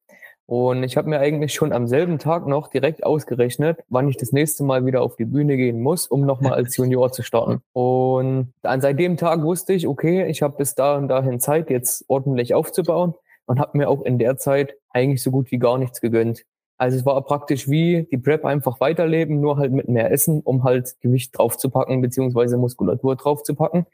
Und 0.46 0.82
ich 0.82 0.96
habe 0.96 1.08
mir 1.08 1.20
eigentlich 1.20 1.54
schon 1.54 1.72
am 1.72 1.86
selben 1.86 2.18
Tag 2.18 2.46
noch 2.46 2.68
direkt 2.68 3.04
ausgerechnet, 3.04 3.78
wann 3.88 4.08
ich 4.08 4.18
das 4.18 4.32
nächste 4.32 4.62
Mal 4.62 4.84
wieder 4.84 5.00
auf 5.00 5.16
die 5.16 5.24
Bühne 5.24 5.56
gehen 5.56 5.80
muss, 5.80 6.06
um 6.06 6.26
nochmal 6.26 6.52
als 6.52 6.76
Junior 6.78 7.12
zu 7.12 7.22
starten. 7.22 7.62
Und 7.72 8.52
dann 8.60 8.80
seit 8.82 8.98
dem 8.98 9.16
Tag 9.16 9.42
wusste 9.42 9.72
ich, 9.72 9.86
okay, 9.86 10.26
ich 10.26 10.42
habe 10.42 10.58
bis 10.58 10.74
da 10.74 10.96
und 10.96 11.08
dahin 11.08 11.40
Zeit, 11.40 11.70
jetzt 11.70 12.04
ordentlich 12.08 12.54
aufzubauen 12.54 13.14
und 13.46 13.58
habe 13.58 13.78
mir 13.78 13.88
auch 13.88 14.02
in 14.02 14.18
der 14.18 14.36
Zeit 14.36 14.74
eigentlich 14.90 15.22
so 15.22 15.30
gut 15.30 15.50
wie 15.50 15.58
gar 15.58 15.78
nichts 15.78 16.00
gegönnt. 16.00 16.44
Also 16.76 16.98
es 16.98 17.06
war 17.06 17.20
praktisch 17.22 17.68
wie 17.68 18.08
die 18.10 18.18
Prep 18.18 18.44
einfach 18.44 18.80
weiterleben, 18.80 19.40
nur 19.40 19.58
halt 19.58 19.72
mit 19.72 19.88
mehr 19.88 20.10
Essen, 20.10 20.40
um 20.40 20.64
halt 20.64 20.96
Gewicht 21.00 21.36
draufzupacken, 21.38 22.00
beziehungsweise 22.00 22.56
Muskulatur 22.56 23.14
draufzupacken, 23.16 23.86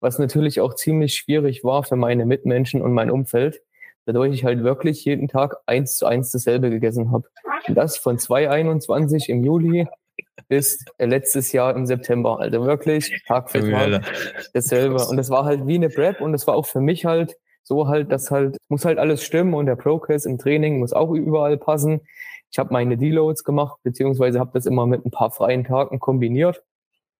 was 0.00 0.18
natürlich 0.18 0.60
auch 0.60 0.74
ziemlich 0.74 1.14
schwierig 1.14 1.64
war 1.64 1.82
für 1.82 1.96
meine 1.96 2.26
Mitmenschen 2.26 2.82
und 2.82 2.92
mein 2.92 3.10
Umfeld, 3.10 3.62
dadurch 4.04 4.34
ich 4.34 4.44
halt 4.44 4.62
wirklich 4.62 5.04
jeden 5.04 5.28
Tag 5.28 5.56
eins 5.64 5.96
zu 5.96 6.06
eins 6.06 6.30
dasselbe 6.30 6.68
gegessen 6.68 7.10
habe. 7.10 7.28
Und 7.66 7.74
das 7.74 7.96
von 7.96 8.18
2021 8.18 9.30
im 9.30 9.42
Juli 9.42 9.88
bis 10.48 10.84
letztes 10.98 11.52
Jahr 11.52 11.74
im 11.74 11.86
September. 11.86 12.38
Also 12.38 12.64
wirklich 12.64 13.22
Tag 13.26 13.50
für 13.50 13.68
Tag 13.70 14.02
dasselbe. 14.52 15.04
Und 15.06 15.16
das 15.16 15.30
war 15.30 15.44
halt 15.44 15.66
wie 15.66 15.76
eine 15.76 15.88
Prep 15.88 16.20
und 16.20 16.32
das 16.32 16.46
war 16.46 16.54
auch 16.54 16.66
für 16.66 16.80
mich 16.80 17.06
halt 17.06 17.36
so 17.66 17.88
halt, 17.88 18.12
dass 18.12 18.30
halt, 18.30 18.58
muss 18.68 18.84
halt 18.84 18.98
alles 18.98 19.22
stimmen 19.24 19.52
und 19.52 19.66
der 19.66 19.74
Progress 19.76 20.24
im 20.24 20.38
Training 20.38 20.78
muss 20.78 20.92
auch 20.92 21.10
überall 21.10 21.58
passen. 21.58 22.00
Ich 22.52 22.58
habe 22.58 22.72
meine 22.72 22.96
Deloads 22.96 23.42
gemacht, 23.42 23.78
beziehungsweise 23.82 24.38
habe 24.38 24.52
das 24.54 24.66
immer 24.66 24.86
mit 24.86 25.04
ein 25.04 25.10
paar 25.10 25.32
freien 25.32 25.64
Tagen 25.64 25.98
kombiniert, 25.98 26.62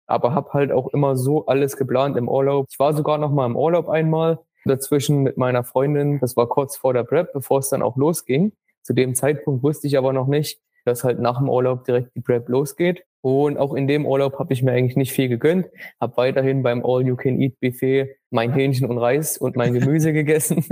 aber 0.06 0.34
habe 0.34 0.52
halt 0.52 0.70
auch 0.70 0.88
immer 0.88 1.16
so 1.16 1.46
alles 1.46 1.76
geplant 1.76 2.16
im 2.16 2.28
Urlaub. 2.28 2.66
Ich 2.70 2.78
war 2.78 2.94
sogar 2.94 3.18
noch 3.18 3.32
mal 3.32 3.46
im 3.46 3.56
Urlaub 3.56 3.88
einmal 3.88 4.38
dazwischen 4.64 5.24
mit 5.24 5.36
meiner 5.36 5.64
Freundin. 5.64 6.20
Das 6.20 6.36
war 6.36 6.48
kurz 6.48 6.76
vor 6.76 6.94
der 6.94 7.02
Prep, 7.02 7.32
bevor 7.32 7.58
es 7.58 7.68
dann 7.68 7.82
auch 7.82 7.96
losging. 7.96 8.52
Zu 8.82 8.94
dem 8.94 9.16
Zeitpunkt 9.16 9.64
wusste 9.64 9.88
ich 9.88 9.98
aber 9.98 10.12
noch 10.12 10.28
nicht, 10.28 10.60
dass 10.84 11.02
halt 11.02 11.18
nach 11.18 11.38
dem 11.38 11.48
Urlaub 11.48 11.84
direkt 11.84 12.14
die 12.14 12.20
Prep 12.20 12.48
losgeht. 12.48 13.02
Und 13.26 13.58
auch 13.58 13.74
in 13.74 13.88
dem 13.88 14.06
Urlaub 14.06 14.38
habe 14.38 14.52
ich 14.52 14.62
mir 14.62 14.70
eigentlich 14.70 14.94
nicht 14.94 15.10
viel 15.10 15.28
gegönnt. 15.28 15.66
Habe 16.00 16.16
weiterhin 16.16 16.62
beim 16.62 16.86
All-You-Can-Eat-Buffet 16.86 18.18
mein 18.30 18.52
Hähnchen 18.52 18.88
und 18.88 18.98
Reis 18.98 19.36
und 19.36 19.56
mein 19.56 19.74
Gemüse 19.74 20.12
gegessen 20.12 20.64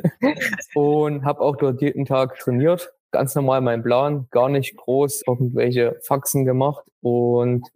und 0.76 1.24
habe 1.24 1.40
auch 1.40 1.56
dort 1.56 1.82
jeden 1.82 2.04
Tag 2.04 2.38
trainiert. 2.38 2.92
Ganz 3.10 3.34
normal 3.34 3.60
mein 3.60 3.82
Plan, 3.82 4.28
gar 4.30 4.48
nicht 4.48 4.76
groß 4.76 5.24
irgendwelche 5.26 5.98
Faxen 6.04 6.44
gemacht. 6.44 6.84
Und 7.00 7.66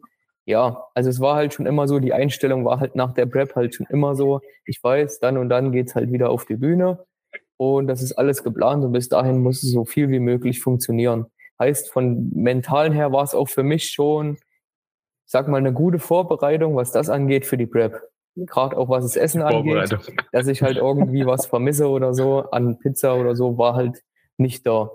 ja, 0.44 0.84
also 0.94 1.10
es 1.10 1.18
war 1.18 1.34
halt 1.34 1.54
schon 1.54 1.66
immer 1.66 1.88
so, 1.88 1.98
die 1.98 2.12
Einstellung 2.12 2.64
war 2.64 2.78
halt 2.78 2.94
nach 2.94 3.14
der 3.14 3.26
Prep 3.26 3.56
halt 3.56 3.74
schon 3.74 3.86
immer 3.90 4.14
so, 4.14 4.42
ich 4.64 4.78
weiß, 4.80 5.18
dann 5.18 5.38
und 5.38 5.48
dann 5.48 5.72
geht's 5.72 5.96
halt 5.96 6.12
wieder 6.12 6.30
auf 6.30 6.44
die 6.44 6.54
Bühne. 6.54 7.04
Und 7.56 7.88
das 7.88 8.00
ist 8.00 8.12
alles 8.12 8.44
geplant 8.44 8.84
und 8.84 8.92
bis 8.92 9.08
dahin 9.08 9.42
muss 9.42 9.64
es 9.64 9.72
so 9.72 9.84
viel 9.84 10.08
wie 10.08 10.20
möglich 10.20 10.60
funktionieren. 10.60 11.26
Heißt, 11.58 11.90
von 11.90 12.30
mentalen 12.32 12.92
her 12.92 13.10
war 13.10 13.24
es 13.24 13.34
auch 13.34 13.48
für 13.48 13.64
mich 13.64 13.90
schon 13.90 14.38
sag 15.28 15.46
mal, 15.46 15.58
eine 15.58 15.72
gute 15.72 15.98
Vorbereitung, 15.98 16.74
was 16.74 16.90
das 16.90 17.10
angeht 17.10 17.46
für 17.46 17.56
die 17.56 17.66
Prep. 17.66 18.00
Gerade 18.34 18.76
auch 18.76 18.88
was 18.88 19.04
das 19.04 19.16
Essen 19.16 19.42
angeht, 19.42 19.96
dass 20.32 20.46
ich 20.46 20.62
halt 20.62 20.76
irgendwie 20.76 21.26
was 21.26 21.46
vermisse 21.46 21.88
oder 21.88 22.14
so 22.14 22.50
an 22.50 22.78
Pizza 22.78 23.14
oder 23.16 23.36
so, 23.36 23.58
war 23.58 23.74
halt 23.74 24.02
nicht 24.38 24.66
da. 24.66 24.90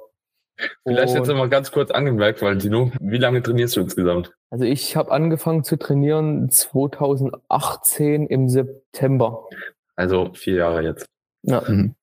Vielleicht 0.86 1.16
jetzt 1.16 1.28
nochmal 1.28 1.50
ganz 1.50 1.72
kurz 1.72 1.92
angemerkt, 1.92 2.42
Valentino, 2.42 2.92
wie 3.00 3.18
lange 3.18 3.42
trainierst 3.42 3.76
du 3.76 3.82
insgesamt? 3.82 4.34
Also 4.50 4.66
ich 4.66 4.96
habe 4.96 5.12
angefangen 5.12 5.64
zu 5.64 5.78
trainieren 5.78 6.50
2018 6.50 8.28
im 8.28 8.50
September. 8.50 9.48
Also 9.96 10.32
vier 10.34 10.56
Jahre 10.56 10.84
jetzt. 10.84 11.06
Ja. 11.44 11.64
Mhm. 11.68 11.96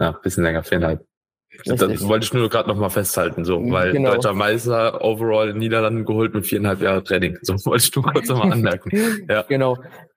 Ja, 0.00 0.12
bisschen 0.12 0.44
länger, 0.44 0.62
viereinhalb. 0.62 1.04
Das 1.64 2.06
wollte 2.06 2.24
ich 2.24 2.32
nur 2.32 2.48
gerade 2.48 2.68
noch 2.68 2.76
mal 2.76 2.90
festhalten, 2.90 3.44
so, 3.44 3.60
weil 3.70 3.92
genau. 3.92 4.14
deutscher 4.14 4.34
Meister 4.34 5.04
overall 5.04 5.50
in 5.50 5.58
Niederlanden 5.58 6.04
geholt 6.04 6.32
mit 6.32 6.46
viereinhalb 6.46 6.80
Jahren 6.80 7.04
Training. 7.04 7.38
So 7.42 7.54
wollte 7.64 7.84
ich 7.84 7.94
nur 7.94 8.04
kurz 8.04 8.28
nochmal 8.28 8.52
anmerken. 8.52 8.90
Ja. 9.28 9.42
Genau. 9.42 9.76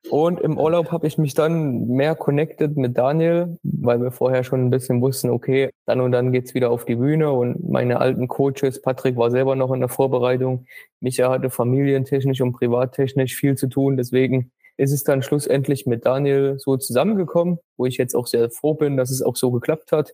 Und 0.10 0.40
im 0.42 0.58
Urlaub 0.58 0.92
habe 0.92 1.08
ich 1.08 1.18
mich 1.18 1.34
dann 1.34 1.88
mehr 1.88 2.16
connected 2.16 2.78
mit 2.78 2.98
Daniel, 2.98 3.58
weil 3.64 4.02
wir 4.02 4.12
vorher 4.12 4.44
schon 4.44 4.66
ein 4.66 4.70
bisschen 4.70 5.02
wussten, 5.02 5.30
okay, 5.30 5.70
dann 5.86 6.02
und 6.02 6.12
dann 6.12 6.32
geht's 6.32 6.54
wieder 6.54 6.72
auf 6.72 6.86
die 6.86 6.96
Bühne 6.96 7.32
und 7.32 7.68
meine 7.70 8.00
alten 8.00 8.28
Coaches, 8.28 8.82
Patrick 8.82 9.16
war 9.16 9.32
selber 9.32 9.56
noch 9.56 9.72
in 9.72 9.80
der 9.80 9.90
Vorbereitung, 9.90 10.66
Micha 11.00 11.32
hatte 11.32 11.50
familientechnisch 11.50 12.42
und 12.42 12.54
privattechnisch 12.54 13.36
viel 13.36 13.56
zu 13.56 13.68
tun, 13.68 13.96
deswegen 13.96 14.52
ist 14.78 14.92
es 14.92 15.04
dann 15.04 15.22
schlussendlich 15.22 15.86
mit 15.86 16.06
Daniel 16.06 16.56
so 16.58 16.78
zusammengekommen, 16.78 17.60
wo 17.78 17.86
ich 17.86 17.98
jetzt 17.98 18.16
auch 18.16 18.28
sehr 18.28 18.50
froh 18.50 18.74
bin, 18.74 18.98
dass 18.98 19.12
es 19.12 19.22
auch 19.22 19.36
so 19.36 19.52
geklappt 19.52 19.92
hat. 19.92 20.14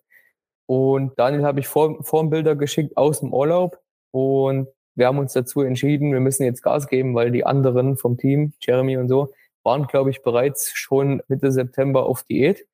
Und 0.69 1.17
Daniel 1.17 1.45
habe 1.45 1.61
ich 1.61 1.67
Formbilder 1.67 2.55
geschickt 2.55 2.95
aus 2.95 3.21
dem 3.21 3.33
Urlaub 3.33 3.79
und 4.11 4.67
wir 4.93 5.07
haben 5.07 5.17
uns 5.17 5.33
dazu 5.33 5.61
entschieden, 5.61 6.13
wir 6.13 6.19
müssen 6.19 6.43
jetzt 6.43 6.61
Gas 6.61 6.87
geben, 6.87 7.15
weil 7.15 7.31
die 7.31 7.43
anderen 7.43 7.97
vom 7.97 8.19
Team, 8.19 8.53
Jeremy 8.61 8.97
und 8.97 9.09
so, 9.09 9.33
waren, 9.63 9.87
glaube 9.87 10.11
ich, 10.11 10.21
bereits 10.21 10.71
schon 10.75 11.23
Mitte 11.27 11.51
September 11.51 12.05
auf 12.05 12.21
Diät. 12.21 12.67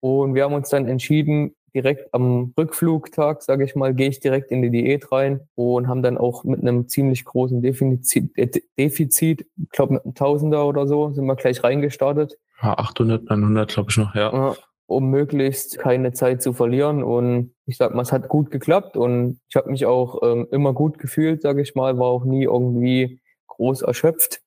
Und 0.00 0.34
wir 0.34 0.44
haben 0.44 0.54
uns 0.54 0.70
dann 0.70 0.88
entschieden, 0.88 1.54
direkt 1.74 2.14
am 2.14 2.54
Rückflugtag, 2.56 3.42
sage 3.42 3.64
ich 3.64 3.74
mal, 3.74 3.92
gehe 3.92 4.08
ich 4.08 4.20
direkt 4.20 4.50
in 4.50 4.62
die 4.62 4.70
Diät 4.70 5.12
rein 5.12 5.46
und 5.54 5.86
haben 5.86 6.02
dann 6.02 6.16
auch 6.16 6.44
mit 6.44 6.62
einem 6.62 6.88
ziemlich 6.88 7.26
großen 7.26 7.60
Defizit, 7.60 8.30
Defizit 8.78 9.46
ich 9.62 9.68
glaube 9.68 9.92
mit 9.92 10.04
einem 10.06 10.14
Tausender 10.14 10.66
oder 10.66 10.86
so, 10.86 11.12
sind 11.12 11.26
wir 11.26 11.36
gleich 11.36 11.62
reingestartet. 11.62 12.38
Ja, 12.62 12.78
800, 12.78 13.28
900 13.28 13.68
glaube 13.70 13.90
ich 13.90 13.98
noch, 13.98 14.14
ja 14.14 14.56
um 14.88 15.10
möglichst 15.10 15.78
keine 15.78 16.12
Zeit 16.12 16.42
zu 16.42 16.54
verlieren. 16.54 17.04
Und 17.04 17.54
ich 17.66 17.76
sag 17.76 17.94
mal, 17.94 18.02
es 18.02 18.10
hat 18.10 18.28
gut 18.28 18.50
geklappt 18.50 18.96
und 18.96 19.38
ich 19.48 19.56
habe 19.56 19.70
mich 19.70 19.84
auch 19.86 20.22
ähm, 20.22 20.48
immer 20.50 20.72
gut 20.72 20.98
gefühlt, 20.98 21.42
sage 21.42 21.60
ich 21.62 21.74
mal, 21.74 21.98
war 21.98 22.06
auch 22.06 22.24
nie 22.24 22.44
irgendwie 22.44 23.20
groß 23.48 23.82
erschöpft. 23.82 24.40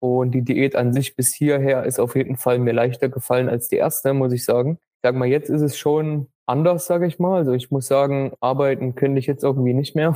Und 0.00 0.32
die 0.32 0.42
Diät 0.42 0.76
an 0.76 0.92
sich 0.92 1.14
bis 1.14 1.32
hierher 1.34 1.84
ist 1.84 2.00
auf 2.00 2.16
jeden 2.16 2.36
Fall 2.36 2.58
mir 2.58 2.72
leichter 2.72 3.08
gefallen 3.08 3.48
als 3.48 3.68
die 3.68 3.76
erste, 3.76 4.14
muss 4.14 4.32
ich 4.32 4.44
sagen. 4.44 4.78
Sag 5.02 5.14
mal, 5.14 5.28
jetzt 5.28 5.50
ist 5.50 5.62
es 5.62 5.76
schon 5.76 6.28
anders, 6.46 6.86
sage 6.86 7.06
ich 7.06 7.18
mal. 7.18 7.36
Also 7.36 7.52
ich 7.52 7.70
muss 7.70 7.86
sagen, 7.86 8.32
arbeiten 8.40 8.94
könnte 8.94 9.18
ich 9.18 9.26
jetzt 9.26 9.44
irgendwie 9.44 9.74
nicht 9.74 9.94
mehr. 9.94 10.14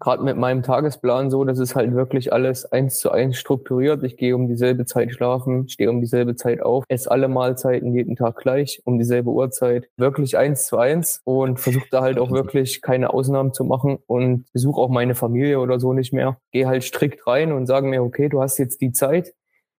Gerade 0.00 0.22
mit 0.24 0.36
meinem 0.36 0.62
Tagesplan 0.62 1.30
so, 1.30 1.44
das 1.44 1.58
ist 1.58 1.76
halt 1.76 1.94
wirklich 1.94 2.32
alles 2.32 2.64
eins 2.64 2.98
zu 2.98 3.10
eins 3.10 3.36
strukturiert. 3.36 4.02
Ich 4.02 4.16
gehe 4.16 4.34
um 4.34 4.48
dieselbe 4.48 4.86
Zeit 4.86 5.12
schlafen, 5.12 5.68
stehe 5.68 5.90
um 5.90 6.00
dieselbe 6.00 6.34
Zeit 6.34 6.62
auf, 6.62 6.84
esse 6.88 7.10
alle 7.10 7.28
Mahlzeiten 7.28 7.94
jeden 7.94 8.16
Tag 8.16 8.36
gleich, 8.36 8.80
um 8.84 8.98
dieselbe 8.98 9.30
Uhrzeit. 9.30 9.88
Wirklich 9.96 10.38
eins 10.38 10.66
zu 10.66 10.78
eins 10.78 11.20
und 11.24 11.60
versuche 11.60 11.86
da 11.90 12.00
halt 12.00 12.18
auch 12.18 12.30
wirklich 12.30 12.80
keine 12.80 13.12
Ausnahmen 13.12 13.52
zu 13.52 13.64
machen 13.64 13.98
und 14.06 14.50
besuche 14.52 14.80
auch 14.80 14.88
meine 14.88 15.14
Familie 15.14 15.60
oder 15.60 15.78
so 15.78 15.92
nicht 15.92 16.12
mehr. 16.12 16.38
Gehe 16.50 16.66
halt 16.66 16.82
strikt 16.82 17.26
rein 17.26 17.52
und 17.52 17.66
sage 17.66 17.86
mir, 17.86 18.02
okay, 18.02 18.28
du 18.28 18.40
hast 18.40 18.58
jetzt 18.58 18.80
die 18.80 18.92
Zeit, 18.92 19.34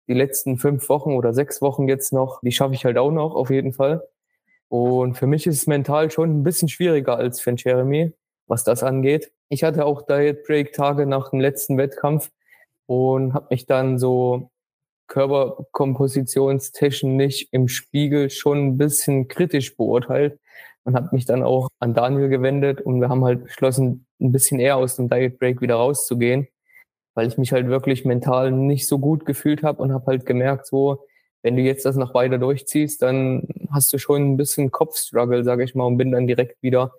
die 0.06 0.14
letzten 0.14 0.59
fünf 0.59 0.88
Wochen 0.90 1.14
oder 1.14 1.33
sechs 1.33 1.62
Wochen 1.62 1.88
jetzt 1.88 2.12
noch, 2.12 2.40
die 2.42 2.52
schaffe 2.52 2.74
ich 2.74 2.85
halt 2.85 2.98
auch 2.98 3.11
noch 3.11 3.35
auf 3.35 3.50
jeden 3.50 3.72
Fall. 3.72 4.02
Und 4.68 5.14
für 5.14 5.26
mich 5.26 5.46
ist 5.46 5.56
es 5.56 5.66
mental 5.66 6.11
schon 6.11 6.30
ein 6.30 6.42
bisschen 6.44 6.68
schwieriger 6.68 7.16
als 7.16 7.40
für 7.40 7.54
Jeremy, 7.56 8.12
was 8.50 8.64
das 8.64 8.82
angeht. 8.82 9.32
Ich 9.48 9.62
hatte 9.62 9.86
auch 9.86 10.02
Diet 10.02 10.42
Break 10.44 10.72
Tage 10.72 11.06
nach 11.06 11.30
dem 11.30 11.38
letzten 11.40 11.78
Wettkampf 11.78 12.30
und 12.86 13.32
habe 13.32 13.46
mich 13.50 13.64
dann 13.66 13.98
so 13.98 14.50
körperkompositionstechnisch 15.06 17.46
im 17.52 17.68
Spiegel 17.68 18.28
schon 18.30 18.66
ein 18.66 18.76
bisschen 18.78 19.28
kritisch 19.28 19.76
beurteilt 19.76 20.40
und 20.84 20.96
habe 20.96 21.10
mich 21.12 21.26
dann 21.26 21.44
auch 21.44 21.68
an 21.78 21.94
Daniel 21.94 22.28
gewendet 22.28 22.80
und 22.80 23.00
wir 23.00 23.08
haben 23.08 23.24
halt 23.24 23.44
beschlossen, 23.44 24.06
ein 24.20 24.32
bisschen 24.32 24.58
eher 24.60 24.76
aus 24.76 24.96
dem 24.96 25.08
Diet 25.08 25.38
Break 25.38 25.60
wieder 25.60 25.76
rauszugehen, 25.76 26.48
weil 27.14 27.28
ich 27.28 27.38
mich 27.38 27.52
halt 27.52 27.68
wirklich 27.68 28.04
mental 28.04 28.50
nicht 28.52 28.88
so 28.88 28.98
gut 28.98 29.24
gefühlt 29.26 29.62
habe 29.62 29.82
und 29.82 29.92
habe 29.92 30.06
halt 30.06 30.26
gemerkt, 30.26 30.66
so 30.66 31.04
wenn 31.42 31.56
du 31.56 31.62
jetzt 31.62 31.86
das 31.86 31.96
noch 31.96 32.14
weiter 32.14 32.38
durchziehst, 32.38 33.02
dann 33.02 33.46
hast 33.70 33.92
du 33.92 33.98
schon 33.98 34.32
ein 34.32 34.36
bisschen 34.36 34.70
Kopfstruggle, 34.70 35.44
sage 35.44 35.64
ich 35.64 35.74
mal, 35.74 35.84
und 35.84 35.96
bin 35.96 36.12
dann 36.12 36.26
direkt 36.26 36.62
wieder 36.62 36.92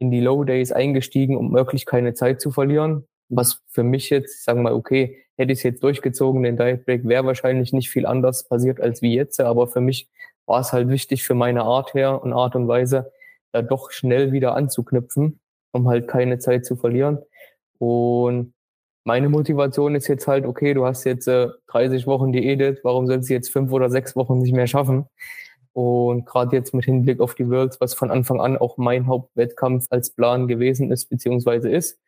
in 0.00 0.10
die 0.10 0.20
Low 0.20 0.42
Days 0.44 0.72
eingestiegen, 0.72 1.36
um 1.36 1.52
wirklich 1.52 1.86
keine 1.86 2.14
Zeit 2.14 2.40
zu 2.40 2.50
verlieren. 2.50 3.06
Was 3.28 3.60
für 3.68 3.84
mich 3.84 4.10
jetzt, 4.10 4.44
sagen 4.44 4.60
wir 4.60 4.70
mal, 4.70 4.72
okay, 4.72 5.24
hätte 5.36 5.52
ich 5.52 5.60
es 5.60 5.62
jetzt 5.62 5.82
durchgezogen, 5.82 6.42
den 6.42 6.56
Diet 6.56 6.84
Break 6.84 7.06
wäre 7.06 7.24
wahrscheinlich 7.24 7.72
nicht 7.72 7.90
viel 7.90 8.06
anders 8.06 8.48
passiert 8.48 8.80
als 8.80 9.02
wie 9.02 9.14
jetzt, 9.14 9.40
aber 9.40 9.68
für 9.68 9.80
mich 9.80 10.08
war 10.46 10.60
es 10.60 10.72
halt 10.72 10.88
wichtig 10.88 11.22
für 11.22 11.34
meine 11.34 11.62
Art 11.62 11.94
her 11.94 12.22
und 12.22 12.32
Art 12.32 12.56
und 12.56 12.66
Weise, 12.66 13.12
da 13.52 13.62
doch 13.62 13.90
schnell 13.90 14.32
wieder 14.32 14.54
anzuknüpfen, 14.54 15.38
um 15.72 15.88
halt 15.88 16.08
keine 16.08 16.38
Zeit 16.38 16.64
zu 16.64 16.76
verlieren. 16.76 17.18
Und 17.78 18.52
meine 19.04 19.28
Motivation 19.28 19.94
ist 19.94 20.08
jetzt 20.08 20.26
halt, 20.26 20.44
okay, 20.44 20.74
du 20.74 20.86
hast 20.86 21.04
jetzt 21.04 21.28
äh, 21.28 21.48
30 21.68 22.06
Wochen 22.06 22.32
Diät, 22.32 22.80
warum 22.82 23.06
sollst 23.06 23.30
du 23.30 23.34
jetzt 23.34 23.50
fünf 23.50 23.72
oder 23.72 23.90
sechs 23.90 24.16
Wochen 24.16 24.38
nicht 24.38 24.54
mehr 24.54 24.66
schaffen? 24.66 25.06
Und 25.72 26.26
gerade 26.26 26.56
jetzt 26.56 26.74
mit 26.74 26.84
Hinblick 26.84 27.20
auf 27.20 27.34
die 27.34 27.48
Worlds, 27.48 27.80
was 27.80 27.94
von 27.94 28.10
Anfang 28.10 28.40
an 28.40 28.56
auch 28.56 28.76
mein 28.76 29.06
Hauptwettkampf 29.06 29.86
als 29.90 30.10
Plan 30.10 30.48
gewesen 30.48 30.90
ist, 30.90 31.08
beziehungsweise 31.08 31.70
ist. 31.70 32.00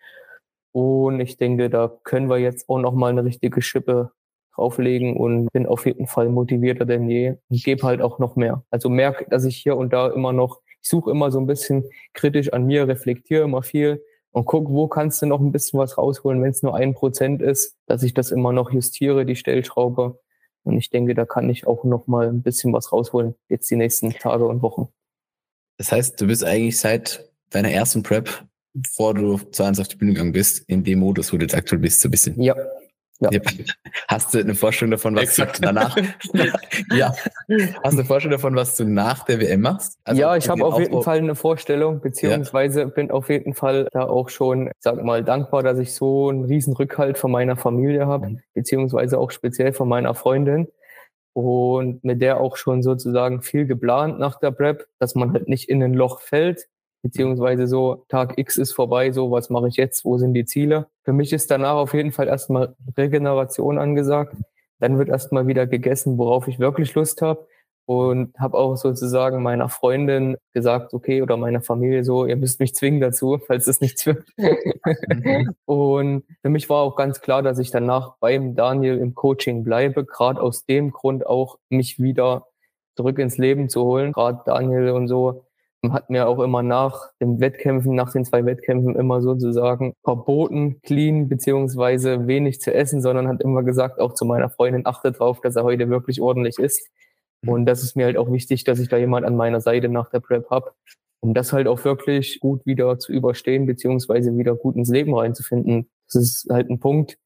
Und 0.73 1.21
ich 1.21 1.37
denke, 1.37 1.71
da 1.71 1.93
können 2.03 2.29
wir 2.29 2.39
jetzt 2.39 2.69
auch 2.69 2.79
nochmal 2.79 3.11
eine 3.11 3.25
richtige 3.25 3.63
Schippe 3.63 4.11
drauflegen 4.55 5.17
und 5.17 5.49
bin 5.53 5.67
auf 5.67 5.87
jeden 5.87 6.07
Fall 6.07 6.29
motivierter 6.29 6.85
denn 6.85 7.09
je 7.09 7.37
und 7.49 7.65
gebe 7.65 7.83
halt 7.85 8.03
auch 8.03 8.19
noch 8.19 8.37
mehr. 8.37 8.65
Also 8.71 8.89
merke, 8.89 9.27
dass 9.29 9.45
ich 9.45 9.57
hier 9.57 9.77
und 9.77 9.93
da 9.93 10.09
immer 10.09 10.33
noch, 10.33 10.61
ich 10.83 10.89
suche 10.89 11.11
immer 11.11 11.31
so 11.31 11.39
ein 11.39 11.47
bisschen 11.47 11.85
kritisch 12.13 12.53
an 12.53 12.67
mir, 12.67 12.89
reflektiere 12.89 13.45
immer 13.45 13.63
viel 13.63 14.03
und 14.31 14.47
guck, 14.47 14.69
wo 14.71 14.89
kannst 14.89 15.23
du 15.23 15.27
noch 15.27 15.41
ein 15.41 15.53
bisschen 15.53 15.79
was 15.79 15.97
rausholen, 15.99 16.43
wenn 16.43 16.51
es 16.51 16.63
nur 16.63 16.75
ein 16.75 16.95
Prozent 16.95 17.43
ist, 17.43 17.77
dass 17.87 18.03
ich 18.03 18.15
das 18.15 18.31
immer 18.31 18.53
noch 18.53 18.71
justiere, 18.71 19.25
die 19.25 19.37
Stellschraube 19.37 20.19
und 20.65 20.79
ich 20.79 20.91
denke, 20.91 21.15
da 21.15 21.25
kann 21.25 21.49
ich 21.51 21.67
auch 21.67 21.85
noch 21.85 22.07
mal 22.07 22.29
ein 22.29 22.43
bisschen 22.43 22.73
was 22.73 22.93
rausholen, 22.93 23.35
jetzt 23.49 23.71
die 23.71 23.77
nächsten 23.77 24.11
Tage 24.11 24.47
und 24.47 24.63
Wochen. 24.63 24.89
Das 25.79 25.93
heißt, 25.93 26.21
du 26.21 26.27
bist 26.27 26.45
eigentlich 26.45 26.79
seit 26.79 27.31
deiner 27.51 27.71
ersten 27.71 28.03
Prep, 28.03 28.47
bevor 28.73 29.15
du 29.15 29.39
zu 29.39 29.63
eins 29.63 29.81
auf 29.81 29.89
die 29.89 29.97
Bühne 29.97 30.13
gegangen 30.13 30.33
bist, 30.33 30.61
in 30.69 30.85
dem 30.85 31.01
Modus, 31.01 31.33
wo 31.33 31.37
du 31.37 31.45
jetzt 31.45 31.55
aktuell 31.55 31.81
bist, 31.81 32.01
so 32.01 32.09
ein 32.09 32.11
bisschen. 32.11 32.41
Ja, 32.41 32.55
ja. 33.31 33.41
Hast 34.09 34.35
du 34.35 34.39
eine 34.39 34.55
Vorstellung 34.55 34.93
davon, 34.93 35.15
was 35.15 35.25
Exakt. 35.25 35.59
du 35.59 35.63
danach? 35.63 35.97
ja. 36.95 37.13
Hast 37.83 37.95
du 37.95 37.99
eine 37.99 38.05
Vorstellung 38.05 38.33
davon, 38.33 38.57
was 38.57 38.77
du 38.77 38.85
nach 38.85 39.25
der 39.25 39.41
WM 39.41 39.61
machst? 39.61 39.99
Also 40.05 40.21
ja, 40.21 40.37
ich 40.37 40.49
habe 40.49 40.65
auf 40.65 40.79
jeden 40.79 41.03
Fall 41.03 41.19
eine 41.19 41.35
Vorstellung, 41.35 42.01
beziehungsweise 42.01 42.81
ja. 42.81 42.87
bin 42.87 43.11
auf 43.11 43.29
jeden 43.29 43.55
Fall 43.55 43.89
da 43.93 44.05
auch 44.05 44.29
schon, 44.29 44.71
sag 44.81 45.03
mal, 45.03 45.23
dankbar, 45.23 45.63
dass 45.63 45.79
ich 45.79 45.95
so 45.95 46.29
einen 46.29 46.45
riesen 46.45 46.75
Rückhalt 46.75 47.19
von 47.19 47.31
meiner 47.31 47.57
Familie 47.57 48.07
habe, 48.07 48.31
mhm. 48.31 48.41
beziehungsweise 48.55 49.19
auch 49.19 49.31
speziell 49.31 49.73
von 49.73 49.89
meiner 49.89 50.15
Freundin. 50.15 50.69
Und 51.35 52.05
mit 52.05 52.21
der 52.21 52.41
auch 52.41 52.57
schon 52.57 52.83
sozusagen 52.83 53.41
viel 53.41 53.67
geplant 53.67 54.19
nach 54.19 54.39
der 54.39 54.51
Prep, 54.51 54.87
dass 54.99 55.15
man 55.15 55.33
halt 55.33 55.49
nicht 55.49 55.69
in 55.71 55.83
ein 55.83 55.95
Loch 55.95 56.21
fällt, 56.21 56.69
beziehungsweise 57.03 57.67
so 57.67 58.05
Tag 58.09 58.39
X 58.39 58.57
ist 58.57 58.73
vorbei, 58.73 59.13
so 59.13 59.31
was 59.31 59.51
mache 59.51 59.69
ich 59.69 59.77
jetzt, 59.77 60.05
wo 60.05 60.17
sind 60.19 60.35
die 60.35 60.45
Ziele. 60.45 60.87
Für 61.05 61.13
mich 61.13 61.33
ist 61.33 61.51
danach 61.51 61.75
auf 61.75 61.95
jeden 61.95 62.13
Fall 62.13 62.29
erstmal 62.29 62.75
Regeneration 62.97 63.79
angesagt. 63.79 64.37
Dann 64.79 64.99
wird 64.99 65.09
erstmal 65.09 65.47
wieder 65.47 65.67
gegessen, 65.67 66.17
worauf 66.17 66.49
ich 66.49 66.59
wirklich 66.59 66.95
Lust 66.95 67.23
habe. 67.23 67.47
Und 67.85 68.33
habe 68.39 68.57
auch 68.57 68.77
sozusagen 68.77 69.43
meiner 69.43 69.69
Freundin 69.69 70.37
gesagt, 70.53 70.95
okay, 70.95 71.21
oder 71.21 71.37
meiner 71.37 71.61
Familie 71.63 72.05
so, 72.05 72.27
ihr 72.27 72.37
müsst 72.37 72.61
mich 72.61 72.77
zwingen 72.77 73.01
dazu, 73.01 73.39
falls 73.47 73.67
es 73.67 73.81
nichts 73.81 74.07
wird. 74.07 74.25
und 75.65 76.25
für 76.43 76.49
mich 76.49 76.71
war 76.71 76.83
auch 76.83 76.95
ganz 76.95 77.21
klar, 77.21 77.43
dass 77.43 77.59
ich 77.59 77.73
danach 77.73 78.15
beim 78.21 78.55
Daniel 78.55 78.99
im 78.99 79.15
Coaching 79.17 79.65
bleibe, 79.65 80.05
gerade 80.05 80.41
aus 80.41 80.65
dem 80.65 80.93
Grund 80.93 81.27
auch, 81.27 81.59
mich 81.71 81.99
wieder 81.99 82.47
zurück 82.95 83.19
ins 83.19 83.37
Leben 83.37 83.69
zu 83.69 83.83
holen. 83.83 84.13
Gerade 84.13 84.43
Daniel 84.47 84.91
und 84.91 85.09
so 85.09 85.45
hat 85.91 86.11
mir 86.11 86.29
auch 86.29 86.39
immer 86.39 86.63
nach 86.63 87.11
den 87.21 87.41
Wettkämpfen, 87.41 87.95
nach 87.95 88.13
den 88.13 88.25
zwei 88.25 88.45
Wettkämpfen 88.45 88.95
immer 88.95 89.21
sozusagen 89.21 89.95
verboten, 90.05 90.81
clean 90.83 91.29
beziehungsweise 91.29 92.27
wenig 92.27 92.61
zu 92.61 92.73
essen, 92.73 93.03
sondern 93.03 93.27
hat 93.27 93.41
immer 93.41 93.63
gesagt, 93.65 93.99
auch 93.99 94.15
zu 94.15 94.25
meiner 94.25 94.49
Freundin, 94.49 94.87
achte 94.87 95.11
drauf, 95.11 95.41
dass 95.41 95.57
er 95.57 95.65
heute 95.65 95.89
wirklich 95.91 96.21
ordentlich 96.21 96.59
isst. 96.59 96.89
Mhm. 97.43 97.49
Und 97.49 97.67
das 97.67 97.83
ist 97.83 97.97
mir 97.97 98.05
halt 98.05 98.17
auch 98.17 98.31
wichtig, 98.31 98.63
dass 98.65 98.79
ich 98.79 98.89
da 98.89 98.97
jemand 98.97 99.27
an 99.27 99.35
meiner 99.35 99.61
Seite 99.61 99.89
nach 99.89 100.09
der 100.11 100.21
Prep 100.21 100.51
habe, 100.51 100.73
um 101.21 101.35
das 101.35 101.53
halt 101.53 101.67
auch 101.67 101.85
wirklich 101.85 102.39
gut 102.39 102.65
wieder 102.65 102.99
zu 102.99 103.13
überstehen, 103.13 103.67
beziehungsweise 103.67 104.37
wieder 104.37 104.55
gut 104.55 104.77
ins 104.77 104.91
Leben 104.91 105.15
reinzufinden. 105.15 105.91
Das 106.07 106.23
ist 106.23 106.47
halt 106.51 106.71
ein 106.71 106.79
Punkt, 106.79 107.19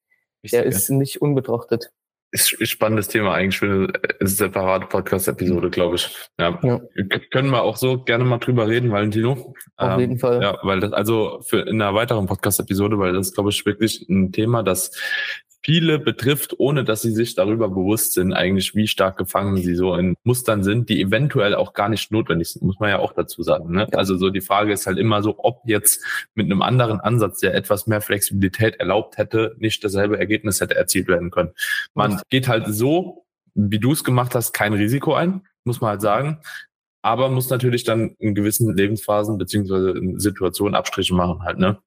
der 0.51 0.65
ist 0.65 0.89
nicht 0.91 1.21
unbetrachtet 1.21 1.85
ist 1.85 2.06
spannendes 2.37 3.09
Thema 3.09 3.35
eigentlich 3.35 3.59
für 3.59 3.93
eine 4.21 4.29
separate 4.29 4.87
Podcast-Episode, 4.87 5.71
glaube 5.71 5.97
ich. 5.97 6.15
Ja. 6.39 6.59
ja. 6.63 6.81
Können 7.31 7.51
wir 7.51 7.63
auch 7.63 7.77
so 7.77 8.03
gerne 8.03 8.25
mal 8.25 8.39
drüber 8.39 8.69
reden, 8.69 8.91
Valentino. 8.91 9.55
Auf 9.77 9.95
ähm, 9.95 10.01
jeden 10.01 10.19
Fall. 10.19 10.43
Ja, 10.43 10.59
weil 10.63 10.81
das, 10.81 10.93
also 10.93 11.41
für 11.43 11.61
in 11.61 11.81
einer 11.81 11.95
weiteren 11.95 12.27
Podcast-Episode, 12.27 12.99
weil 12.99 13.13
das, 13.13 13.33
glaube 13.33 13.51
ich, 13.51 13.65
wirklich 13.67 14.09
ein 14.09 14.33
Thema, 14.33 14.63
das 14.63 14.91
viele 15.67 15.99
betrifft, 15.99 16.55
ohne 16.61 16.85
dass 16.85 17.03
sie 17.03 17.11
sich 17.11 17.35
darüber 17.35 17.69
bewusst 17.69 18.13
sind, 18.13 18.33
eigentlich 18.33 18.77
wie 18.77 18.87
stark 18.87 19.17
gefangen 19.17 19.57
sie 19.57 19.75
so 19.75 19.97
in 19.97 20.15
Mustern 20.23 20.63
sind, 20.63 20.89
die 20.89 21.03
eventuell 21.03 21.57
auch 21.57 21.73
gar 21.73 21.89
nicht 21.89 22.13
notwendig 22.13 22.51
sind, 22.51 22.63
muss 22.63 22.79
man 22.79 22.91
ja 22.91 23.01
auch 23.01 23.13
dazu 23.13 23.43
sagen. 23.43 23.73
Ne? 23.73 23.89
Also 23.93 24.17
so 24.17 24.31
die 24.31 24.41
Frage 24.41 24.73
ist 24.73 24.87
halt 24.87 24.97
immer 24.97 25.25
so, 25.25 25.35
ob 25.39 25.63
jetzt 25.67 26.05
mit 26.37 26.47
einem 26.47 26.63
anderen 26.63 27.01
Ansatz, 27.01 27.41
der 27.41 27.53
etwas 27.57 27.89
mehr 27.89 28.01
Flexibilität 28.01 28.77
erlaubt 28.77 29.19
hätte, 29.19 29.57
nicht 29.59 29.83
dasselbe 29.83 30.21
Ergebnis 30.21 30.61
hätte 30.61 30.77
erzielt 30.77 31.09
werden 31.09 31.33
können. 31.33 31.51
Man 31.95 32.21
geht 32.31 32.47
halt 32.47 32.67
so, 32.69 33.25
wie 33.57 33.81
du 33.81 33.91
es 33.91 34.05
gemacht 34.05 34.37
hast, 34.37 34.53
kein 34.53 34.73
Risiko 34.73 35.15
ein, 35.15 35.49
muss 35.65 35.81
man 35.81 35.91
halt 35.91 36.01
sagen 36.01 36.39
aber 37.07 37.29
muss 37.29 37.51
natürlich 37.51 37.85
dann 37.85 38.17
in 38.19 38.35
gewissen 38.35 38.77
Lebensphasen 38.77 39.39
beziehungsweise 39.39 39.91
in 39.91 40.19
Situationen 40.19 40.75
Abstriche 40.75 41.15
machen 41.15 41.43
halt, 41.43 41.57
ne? 41.57 41.79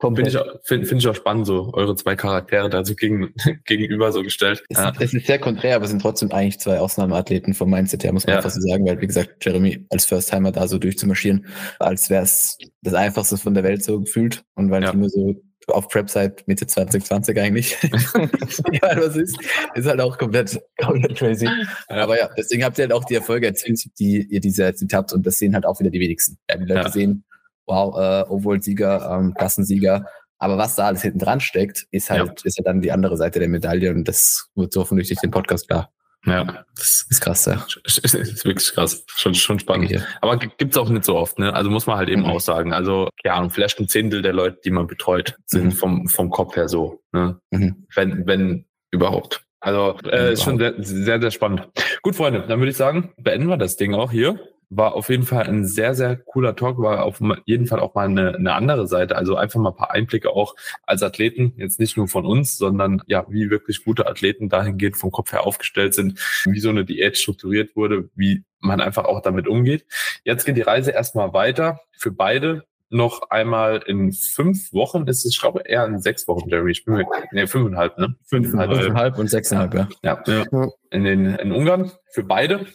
Finde 0.00 0.28
ich, 0.28 0.38
find, 0.62 0.86
find 0.86 1.00
ich 1.00 1.08
auch 1.08 1.14
spannend, 1.14 1.46
so 1.46 1.72
eure 1.74 1.96
zwei 1.96 2.14
Charaktere 2.14 2.70
dazu 2.70 2.94
gegen, 2.94 3.34
gegenüber 3.64 4.12
so 4.12 4.22
gestellt. 4.22 4.62
Es, 4.68 4.78
ja. 4.78 4.92
es 4.98 5.12
ist 5.12 5.26
sehr 5.26 5.40
konträr, 5.40 5.74
aber 5.74 5.88
sind 5.88 6.00
trotzdem 6.00 6.30
eigentlich 6.30 6.60
zwei 6.60 6.78
Ausnahmeathleten 6.78 7.52
vom 7.52 7.70
Mindset 7.70 8.04
her, 8.04 8.12
muss 8.12 8.24
man 8.24 8.34
ja. 8.34 8.36
einfach 8.36 8.50
so 8.50 8.60
sagen, 8.60 8.86
weil, 8.86 9.00
wie 9.00 9.06
gesagt, 9.08 9.44
Jeremy 9.44 9.86
als 9.90 10.04
First-Timer 10.04 10.52
da 10.52 10.68
so 10.68 10.78
durchzumarschieren, 10.78 11.46
als 11.80 12.10
wäre 12.10 12.22
es 12.22 12.58
das 12.82 12.94
Einfachste 12.94 13.38
von 13.38 13.54
der 13.54 13.64
Welt 13.64 13.82
so 13.82 14.00
gefühlt 14.00 14.44
und 14.54 14.70
weil 14.70 14.84
ja. 14.84 14.92
nur 14.92 15.08
so 15.08 15.34
auf 15.66 15.88
Prep 15.88 16.08
seit 16.08 16.46
Mitte 16.46 16.66
2020 16.66 17.38
eigentlich. 17.38 17.76
ja, 17.82 18.96
was 18.96 19.16
ist, 19.16 19.36
ist 19.74 19.86
halt 19.86 20.00
auch 20.00 20.16
komplett, 20.18 20.60
komplett 20.80 21.16
crazy. 21.16 21.46
Ja. 21.46 21.52
Aber 21.88 22.18
ja, 22.18 22.30
deswegen 22.36 22.64
habt 22.64 22.78
ihr 22.78 22.84
halt 22.84 22.92
auch 22.92 23.04
die 23.04 23.14
Erfolge 23.14 23.48
erzielt, 23.48 23.80
die 23.98 24.26
ihr 24.30 24.40
diese 24.40 24.64
erzielt 24.64 24.92
habt 24.94 25.12
und 25.12 25.26
das 25.26 25.38
sehen 25.38 25.54
halt 25.54 25.66
auch 25.66 25.80
wieder 25.80 25.90
die 25.90 26.00
wenigsten. 26.00 26.38
Ja, 26.48 26.56
die 26.56 26.64
Leute 26.64 26.80
ja. 26.80 26.90
sehen, 26.90 27.24
wow, 27.68 27.94
äh, 27.96 28.28
Overall-Sieger, 28.28 29.18
ähm, 29.18 29.34
Klassensieger. 29.34 30.06
Aber 30.38 30.56
was 30.56 30.76
da 30.76 30.86
alles 30.86 31.02
hinten 31.02 31.18
dran 31.18 31.40
steckt, 31.40 31.86
ist 31.90 32.10
halt, 32.10 32.26
ja. 32.26 32.34
ist 32.44 32.58
halt 32.58 32.66
dann 32.66 32.80
die 32.80 32.92
andere 32.92 33.16
Seite 33.16 33.38
der 33.40 33.48
Medaille 33.48 33.90
und 33.90 34.06
das 34.06 34.48
wird 34.54 34.72
so 34.72 34.80
hoffentlich 34.80 35.08
durch 35.08 35.20
den 35.20 35.30
Podcast 35.30 35.68
klar. 35.68 35.90
Ja, 36.26 36.64
das 36.76 37.06
ist 37.08 37.20
krass, 37.20 37.46
ja. 37.46 37.64
Das 37.84 37.98
ist 37.98 38.44
wirklich 38.44 38.72
krass. 38.72 39.04
Schon, 39.06 39.34
schon 39.34 39.58
spannend. 39.58 39.90
Ja. 39.90 40.00
Aber 40.20 40.36
gibt's 40.36 40.76
auch 40.76 40.88
nicht 40.88 41.04
so 41.04 41.16
oft, 41.16 41.38
ne? 41.38 41.54
Also 41.54 41.70
muss 41.70 41.86
man 41.86 41.96
halt 41.96 42.08
eben 42.08 42.22
mhm. 42.22 42.28
auch 42.28 42.40
sagen. 42.40 42.72
Also, 42.72 43.08
ja, 43.24 43.40
und 43.40 43.50
vielleicht 43.50 43.78
ein 43.78 43.88
Zehntel 43.88 44.20
der 44.20 44.32
Leute, 44.32 44.58
die 44.64 44.70
man 44.70 44.86
betreut, 44.86 45.36
sind 45.46 45.66
mhm. 45.66 45.72
vom, 45.72 46.08
vom 46.08 46.30
Kopf 46.30 46.56
her 46.56 46.68
so, 46.68 47.02
ne? 47.12 47.40
Mhm. 47.50 47.86
Wenn, 47.94 48.26
wenn 48.26 48.66
überhaupt. 48.90 49.42
Also, 49.60 49.96
äh, 50.08 50.32
ist 50.32 50.42
schon 50.42 50.58
sehr, 50.58 50.74
sehr, 50.78 51.20
sehr 51.20 51.30
spannend. 51.30 51.68
Gut, 52.02 52.16
Freunde, 52.16 52.44
dann 52.46 52.58
würde 52.58 52.70
ich 52.70 52.76
sagen, 52.76 53.12
beenden 53.16 53.48
wir 53.48 53.56
das 53.56 53.76
Ding 53.76 53.94
auch 53.94 54.10
hier 54.10 54.38
war 54.70 54.94
auf 54.94 55.08
jeden 55.08 55.22
Fall 55.22 55.46
ein 55.46 55.64
sehr, 55.64 55.94
sehr 55.94 56.16
cooler 56.16 56.54
Talk, 56.54 56.78
war 56.78 57.04
auf 57.04 57.20
jeden 57.46 57.66
Fall 57.66 57.80
auch 57.80 57.94
mal 57.94 58.06
eine, 58.06 58.34
eine 58.34 58.52
andere 58.52 58.86
Seite. 58.86 59.16
Also 59.16 59.36
einfach 59.36 59.60
mal 59.60 59.70
ein 59.70 59.76
paar 59.76 59.92
Einblicke 59.92 60.30
auch 60.30 60.54
als 60.82 61.02
Athleten, 61.02 61.54
jetzt 61.56 61.80
nicht 61.80 61.96
nur 61.96 62.08
von 62.08 62.26
uns, 62.26 62.58
sondern 62.58 63.02
ja, 63.06 63.24
wie 63.28 63.50
wirklich 63.50 63.84
gute 63.84 64.06
Athleten 64.06 64.48
dahingehend 64.48 64.96
vom 64.96 65.10
Kopf 65.10 65.32
her 65.32 65.46
aufgestellt 65.46 65.94
sind, 65.94 66.20
wie 66.44 66.60
so 66.60 66.68
eine 66.68 66.84
Diät 66.84 67.16
strukturiert 67.16 67.76
wurde, 67.76 68.10
wie 68.14 68.44
man 68.60 68.80
einfach 68.80 69.04
auch 69.04 69.22
damit 69.22 69.48
umgeht. 69.48 69.86
Jetzt 70.24 70.44
geht 70.44 70.56
die 70.56 70.62
Reise 70.62 70.90
erstmal 70.90 71.32
weiter 71.32 71.80
für 71.96 72.10
beide. 72.10 72.64
Noch 72.90 73.28
einmal 73.28 73.82
in 73.86 74.12
fünf 74.12 74.72
Wochen 74.72 75.06
ist 75.08 75.26
es, 75.26 75.32
ich 75.32 75.40
glaube, 75.40 75.60
eher 75.66 75.84
in 75.84 76.00
sechs 76.00 76.26
Wochen, 76.26 76.48
Jeremy. 76.48 76.70
Ich 76.70 76.86
bin 76.86 76.94
mir, 76.94 77.06
nee, 77.32 77.46
fünfeinhalb, 77.46 77.98
ne? 77.98 78.16
Fünfeinhalb, 78.24 78.72
fünfeinhalb 78.72 79.18
und 79.18 79.28
sechseinhalb, 79.28 79.74
ja. 79.74 79.88
Ja. 80.02 80.22
ja. 80.26 80.68
In, 80.90 81.04
den, 81.04 81.26
in 81.26 81.52
Ungarn 81.52 81.92
für 82.12 82.22
beide. 82.22 82.66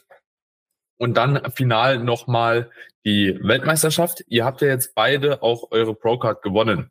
Und 0.98 1.16
dann 1.16 1.52
final 1.52 2.00
nochmal 2.00 2.70
die 3.06 3.38
Weltmeisterschaft. 3.42 4.24
Ihr 4.28 4.46
habt 4.46 4.62
ja 4.62 4.70
jetzt 4.70 4.96
beide 4.96 5.42
auch 5.42 5.72
eure 5.72 5.96
Procard 5.96 6.42
gewonnen. 6.42 6.90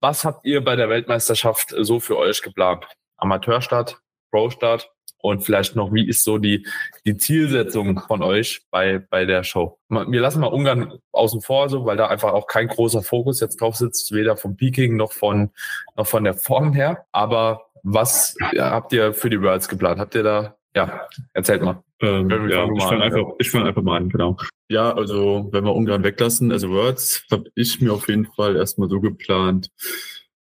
Was 0.00 0.24
habt 0.24 0.44
ihr 0.44 0.62
bei 0.62 0.76
der 0.76 0.88
Weltmeisterschaft 0.88 1.74
so 1.78 2.00
für 2.00 2.18
euch 2.18 2.42
geplant? 2.42 2.84
Amateurstart, 3.16 4.00
Pro-Start 4.30 4.90
und 5.24 5.40
vielleicht 5.40 5.74
noch, 5.74 5.94
wie 5.94 6.06
ist 6.06 6.22
so 6.22 6.36
die, 6.36 6.66
die 7.06 7.16
Zielsetzung 7.16 8.02
von 8.06 8.22
euch 8.22 8.60
bei, 8.70 8.98
bei 8.98 9.24
der 9.24 9.42
Show? 9.42 9.78
Wir 9.88 10.20
lassen 10.20 10.40
mal 10.40 10.48
Ungarn 10.48 10.98
außen 11.12 11.40
vor, 11.40 11.70
so, 11.70 11.86
weil 11.86 11.96
da 11.96 12.08
einfach 12.08 12.34
auch 12.34 12.46
kein 12.46 12.68
großer 12.68 13.00
Fokus 13.00 13.40
jetzt 13.40 13.58
drauf 13.58 13.76
sitzt, 13.76 14.12
weder 14.12 14.36
vom 14.36 14.56
Peaking 14.56 14.96
noch 14.96 15.12
von, 15.12 15.50
noch 15.96 16.06
von 16.06 16.24
der 16.24 16.34
Form 16.34 16.74
her. 16.74 17.06
Aber 17.12 17.70
was 17.82 18.36
habt 18.58 18.92
ihr 18.92 19.14
für 19.14 19.30
die 19.30 19.40
Worlds 19.40 19.68
geplant? 19.68 19.98
Habt 19.98 20.14
ihr 20.14 20.24
da, 20.24 20.56
ja, 20.74 21.06
erzählt 21.32 21.62
mal. 21.62 21.82
Ähm, 22.00 22.28
ja, 22.48 22.68
ich 22.70 22.82
fange 22.82 23.02
einfach, 23.02 23.32
ich 23.38 23.50
fang 23.50 23.66
einfach 23.66 23.82
mal 23.82 23.96
an, 23.96 24.08
genau. 24.08 24.36
Ja, 24.68 24.92
also 24.94 25.48
wenn 25.52 25.64
wir 25.64 25.74
Ungarn 25.74 26.04
weglassen, 26.04 26.50
also 26.52 26.70
Words 26.70 27.24
habe 27.30 27.44
ich 27.54 27.80
mir 27.80 27.92
auf 27.92 28.08
jeden 28.08 28.26
Fall 28.26 28.56
erstmal 28.56 28.88
so 28.88 29.00
geplant. 29.00 29.70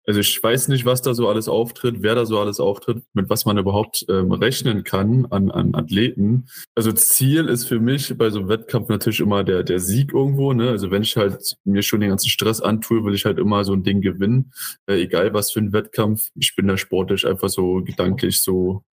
Also 0.08 0.20
ich 0.20 0.42
weiß 0.42 0.70
nicht, 0.70 0.84
was 0.86 1.04
da 1.04 1.14
so 1.14 1.30
alles 1.30 1.48
auftritt, 1.48 1.98
wer 2.00 2.16
da 2.16 2.26
so 2.26 2.40
alles 2.40 2.60
auftritt, 2.60 3.04
mit 3.14 3.30
was 3.30 3.46
man 3.46 3.58
überhaupt 3.60 4.04
ähm, 4.10 4.32
rechnen 4.32 4.84
kann 4.84 5.28
an, 5.28 5.52
an 5.52 5.76
Athleten. 5.76 6.48
Also 6.74 6.92
Ziel 6.92 7.48
ist 7.48 7.66
für 7.66 7.80
mich 7.80 8.18
bei 8.18 8.32
so 8.32 8.40
einem 8.40 8.50
Wettkampf 8.50 8.90
natürlich 8.90 9.20
immer 9.20 9.44
der, 9.44 9.64
der 9.64 9.80
Sieg 9.80 10.12
irgendwo. 10.12 10.54
Ne? 10.54 10.70
Also 10.70 10.90
wenn 10.90 11.04
ich 11.04 11.18
halt 11.18 11.56
mir 11.66 11.84
schon 11.84 12.00
den 12.00 12.10
ganzen 12.10 12.30
Stress 12.30 12.62
antue, 12.62 13.06
will 13.06 13.14
ich 13.14 13.26
halt 13.26 13.38
immer 13.38 13.64
so 13.64 13.74
ein 13.74 13.84
Ding 13.84 14.02
gewinnen. 14.02 14.54
Äh, 14.88 15.04
egal 15.04 15.34
was 15.36 15.52
für 15.52 15.60
ein 15.60 15.72
Wettkampf. 15.72 16.30
Ich 16.36 16.56
bin 16.56 16.68
da 16.68 16.78
sportlich 16.78 17.28
einfach 17.28 17.50
so 17.50 17.84
gedanklich 17.84 18.42
so 18.42 18.84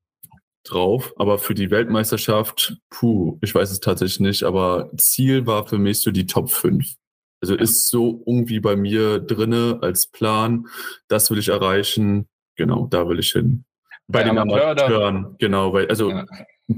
drauf. 0.65 1.13
Aber 1.17 1.39
für 1.39 1.55
die 1.55 1.71
Weltmeisterschaft, 1.71 2.77
puh, 2.91 3.39
ich 3.43 3.55
weiß 3.55 3.71
es 3.71 3.81
tatsächlich 3.81 4.21
nicht. 4.21 4.43
Aber 4.45 4.91
Ziel 4.97 5.47
war 5.47 5.67
für 5.67 5.79
mich 5.79 6.01
so 6.03 6.11
die 6.11 6.27
Top 6.27 6.51
5. 6.51 6.95
Also 7.41 7.55
ist 7.55 7.89
so 7.89 8.23
irgendwie 8.27 8.61
bei 8.61 8.77
mir 8.77 9.21
drinne 9.21 9.79
als 9.81 10.09
Plan. 10.09 10.67
Das 11.07 11.31
will 11.31 11.39
ich 11.39 11.49
erreichen. 11.49 12.29
Genau, 12.57 12.87
da 12.87 13.09
will 13.09 13.21
ich 13.21 13.33
hin. 13.33 13.65
Bei, 14.09 14.21
bei 14.21 14.31
den 14.31 14.39
Amateur, 14.39 14.71
Amateuren, 14.71 15.37
genau, 15.39 15.73
weil, 15.73 15.87
also 15.89 16.11
ja. 16.11 16.27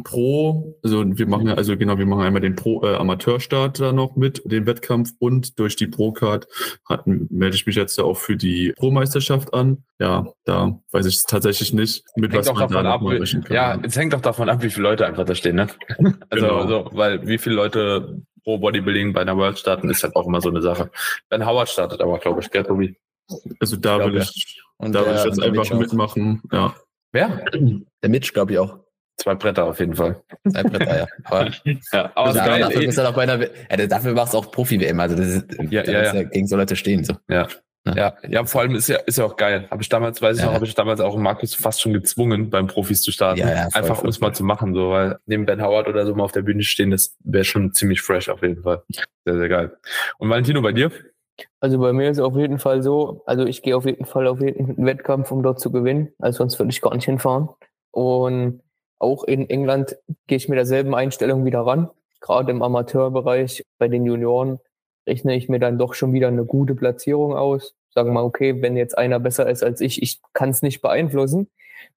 Pro, 0.05 0.79
also 0.85 1.05
wir 1.05 1.27
machen 1.27 1.49
also 1.49 1.77
genau, 1.77 1.99
wir 1.99 2.07
machen 2.07 2.23
einmal 2.23 2.41
den 2.41 2.55
Pro 2.55 2.85
äh, 2.85 2.95
Amateurstart 2.95 3.81
da 3.81 3.93
noch 3.93 4.15
mit, 4.15 4.41
den 4.45 4.65
Wettkampf 4.65 5.11
und 5.19 5.59
durch 5.59 5.75
die 5.75 5.89
Pro-Card 5.89 6.47
melde 7.05 7.57
ich 7.57 7.67
mich 7.67 7.75
jetzt 7.75 7.99
ja 7.99 8.05
auch 8.05 8.17
für 8.17 8.37
die 8.37 8.73
Pro-Meisterschaft 8.77 9.53
an. 9.53 9.85
Ja, 9.99 10.27
da 10.45 10.81
weiß 10.93 11.07
ich 11.07 11.17
es 11.17 11.25
tatsächlich 11.25 11.73
nicht, 11.73 12.05
mit 12.15 12.33
hängt 12.33 12.47
was 12.47 12.55
man 12.55 12.85
da 12.85 12.95
ab, 12.95 13.01
kann. 13.01 13.45
Ja, 13.51 13.81
es 13.83 13.97
hängt 13.97 14.13
doch 14.13 14.21
davon 14.21 14.49
ab, 14.49 14.63
wie 14.63 14.71
viele 14.71 14.85
Leute 14.85 15.07
einfach 15.07 15.25
da 15.25 15.35
stehen, 15.35 15.57
ne? 15.57 15.67
Also, 16.31 16.47
genau. 16.47 16.57
also 16.59 16.91
weil 16.93 17.27
wie 17.27 17.39
viele 17.39 17.57
Leute 17.57 18.23
pro 18.45 18.59
Bodybuilding 18.59 19.13
bei 19.13 19.23
einer 19.23 19.37
World 19.37 19.59
starten, 19.59 19.91
ist 19.91 20.05
halt 20.05 20.15
auch 20.15 20.27
immer 20.27 20.41
so 20.41 20.51
eine 20.51 20.63
Sache. 20.63 20.91
Ben 21.29 21.45
Howard 21.45 21.69
startet 21.69 22.01
aber, 22.01 22.19
glaube 22.19 22.41
ich, 22.41 22.51
gell, 22.51 22.63
Tobi? 22.63 22.97
Also 23.59 23.77
da 23.77 23.99
will 23.99 24.19
ich, 24.19 24.63
und 24.79 24.93
da 24.93 25.05
will 25.05 25.17
ich 25.17 25.25
jetzt 25.25 25.43
einfach 25.43 25.77
mitmachen, 25.77 26.43
ja. 26.53 26.75
Wer? 27.13 27.45
Der 28.03 28.09
Mitch, 28.09 28.33
glaube 28.33 28.53
ich 28.53 28.59
auch. 28.61 28.79
Zwei 29.21 29.35
Bretter 29.35 29.65
auf 29.67 29.79
jeden 29.79 29.95
Fall. 29.95 30.23
Zwei 30.51 30.63
Bretter, 30.63 30.99
ja. 30.99 31.07
Aber, 31.25 31.51
ja, 31.93 32.11
aber 32.15 32.35
ja, 32.35 32.47
geil, 32.47 32.61
dafür, 32.61 32.83
ist 32.83 32.97
er 32.97 33.11
auch 33.11 33.15
bei 33.15 33.23
einer, 33.25 33.39
ja, 33.39 33.87
dafür 33.87 34.15
machst 34.15 34.33
du 34.33 34.39
auch 34.39 34.51
Profi-WM. 34.51 34.99
Also 34.99 35.15
das 35.15 35.27
ist, 35.27 35.45
ja, 35.69 35.85
ja, 35.85 36.15
ja. 36.15 36.23
gegen 36.23 36.47
so 36.47 36.57
Leute 36.57 36.75
stehen. 36.75 37.05
So. 37.05 37.15
Ja. 37.29 37.47
Ja. 37.87 38.15
ja, 38.29 38.45
vor 38.45 38.63
allem 38.63 38.75
ist 38.75 38.89
ja, 38.89 38.97
ist 39.07 39.19
ja 39.19 39.25
auch 39.25 39.37
geil. 39.37 39.67
Habe 39.71 39.83
ich 39.83 39.91
damals, 39.91 40.23
weiß 40.23 40.39
ich 40.39 40.45
noch, 40.45 40.55
habe 40.55 40.65
ich 40.65 40.75
damals 40.75 41.01
auch 41.01 41.17
Markus 41.17 41.55
fast 41.55 41.83
schon 41.83 41.93
gezwungen, 41.93 42.49
beim 42.49 42.67
Profis 42.67 43.03
zu 43.03 43.11
starten. 43.11 43.41
Ja, 43.41 43.49
ja, 43.49 43.71
voll, 43.71 43.83
Einfach 43.83 44.03
um 44.03 44.09
es 44.09 44.21
mal 44.21 44.33
zu 44.33 44.45
machen, 44.45 44.75
so, 44.75 44.91
weil 44.91 45.19
neben 45.27 45.45
Ben 45.45 45.63
Howard 45.63 45.89
oder 45.89 46.07
so 46.07 46.15
mal 46.15 46.25
auf 46.25 46.33
der 46.33 46.43
Bühne 46.43 46.63
stehen, 46.63 46.91
das 46.91 47.17
wäre 47.25 47.45
schon 47.45 47.73
ziemlich 47.73 48.01
fresh 48.01 48.29
auf 48.29 48.43
jeden 48.43 48.63
Fall. 48.63 48.83
Sehr, 49.25 49.37
sehr 49.37 49.49
geil. 49.49 49.77
Und 50.19 50.31
Valentino, 50.31 50.63
bei 50.63 50.73
dir? 50.73 50.91
Also 51.61 51.79
bei 51.79 51.93
mir 51.93 52.11
ist 52.11 52.19
es 52.19 52.23
auf 52.23 52.37
jeden 52.37 52.59
Fall 52.59 52.83
so, 52.83 53.23
also 53.27 53.45
ich 53.45 53.63
gehe 53.63 53.77
auf 53.77 53.87
jeden 53.87 54.05
Fall 54.05 54.27
auf 54.27 54.41
jeden 54.41 54.85
Wettkampf, 54.85 55.31
um 55.31 55.43
dort 55.43 55.61
zu 55.61 55.71
gewinnen. 55.73 56.13
Also 56.19 56.39
sonst 56.39 56.59
würde 56.59 56.71
ich 56.71 56.81
gar 56.81 56.95
nicht 56.95 57.05
hinfahren. 57.05 57.49
Und 57.93 58.61
auch 59.01 59.25
in 59.25 59.49
England 59.51 59.97
gehe 60.27 60.37
ich 60.37 60.49
mit 60.49 60.59
derselben 60.59 60.95
Einstellung 60.95 61.45
wieder 61.45 61.61
ran. 61.61 61.91
Gerade 62.21 62.53
im 62.53 62.63
Amateurbereich 62.63 63.65
bei 63.79 63.89
den 63.89 64.05
Junioren 64.05 64.61
rechne 65.07 65.35
ich 65.35 65.49
mir 65.49 65.59
dann 65.59 65.79
doch 65.79 65.95
schon 65.95 66.13
wieder 66.13 66.29
eine 66.29 66.45
gute 66.45 66.75
Platzierung 66.75 67.35
aus. 67.35 67.75
Sagen 67.93 68.11
wir 68.11 68.13
mal, 68.13 68.25
okay, 68.25 68.63
wenn 68.63 68.77
jetzt 68.77 68.97
einer 68.97 69.19
besser 69.19 69.49
ist 69.51 69.65
als 69.65 69.81
ich, 69.81 70.03
ich 70.03 70.21
kann 70.35 70.51
es 70.51 70.63
nicht 70.63 70.83
beeinflussen. 70.83 71.49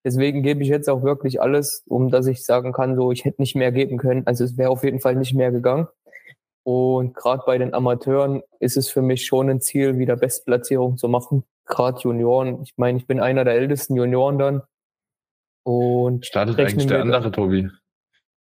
Deswegen 0.04 0.44
gebe 0.44 0.64
ich 0.64 0.70
jetzt 0.70 0.90
auch 0.90 1.04
wirklich 1.04 1.42
alles, 1.42 1.84
um 1.88 2.10
dass 2.10 2.26
ich 2.26 2.46
sagen 2.46 2.72
kann, 2.72 2.96
so 2.96 3.12
ich 3.12 3.26
hätte 3.26 3.42
nicht 3.42 3.56
mehr 3.56 3.72
geben 3.74 3.98
können. 3.98 4.26
Also 4.26 4.46
es 4.46 4.58
wäre 4.58 4.70
auf 4.70 4.84
jeden 4.84 5.02
Fall 5.02 5.16
nicht 5.16 5.34
mehr 5.34 5.52
gegangen. 5.52 5.88
Und 6.64 7.14
gerade 7.14 7.44
bei 7.46 7.58
den 7.58 7.74
Amateuren 7.74 8.42
ist 8.60 8.78
es 8.78 8.90
für 8.90 9.02
mich 9.02 9.26
schon 9.26 9.50
ein 9.50 9.60
Ziel, 9.60 9.98
wieder 9.98 10.16
Bestplatzierung 10.16 10.98
zu 10.98 11.10
machen. 11.10 11.44
Gerade 11.66 12.00
Junioren. 12.00 12.62
Ich 12.64 12.74
meine, 12.78 12.98
ich 12.98 13.06
bin 13.06 13.20
einer 13.20 13.44
der 13.44 13.56
ältesten 13.56 13.96
Junioren 13.96 14.40
dann. 14.40 14.62
Und 15.64 16.26
startet 16.26 16.60
eigentlich 16.60 16.88
der 16.88 17.02
andere 17.02 17.32
Tobi, 17.32 17.70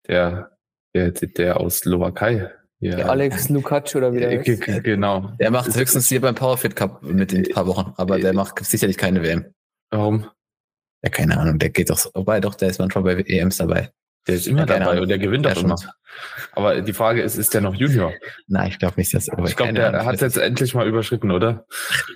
der, 0.08 0.50
der, 0.94 1.10
der 1.10 1.60
aus 1.60 1.78
Slowakei. 1.78 2.50
Ja. 2.80 2.96
Der 2.96 3.10
Alex 3.10 3.48
Lukacs 3.48 3.96
oder 3.96 4.12
wie 4.12 4.18
der 4.18 4.38
heißt. 4.40 4.84
Genau. 4.84 5.32
Der 5.38 5.50
macht 5.50 5.74
höchstens 5.74 6.08
hier 6.08 6.20
beim 6.20 6.34
Powerfit 6.34 6.76
Cup 6.76 7.02
mit 7.02 7.32
in 7.32 7.46
ein 7.46 7.52
paar 7.52 7.66
Wochen, 7.66 7.94
aber 7.96 8.18
der 8.18 8.34
macht 8.34 8.62
sicherlich 8.64 8.98
keine 8.98 9.22
WM. 9.22 9.54
Warum? 9.90 10.26
Ja, 11.02 11.10
keine 11.10 11.38
Ahnung, 11.38 11.58
der 11.58 11.70
geht 11.70 11.90
doch, 11.90 11.98
so. 11.98 12.10
wobei 12.14 12.40
doch, 12.40 12.54
der 12.54 12.68
ist 12.68 12.78
manchmal 12.78 13.04
bei 13.04 13.22
EMs 13.22 13.58
dabei. 13.58 13.90
Der 14.26 14.34
ist 14.36 14.46
immer 14.46 14.60
ja, 14.60 14.66
dabei 14.66 15.00
und 15.00 15.08
der 15.08 15.18
gewinnt 15.18 15.46
auch 15.46 15.62
immer. 15.62 15.76
Aber 16.52 16.80
die 16.80 16.92
Frage 16.92 17.22
ist, 17.22 17.36
ist 17.36 17.52
der 17.52 17.60
noch 17.60 17.74
Junior? 17.74 18.12
Nein, 18.46 18.68
ich 18.68 18.78
glaube 18.78 18.94
nicht, 18.96 19.12
dass 19.12 19.28
er. 19.28 19.38
Ich 19.44 19.56
glaube, 19.56 19.74
der 19.74 20.04
hat 20.04 20.20
jetzt 20.20 20.38
endlich 20.38 20.74
mal 20.74 20.88
überschritten, 20.88 21.30
oder? 21.30 21.66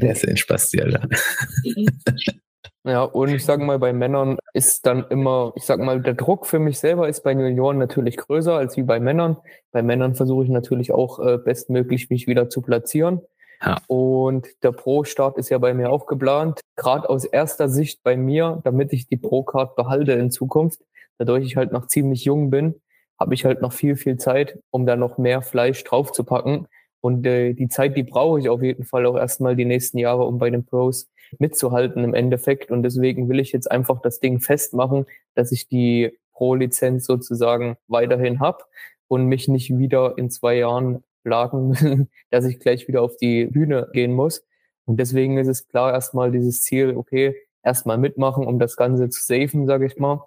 Der 0.00 0.12
ist 0.12 0.26
ein 0.26 0.36
Spasti, 0.36 0.80
Alter. 0.80 1.06
Ja, 2.88 3.02
und 3.02 3.28
ich 3.28 3.44
sage 3.44 3.62
mal, 3.64 3.78
bei 3.78 3.92
Männern 3.92 4.38
ist 4.54 4.86
dann 4.86 5.04
immer, 5.10 5.52
ich 5.56 5.64
sag 5.64 5.78
mal, 5.78 6.00
der 6.00 6.14
Druck 6.14 6.46
für 6.46 6.58
mich 6.58 6.78
selber 6.78 7.06
ist 7.06 7.22
bei 7.22 7.32
Junioren 7.32 7.76
natürlich 7.76 8.16
größer 8.16 8.54
als 8.54 8.78
wie 8.78 8.82
bei 8.82 8.98
Männern. 8.98 9.36
Bei 9.72 9.82
Männern 9.82 10.14
versuche 10.14 10.44
ich 10.44 10.50
natürlich 10.50 10.90
auch 10.90 11.18
äh, 11.18 11.36
bestmöglich 11.36 12.08
mich 12.08 12.26
wieder 12.26 12.48
zu 12.48 12.62
platzieren. 12.62 13.20
Ja. 13.60 13.76
Und 13.88 14.46
der 14.62 14.72
Pro-Start 14.72 15.36
ist 15.36 15.50
ja 15.50 15.58
bei 15.58 15.74
mir 15.74 15.90
auch 15.90 16.06
geplant. 16.06 16.60
Gerade 16.76 17.10
aus 17.10 17.26
erster 17.26 17.68
Sicht 17.68 18.02
bei 18.02 18.16
mir, 18.16 18.62
damit 18.64 18.94
ich 18.94 19.06
die 19.06 19.18
Pro-Card 19.18 19.76
behalte 19.76 20.12
in 20.12 20.30
Zukunft, 20.30 20.80
dadurch 21.18 21.44
ich 21.44 21.56
halt 21.56 21.72
noch 21.72 21.88
ziemlich 21.88 22.24
jung 22.24 22.48
bin, 22.48 22.80
habe 23.20 23.34
ich 23.34 23.44
halt 23.44 23.60
noch 23.60 23.74
viel, 23.74 23.96
viel 23.96 24.16
Zeit, 24.16 24.58
um 24.70 24.86
da 24.86 24.96
noch 24.96 25.18
mehr 25.18 25.42
Fleisch 25.42 25.84
draufzupacken. 25.84 26.68
Und 27.02 27.26
äh, 27.26 27.52
die 27.52 27.68
Zeit, 27.68 27.98
die 27.98 28.02
brauche 28.02 28.40
ich 28.40 28.48
auf 28.48 28.62
jeden 28.62 28.84
Fall 28.84 29.04
auch 29.04 29.16
erstmal 29.16 29.56
die 29.56 29.66
nächsten 29.66 29.98
Jahre, 29.98 30.24
um 30.24 30.38
bei 30.38 30.48
den 30.48 30.64
Pros 30.64 31.10
mitzuhalten 31.38 32.04
im 32.04 32.14
Endeffekt. 32.14 32.70
Und 32.70 32.82
deswegen 32.82 33.28
will 33.28 33.40
ich 33.40 33.52
jetzt 33.52 33.70
einfach 33.70 34.00
das 34.00 34.20
Ding 34.20 34.40
festmachen, 34.40 35.06
dass 35.34 35.52
ich 35.52 35.68
die 35.68 36.16
Pro-Lizenz 36.32 37.04
sozusagen 37.04 37.76
weiterhin 37.88 38.40
habe 38.40 38.64
und 39.08 39.26
mich 39.26 39.48
nicht 39.48 39.76
wieder 39.76 40.16
in 40.16 40.30
zwei 40.30 40.56
Jahren 40.56 41.02
plagen 41.24 41.68
müssen, 41.68 42.10
dass 42.30 42.44
ich 42.44 42.60
gleich 42.60 42.88
wieder 42.88 43.02
auf 43.02 43.16
die 43.16 43.46
Bühne 43.46 43.88
gehen 43.92 44.12
muss. 44.12 44.44
Und 44.84 44.98
deswegen 44.98 45.36
ist 45.38 45.48
es 45.48 45.68
klar 45.68 45.92
erstmal 45.92 46.30
dieses 46.30 46.62
Ziel, 46.62 46.96
okay, 46.96 47.36
erstmal 47.62 47.98
mitmachen, 47.98 48.46
um 48.46 48.58
das 48.58 48.76
Ganze 48.76 49.10
zu 49.10 49.20
safen, 49.22 49.66
sage 49.66 49.86
ich 49.86 49.98
mal. 49.98 50.24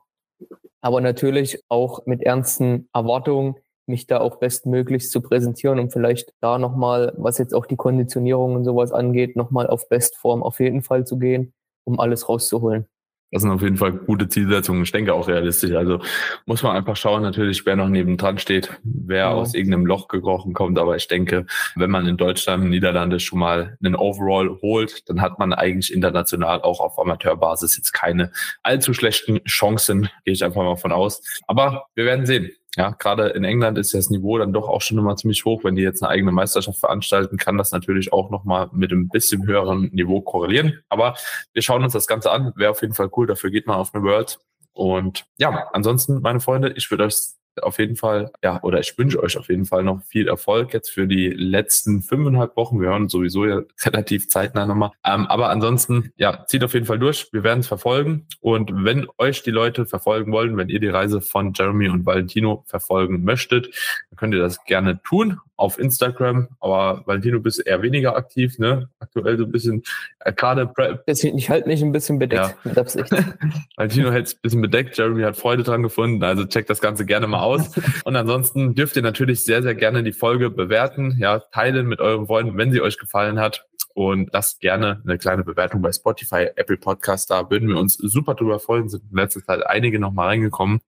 Aber 0.81 1.01
natürlich 1.01 1.63
auch 1.69 2.05
mit 2.05 2.21
ernsten 2.23 2.89
Erwartungen, 2.93 3.55
mich 3.91 4.07
da 4.07 4.19
auch 4.19 4.37
bestmöglichst 4.37 5.11
zu 5.11 5.21
präsentieren 5.21 5.77
und 5.77 5.93
vielleicht 5.93 6.33
da 6.41 6.57
nochmal, 6.57 7.13
was 7.17 7.37
jetzt 7.37 7.53
auch 7.53 7.67
die 7.67 7.75
Konditionierung 7.75 8.55
und 8.55 8.65
sowas 8.65 8.91
angeht, 8.91 9.35
nochmal 9.35 9.67
auf 9.67 9.87
Bestform 9.89 10.41
auf 10.41 10.59
jeden 10.59 10.81
Fall 10.81 11.05
zu 11.05 11.19
gehen, 11.19 11.53
um 11.83 11.99
alles 11.99 12.27
rauszuholen. 12.27 12.87
Das 13.31 13.43
sind 13.43 13.51
auf 13.51 13.61
jeden 13.61 13.77
Fall 13.77 13.93
gute 13.93 14.27
Zielsetzungen. 14.27 14.83
Ich 14.83 14.91
denke 14.91 15.13
auch 15.13 15.27
realistisch. 15.29 15.71
Also 15.71 15.99
muss 16.45 16.63
man 16.63 16.75
einfach 16.75 16.97
schauen, 16.97 17.21
natürlich, 17.21 17.65
wer 17.65 17.77
noch 17.77 17.87
nebendran 17.87 18.37
steht, 18.37 18.77
wer 18.83 19.17
ja. 19.17 19.31
aus 19.31 19.53
irgendeinem 19.53 19.85
Loch 19.85 20.09
gekrochen 20.09 20.53
kommt. 20.53 20.77
Aber 20.77 20.97
ich 20.97 21.07
denke, 21.07 21.45
wenn 21.75 21.89
man 21.89 22.07
in 22.07 22.17
Deutschland, 22.17 22.65
Niederlande 22.65 23.21
schon 23.21 23.39
mal 23.39 23.77
einen 23.81 23.95
Overall 23.95 24.59
holt, 24.61 25.09
dann 25.09 25.21
hat 25.21 25.39
man 25.39 25.53
eigentlich 25.53 25.93
international 25.93 26.61
auch 26.61 26.81
auf 26.81 26.99
Amateurbasis 26.99 27.77
jetzt 27.77 27.93
keine 27.93 28.31
allzu 28.63 28.93
schlechten 28.93 29.41
Chancen. 29.45 30.09
Gehe 30.25 30.33
ich 30.33 30.43
einfach 30.43 30.63
mal 30.63 30.75
von 30.75 30.91
aus. 30.91 31.23
Aber 31.47 31.85
wir 31.95 32.03
werden 32.03 32.25
sehen. 32.25 32.51
Ja, 32.77 32.91
gerade 32.91 33.29
in 33.29 33.43
England 33.43 33.77
ist 33.77 33.93
das 33.93 34.09
Niveau 34.09 34.37
dann 34.37 34.53
doch 34.53 34.69
auch 34.69 34.81
schon 34.81 34.97
immer 34.97 35.15
ziemlich 35.17 35.43
hoch. 35.43 35.63
Wenn 35.63 35.75
die 35.75 35.81
jetzt 35.81 36.01
eine 36.01 36.09
eigene 36.09 36.31
Meisterschaft 36.31 36.79
veranstalten, 36.79 37.35
kann 37.35 37.57
das 37.57 37.71
natürlich 37.71 38.13
auch 38.13 38.29
nochmal 38.29 38.69
mit 38.71 38.91
einem 38.91 39.09
bisschen 39.09 39.45
höheren 39.45 39.89
Niveau 39.91 40.21
korrelieren. 40.21 40.79
Aber 40.87 41.15
wir 41.51 41.61
schauen 41.61 41.83
uns 41.83 41.93
das 41.93 42.07
Ganze 42.07 42.31
an. 42.31 42.53
Wäre 42.55 42.71
auf 42.71 42.81
jeden 42.81 42.93
Fall 42.93 43.09
cool. 43.17 43.27
Dafür 43.27 43.51
geht 43.51 43.67
man 43.67 43.75
auf 43.75 43.93
eine 43.93 44.03
World. 44.03 44.39
Und 44.71 45.25
ja, 45.37 45.67
ansonsten, 45.73 46.21
meine 46.21 46.39
Freunde, 46.39 46.73
ich 46.77 46.89
würde 46.89 47.03
euch 47.03 47.17
auf 47.61 47.79
jeden 47.79 47.95
Fall, 47.95 48.31
ja, 48.43 48.61
oder 48.63 48.79
ich 48.79 48.97
wünsche 48.97 49.21
euch 49.21 49.37
auf 49.37 49.49
jeden 49.49 49.65
Fall 49.65 49.83
noch 49.83 50.01
viel 50.03 50.27
Erfolg 50.27 50.73
jetzt 50.73 50.89
für 50.89 51.07
die 51.07 51.29
letzten 51.29 52.01
fünfeinhalb 52.01 52.55
Wochen. 52.55 52.79
Wir 52.79 52.89
hören 52.89 53.09
sowieso 53.09 53.45
ja 53.45 53.61
relativ 53.85 54.29
zeitnah 54.29 54.65
nochmal. 54.65 54.91
Ähm, 55.05 55.27
aber 55.27 55.49
ansonsten, 55.49 56.11
ja, 56.17 56.45
zieht 56.47 56.63
auf 56.63 56.73
jeden 56.73 56.85
Fall 56.85 56.99
durch. 56.99 57.29
Wir 57.31 57.43
werden 57.43 57.59
es 57.59 57.67
verfolgen. 57.67 58.27
Und 58.39 58.85
wenn 58.85 59.07
euch 59.17 59.43
die 59.43 59.51
Leute 59.51 59.85
verfolgen 59.85 60.31
wollen, 60.31 60.57
wenn 60.57 60.69
ihr 60.69 60.79
die 60.79 60.89
Reise 60.89 61.21
von 61.21 61.53
Jeremy 61.53 61.89
und 61.89 62.05
Valentino 62.05 62.63
verfolgen 62.67 63.23
möchtet, 63.23 63.73
dann 64.09 64.17
könnt 64.17 64.33
ihr 64.33 64.41
das 64.41 64.63
gerne 64.65 65.01
tun 65.03 65.39
auf 65.61 65.77
Instagram. 65.77 66.47
Aber 66.59 67.03
Valentino 67.05 67.39
bist 67.39 67.65
eher 67.65 67.83
weniger 67.83 68.15
aktiv, 68.15 68.57
ne? 68.57 68.89
Aktuell 68.99 69.37
so 69.37 69.43
ein 69.43 69.51
bisschen, 69.51 69.83
äh, 70.21 70.33
gerade. 70.33 70.73
Ich 71.05 71.49
halte 71.51 71.69
mich 71.69 71.83
ein 71.83 71.91
bisschen 71.91 72.17
bedeckt 72.17 72.41
ja. 72.41 72.53
mit 72.63 72.77
Absicht. 72.79 73.11
Valentino 73.77 74.11
hält 74.11 74.25
es 74.25 74.33
ein 74.33 74.39
bisschen 74.41 74.61
bedeckt. 74.61 74.97
Jeremy 74.97 75.21
hat 75.21 75.37
Freude 75.37 75.61
dran 75.61 75.83
gefunden. 75.83 76.23
Also 76.23 76.45
checkt 76.45 76.71
das 76.71 76.81
Ganze 76.81 77.05
gerne 77.05 77.27
mal 77.27 77.41
aus. 77.41 77.77
Und 78.05 78.15
ansonsten 78.15 78.73
dürft 78.73 78.95
ihr 78.95 79.03
natürlich 79.03 79.45
sehr, 79.45 79.61
sehr 79.61 79.75
gerne 79.75 80.01
die 80.01 80.13
Folge 80.13 80.49
bewerten, 80.49 81.17
ja, 81.19 81.37
teilen 81.39 81.85
mit 81.85 82.01
euren 82.01 82.25
Freunden, 82.25 82.57
wenn 82.57 82.71
sie 82.71 82.81
euch 82.81 82.97
gefallen 82.97 83.39
hat. 83.39 83.67
Und 83.93 84.33
das 84.33 84.57
gerne 84.57 85.01
eine 85.05 85.19
kleine 85.19 85.43
Bewertung 85.43 85.83
bei 85.83 85.91
Spotify, 85.91 86.47
Apple 86.55 86.77
Podcast. 86.77 87.29
Da 87.29 87.51
würden 87.51 87.69
wir 87.69 87.77
uns 87.77 87.95
super 87.95 88.33
drüber 88.33 88.59
freuen. 88.59 88.89
Sind 88.89 89.03
in 89.11 89.17
letzter 89.17 89.43
Zeit 89.43 89.63
einige 89.67 89.99
nochmal 89.99 90.29
reingekommen. 90.29 90.79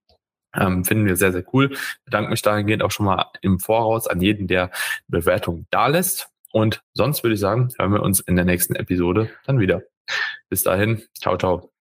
Ähm, 0.54 0.84
finden 0.84 1.06
wir 1.06 1.16
sehr, 1.16 1.32
sehr 1.32 1.44
cool. 1.52 1.76
Bedanke 2.04 2.30
mich 2.30 2.42
dahingehend 2.42 2.82
auch 2.82 2.90
schon 2.90 3.06
mal 3.06 3.26
im 3.42 3.58
Voraus 3.58 4.06
an 4.06 4.20
jeden, 4.20 4.46
der 4.46 4.70
Bewertung 5.08 5.66
da 5.70 5.86
lässt. 5.86 6.28
Und 6.52 6.82
sonst 6.92 7.24
würde 7.24 7.34
ich 7.34 7.40
sagen, 7.40 7.70
hören 7.78 7.92
wir 7.92 8.02
uns 8.02 8.20
in 8.20 8.36
der 8.36 8.44
nächsten 8.44 8.76
Episode 8.76 9.30
dann 9.44 9.58
wieder. 9.58 9.82
Bis 10.48 10.62
dahin, 10.62 11.02
ciao, 11.18 11.36
ciao. 11.36 11.73